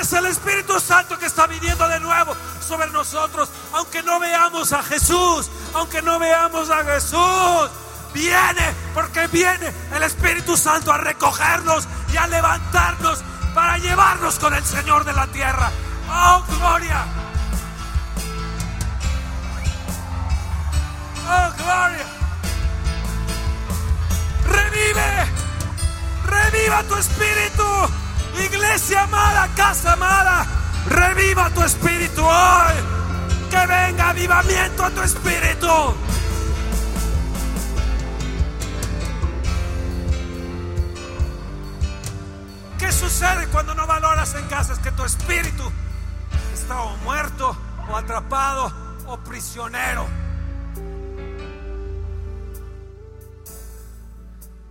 Es 0.00 0.12
el 0.12 0.26
Espíritu 0.26 0.78
Santo 0.78 1.18
que 1.18 1.26
está 1.26 1.46
viniendo 1.46 1.86
de 1.88 1.98
nuevo 2.00 2.36
sobre 2.60 2.88
nosotros. 2.90 3.48
Aunque 3.72 4.02
no 4.02 4.20
veamos 4.20 4.72
a 4.72 4.82
Jesús, 4.84 5.50
aunque 5.74 6.02
no 6.02 6.18
veamos 6.18 6.70
a 6.70 6.84
Jesús, 6.84 7.70
viene 8.14 8.74
porque 8.94 9.26
viene 9.26 9.72
el 9.94 10.02
Espíritu 10.04 10.56
Santo 10.56 10.92
a 10.92 10.98
recogernos 10.98 11.88
y 12.12 12.16
a 12.16 12.26
levantarnos 12.28 13.22
para 13.54 13.76
llevarnos 13.78 14.38
con 14.38 14.54
el 14.54 14.64
Señor 14.64 15.04
de 15.04 15.12
la 15.12 15.26
tierra. 15.26 15.70
Oh, 16.08 16.44
gloria. 16.58 17.25
espíritu. 26.98 27.64
Iglesia 28.44 29.02
amada, 29.02 29.48
casa 29.56 29.94
amada, 29.94 30.46
reviva 30.86 31.50
tu 31.50 31.62
espíritu 31.62 32.24
hoy. 32.24 32.74
Que 33.50 33.66
venga 33.66 34.10
avivamiento 34.10 34.84
a 34.84 34.90
tu 34.90 35.02
espíritu. 35.02 35.94
¿Qué 42.78 42.92
sucede 42.92 43.46
cuando 43.48 43.74
no 43.74 43.86
valoras 43.86 44.34
en 44.34 44.46
casa? 44.48 44.74
Es 44.74 44.78
que 44.80 44.92
tu 44.92 45.04
espíritu 45.04 45.64
está 46.52 46.82
o 46.82 46.96
muerto 46.98 47.56
o 47.88 47.96
atrapado 47.96 48.72
o 49.06 49.16
prisionero. 49.18 50.25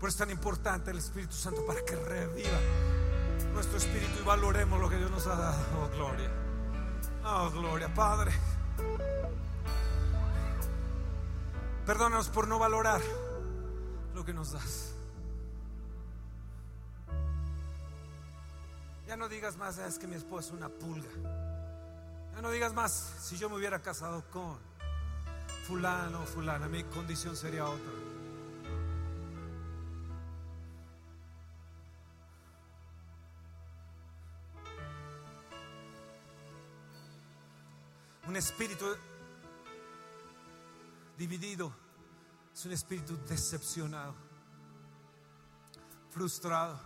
Por 0.05 0.11
es 0.11 0.17
tan 0.17 0.29
importante 0.29 0.91
el 0.91 0.99
Espíritu 0.99 1.33
Santo 1.33 1.65
para 1.65 1.83
que 1.83 1.95
reviva 1.95 2.59
nuestro 3.55 3.79
espíritu 3.79 4.19
y 4.21 4.23
valoremos 4.23 4.79
lo 4.79 4.87
que 4.87 4.97
Dios 4.97 5.09
nos 5.09 5.25
ha 5.25 5.35
dado. 5.35 5.57
Oh, 5.81 5.89
gloria. 5.95 6.29
Oh, 7.23 7.49
gloria, 7.49 7.91
Padre. 7.91 8.31
Perdónanos 11.87 12.29
por 12.29 12.47
no 12.47 12.59
valorar 12.59 13.01
lo 14.13 14.23
que 14.23 14.31
nos 14.31 14.51
das. 14.51 14.93
Ya 19.07 19.17
no 19.17 19.27
digas 19.27 19.57
más, 19.57 19.79
ah, 19.79 19.87
es 19.87 19.97
que 19.97 20.05
mi 20.05 20.17
esposo 20.17 20.49
es 20.49 20.53
una 20.53 20.69
pulga. 20.69 21.09
Ya 22.35 22.43
no 22.43 22.51
digas 22.51 22.75
más, 22.75 22.91
si 23.21 23.37
yo 23.37 23.49
me 23.49 23.55
hubiera 23.55 23.81
casado 23.81 24.23
con 24.29 24.59
fulano 25.65 26.21
o 26.21 26.25
fulana, 26.27 26.67
mi 26.67 26.83
condición 26.83 27.35
sería 27.35 27.65
otra. 27.65 28.14
Un 38.27 38.35
espíritu 38.35 38.85
dividido 41.17 41.71
es 42.53 42.65
un 42.65 42.71
espíritu 42.71 43.17
decepcionado, 43.27 44.15
frustrado, 46.09 46.79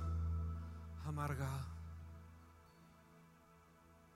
amargado. 1.06 1.66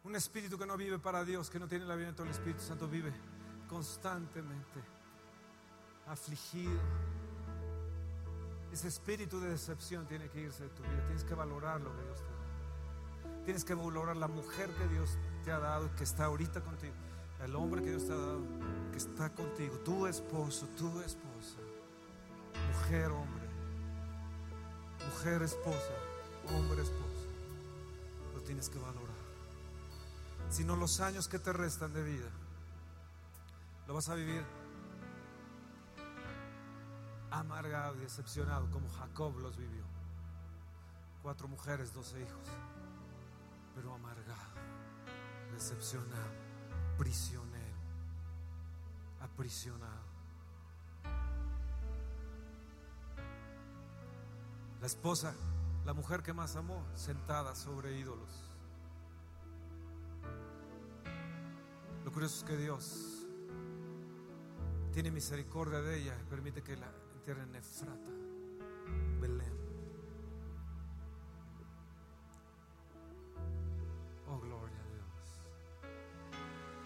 Un 0.03 0.15
espíritu 0.17 0.57
que 0.57 0.65
no 0.65 0.75
vive 0.75 0.99
para 0.99 1.23
Dios, 1.23 1.49
que 1.49 1.59
no 1.59 1.67
tiene 1.67 1.85
la 1.85 1.95
vida 1.95 2.11
del 2.11 2.27
Espíritu 2.27 2.61
Santo, 2.61 2.89
vive 2.89 3.13
constantemente 3.69 4.83
afligido. 6.07 6.77
Ese 8.71 8.89
espíritu 8.89 9.39
de 9.39 9.49
decepción 9.49 10.05
tiene 10.07 10.29
que 10.29 10.41
irse 10.41 10.63
de 10.63 10.69
tu 10.69 10.81
vida. 10.83 11.05
Tienes 11.05 11.23
que 11.23 11.35
valorar 11.35 11.79
lo 11.79 11.95
que 11.95 12.01
Dios 12.03 12.17
te 12.17 13.29
da. 13.29 13.43
Tienes 13.45 13.63
que 13.63 13.75
valorar 13.75 14.17
la 14.17 14.27
mujer 14.27 14.69
que 14.71 14.87
Dios 14.89 15.17
te 15.45 15.51
ha 15.51 15.59
dado, 15.59 15.95
que 15.95 16.03
está 16.03 16.25
ahorita 16.25 16.61
contigo. 16.61 16.93
El 17.43 17.55
hombre 17.55 17.81
que 17.81 17.89
Dios 17.89 18.07
te 18.07 18.13
ha 18.13 18.17
dado, 18.17 18.41
que 18.91 18.97
está 18.97 19.29
contigo. 19.33 19.77
Tu 19.79 20.07
esposo, 20.07 20.67
tu 20.77 21.01
esposa. 21.01 21.57
Mujer, 22.71 23.11
hombre. 23.11 23.47
Mujer, 25.05 25.41
esposa. 25.41 25.93
Hombre, 26.55 26.81
esposa. 26.81 27.27
Lo 28.33 28.41
tienes 28.41 28.69
que 28.69 28.79
valorar 28.79 29.13
sino 30.53 30.75
los 30.75 30.99
años 30.99 31.27
que 31.27 31.39
te 31.39 31.51
restan 31.51 31.93
de 31.93 32.03
vida. 32.03 32.29
Lo 33.87 33.95
vas 33.95 34.07
a 34.07 34.13
vivir 34.13 34.43
amargado 37.31 37.95
y 37.95 38.01
decepcionado 38.01 38.69
como 38.69 38.87
Jacob 38.89 39.35
los 39.39 39.57
vivió. 39.57 39.83
Cuatro 41.23 41.47
mujeres, 41.47 41.91
doce 41.91 42.21
hijos, 42.21 42.47
pero 43.73 43.95
amargado, 43.95 44.51
decepcionado, 45.53 46.31
prisionero, 46.97 47.77
aprisionado. 49.21 50.03
La 54.79 54.87
esposa, 54.87 55.33
la 55.85 55.93
mujer 55.93 56.23
que 56.23 56.33
más 56.33 56.55
amó, 56.55 56.83
sentada 56.95 57.55
sobre 57.55 57.97
ídolos. 57.97 58.43
Lo 62.03 62.11
curioso 62.11 62.37
es 62.39 62.43
que 62.43 62.57
Dios 62.57 63.27
tiene 64.91 65.09
misericordia 65.09 65.81
de 65.81 66.01
ella 66.01 66.17
y 66.21 66.29
permite 66.29 66.61
que 66.61 66.75
la 66.75 66.91
entierren 67.15 67.49
en 67.49 67.55
Efrata, 67.55 68.11
Belén. 69.21 69.52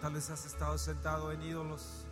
Tal 0.08 0.14
vez 0.14 0.30
has 0.30 0.46
estado 0.46 0.78
sentado 0.78 1.30
en 1.32 1.42
ídolos. 1.42 2.06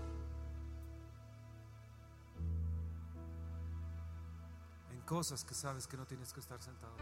En 4.92 5.00
cosas 5.00 5.42
que 5.42 5.54
sabes 5.54 5.86
que 5.86 5.96
no 5.96 6.04
tienes 6.04 6.30
que 6.30 6.40
estar 6.40 6.60
sentado. 6.60 6.94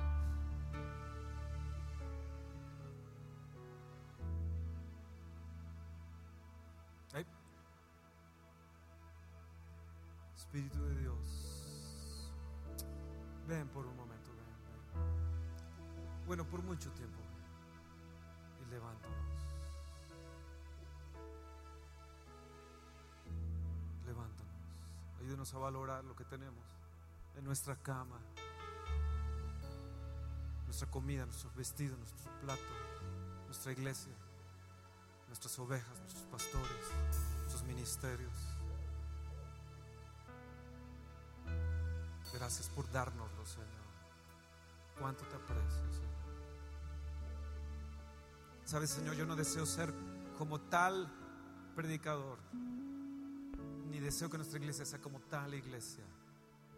Espíritu 10.37 10.81
de 10.81 10.99
Dios, 11.01 12.31
ven 13.49 13.67
por 13.71 13.85
un 13.85 13.97
momento, 13.97 14.31
Bueno, 16.25 16.45
por 16.45 16.63
mucho 16.63 16.89
tiempo, 16.93 17.19
y. 18.65 18.71
Levántanos. 18.71 19.44
Ayúdenos 25.35 25.55
a 25.55 25.59
valorar 25.59 26.05
lo 26.05 26.15
que 26.15 26.25
tenemos 26.25 26.65
en 27.37 27.45
nuestra 27.45 27.75
cama, 27.75 28.21
nuestra 30.65 30.89
comida, 30.89 31.27
nuestros 31.27 31.53
vestidos, 31.57 31.99
nuestro 31.99 32.31
plato, 32.41 32.63
nuestra 33.47 33.73
iglesia, 33.73 34.13
nuestras 35.27 35.59
ovejas, 35.59 35.99
nuestros 35.99 36.25
pastores, 36.27 36.87
nuestros 37.39 37.65
ministerios. 37.65 38.33
Gracias 42.33 42.69
por 42.69 42.89
dárnoslo, 42.93 43.45
Señor. 43.45 43.67
Cuánto 45.01 45.25
te 45.25 45.35
aprecio, 45.35 45.93
Señor. 45.95 46.15
Sabes, 48.65 48.91
Señor, 48.91 49.17
yo 49.17 49.27
no 49.27 49.35
deseo 49.35 49.67
ser 49.67 49.93
como 50.39 50.61
tal 50.61 51.13
predicador, 51.75 52.39
ni 53.91 54.01
deseo 54.01 54.31
que 54.31 54.37
nuestra 54.37 54.59
iglesia 54.59 54.85
sea 54.85 55.01
como 55.01 55.21
tal 55.21 55.55
iglesia. 55.55 56.05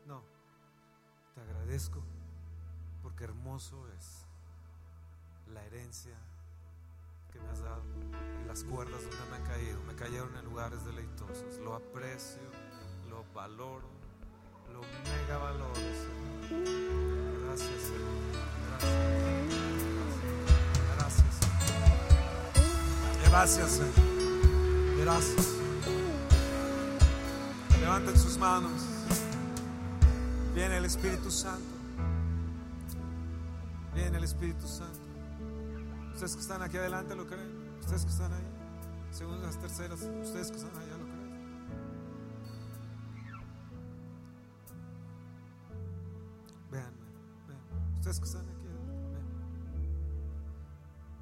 No, 0.06 0.22
te 1.34 1.40
agradezco 1.40 2.02
porque 3.02 3.24
hermoso 3.24 3.86
es 3.98 4.26
la 5.52 5.64
herencia 5.64 6.16
que 7.32 7.40
me 7.40 7.48
has 7.48 7.60
dado 7.60 7.82
y 8.42 8.46
las 8.46 8.64
cuerdas 8.64 9.02
donde 9.02 9.30
me 9.30 9.36
han 9.36 9.44
caído. 9.44 9.82
Me 9.84 9.94
cayeron 9.94 10.36
en 10.36 10.44
lugares 10.44 10.84
deleitosos. 10.84 11.58
Lo 11.58 11.74
aprecio, 11.74 12.42
lo 13.08 13.24
valoro 13.32 13.96
lo 14.72 14.80
mega 14.82 15.38
valores. 15.38 16.06
Gracias, 17.44 17.82
Señor. 17.82 18.16
Gracias. 18.68 19.30
Gracias. 20.96 21.34
Gracias, 23.30 23.70
Señor. 23.70 23.94
Gracias. 24.98 25.65
Levanten 27.86 28.18
sus 28.18 28.36
manos. 28.36 28.82
Viene 30.56 30.76
el 30.78 30.84
Espíritu 30.86 31.30
Santo. 31.30 31.62
Viene 33.94 34.18
el 34.18 34.24
Espíritu 34.24 34.66
Santo. 34.66 34.98
Ustedes 36.12 36.34
que 36.34 36.40
están 36.40 36.62
aquí 36.62 36.78
adelante 36.78 37.14
lo 37.14 37.28
creen. 37.28 37.78
Ustedes 37.78 38.04
que 38.04 38.10
están 38.10 38.32
ahí. 38.32 38.42
Segundas, 39.12 39.56
terceras. 39.60 40.00
Ustedes 40.02 40.50
que 40.50 40.56
están 40.56 40.76
allá 40.76 40.96
lo 40.96 41.04
creen. 41.04 41.26
Ustedes 47.94 48.18
que 48.18 48.26
están 48.26 48.48
aquí, 48.48 48.68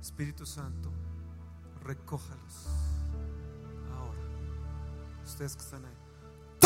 Espíritu 0.00 0.46
Santo, 0.46 0.90
recójalos 1.82 2.66
ahora. 3.96 4.20
Ustedes 5.24 5.56
que 5.56 5.62
están 5.62 5.84
ahí, 5.84 5.96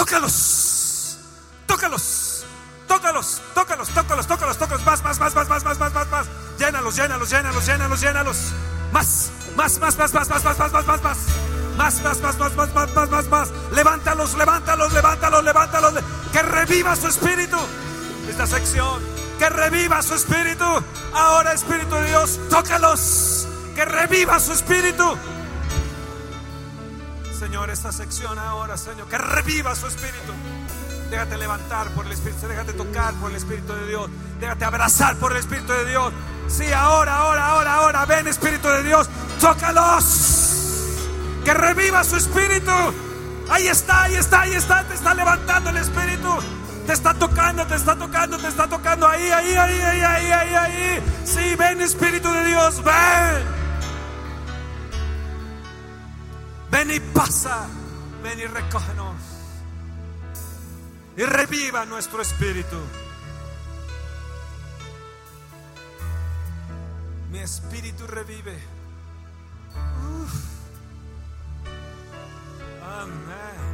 tócalos, 0.09 1.19
tócalos, 1.67 2.45
tócalos, 2.87 3.43
tócalos, 3.55 3.89
tócalos, 3.89 4.27
tócalos, 4.27 4.57
tócalos, 4.57 4.87
más, 4.87 5.03
más, 5.05 5.19
más, 5.19 5.35
más, 5.35 5.49
más, 5.49 5.65
más, 5.65 5.79
más, 5.79 5.93
más, 5.93 6.09
más, 6.09 6.27
llénalos, 6.59 6.97
llénalos, 6.97 7.29
llénalos, 7.29 7.67
llénalos, 7.67 8.01
llénalos, 8.01 8.37
más, 8.91 9.31
más, 9.55 9.79
más, 9.79 9.99
más, 9.99 10.15
más, 10.15 10.29
más, 10.31 10.45
más, 10.45 10.59
más, 10.59 10.73
más, 10.73 10.87
más, 10.87 11.03
más. 11.03 11.19
Más, 11.77 12.03
más, 12.03 12.21
más, 12.21 12.39
más, 12.39 12.57
más, 12.57 12.75
más, 12.75 12.95
más, 12.95 13.11
más, 13.11 13.29
más. 13.29 13.49
Levántalos, 13.71 14.35
levántalos, 14.35 14.93
levántalos, 14.93 15.45
levántalos. 15.45 15.95
Que 16.33 16.43
reviva 16.43 16.97
su 16.97 17.07
espíritu. 17.07 17.59
Esta 18.29 18.47
sección 18.47 19.01
que 19.39 19.49
reviva 19.49 20.03
su 20.03 20.15
espíritu. 20.15 20.65
Ahora, 21.15 21.53
Espíritu 21.53 21.95
de 21.95 22.09
Dios, 22.09 22.41
tócalos, 22.51 23.47
que 23.75 23.85
reviva 23.85 24.41
su 24.41 24.53
espíritu. 24.53 25.17
Señor, 27.49 27.71
esta 27.71 27.93
sección 27.93 28.39
ahora, 28.39 28.77
Señor, 28.77 29.09
que 29.09 29.17
reviva 29.17 29.75
su 29.75 29.87
espíritu. 29.87 30.35
Déjate 31.11 31.39
levantar 31.39 31.89
por 31.93 32.05
el 32.05 32.13
Espíritu, 32.13 32.47
déjate 32.47 32.75
tocar 32.75 33.15
por 33.15 33.31
el 33.31 33.39
Espíritu 33.39 33.73
de 33.73 33.87
Dios, 33.87 34.11
déjate 34.39 34.67
abrazar 34.67 35.17
por 35.17 35.33
el 35.33 35.39
Espíritu 35.39 35.73
de 35.73 35.87
Dios. 35.87 36.13
Sí, 36.47 36.71
ahora, 36.71 37.17
ahora, 37.17 37.47
ahora, 37.47 37.75
ahora. 37.77 38.05
Ven, 38.05 38.29
Espíritu 38.29 38.69
de 38.69 38.83
Dios. 38.83 39.09
Tócalos. 39.41 41.07
Que 41.43 41.55
reviva 41.55 42.05
su 42.05 42.17
espíritu. 42.17 42.71
Ahí 43.49 43.67
está, 43.69 44.03
ahí 44.03 44.17
está, 44.17 44.43
ahí 44.43 44.53
está. 44.53 44.85
Te 44.85 44.93
está 44.93 45.15
levantando 45.15 45.71
el 45.71 45.79
espíritu. 45.79 46.29
Te 46.87 46.93
está 46.93 47.15
tocando, 47.15 47.67
te 47.67 47.77
está 47.77 47.97
tocando, 47.97 48.37
te 48.37 48.49
está 48.49 48.69
tocando. 48.69 49.09
Ahí, 49.09 49.31
ahí, 49.31 49.55
ahí, 49.55 49.81
ahí, 49.81 50.01
ahí, 50.03 50.31
ahí, 50.33 50.55
ahí. 50.55 51.03
Sí, 51.25 51.55
ven, 51.57 51.81
Espíritu 51.81 52.31
de 52.31 52.45
Dios. 52.45 52.85
Ven. 52.85 53.58
Ven 56.79 56.93
y 56.93 57.01
pasa. 57.01 57.67
Ven 58.23 58.39
y 58.39 58.47
recógenos. 58.47 59.17
Y 61.17 61.25
reviva 61.25 61.85
nuestro 61.85 62.23
espíritu. 62.23 62.77
Mi 67.33 67.41
espíritu 67.41 68.07
revive. 68.07 68.57
Amén. 72.81 73.68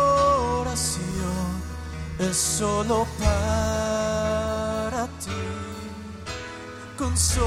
es 2.20 2.36
solo 2.36 2.96
para 3.18 5.02
ti, 5.18 5.42
consolador, 6.96 7.42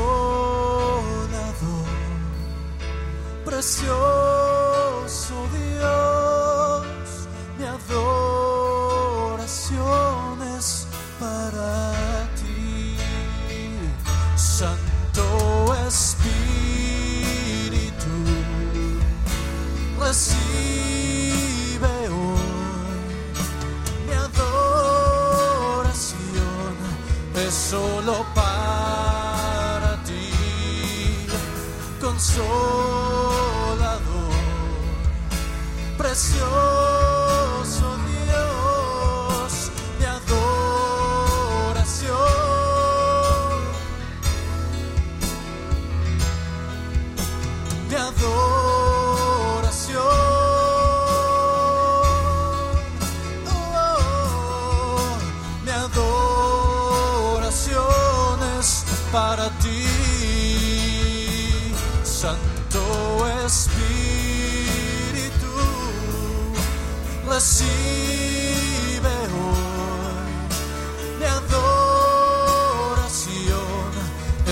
precioso 3.46 3.99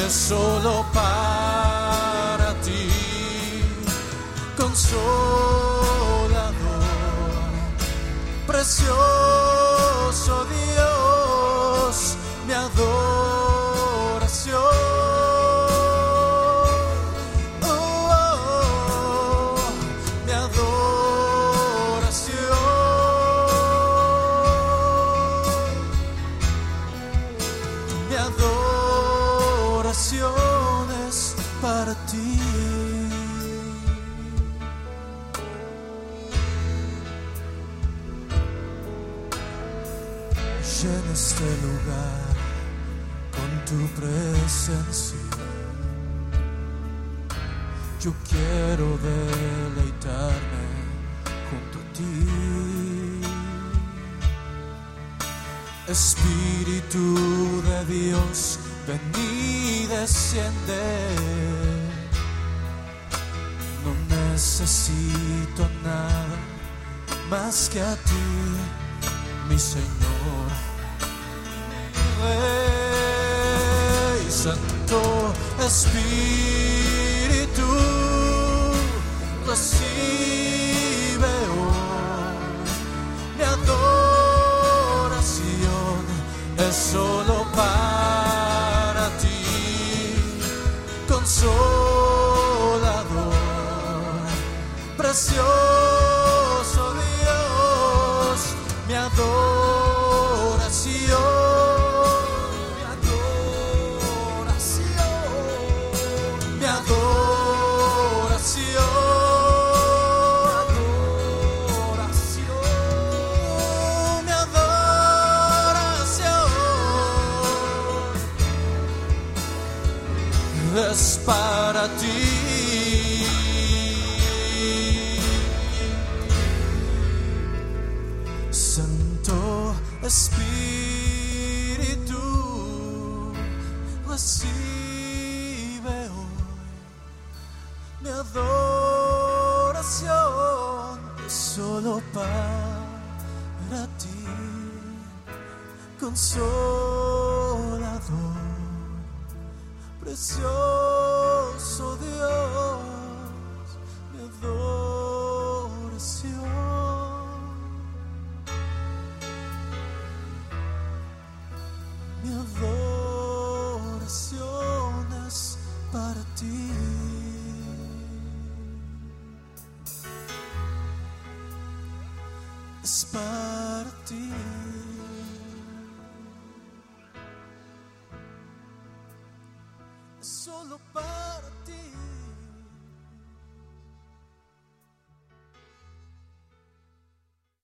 solo 0.09 0.85
más 67.29 67.69
que 67.69 67.81
a 67.81 67.95
ti, 67.95 68.57
mi 69.49 69.57
Señor. 69.57 69.87
Rey 72.99 74.29
Santo 74.29 75.33
Espíritu, 75.65 77.65
recibe 79.47 81.31
hoy 81.55 82.35
mi 83.37 83.43
adoración, 83.43 83.69
es 86.57 86.75
solo 86.75 87.45
para 87.55 89.05
ti, 89.17 89.45
consolador, 91.07 91.47
precioso 94.97 95.46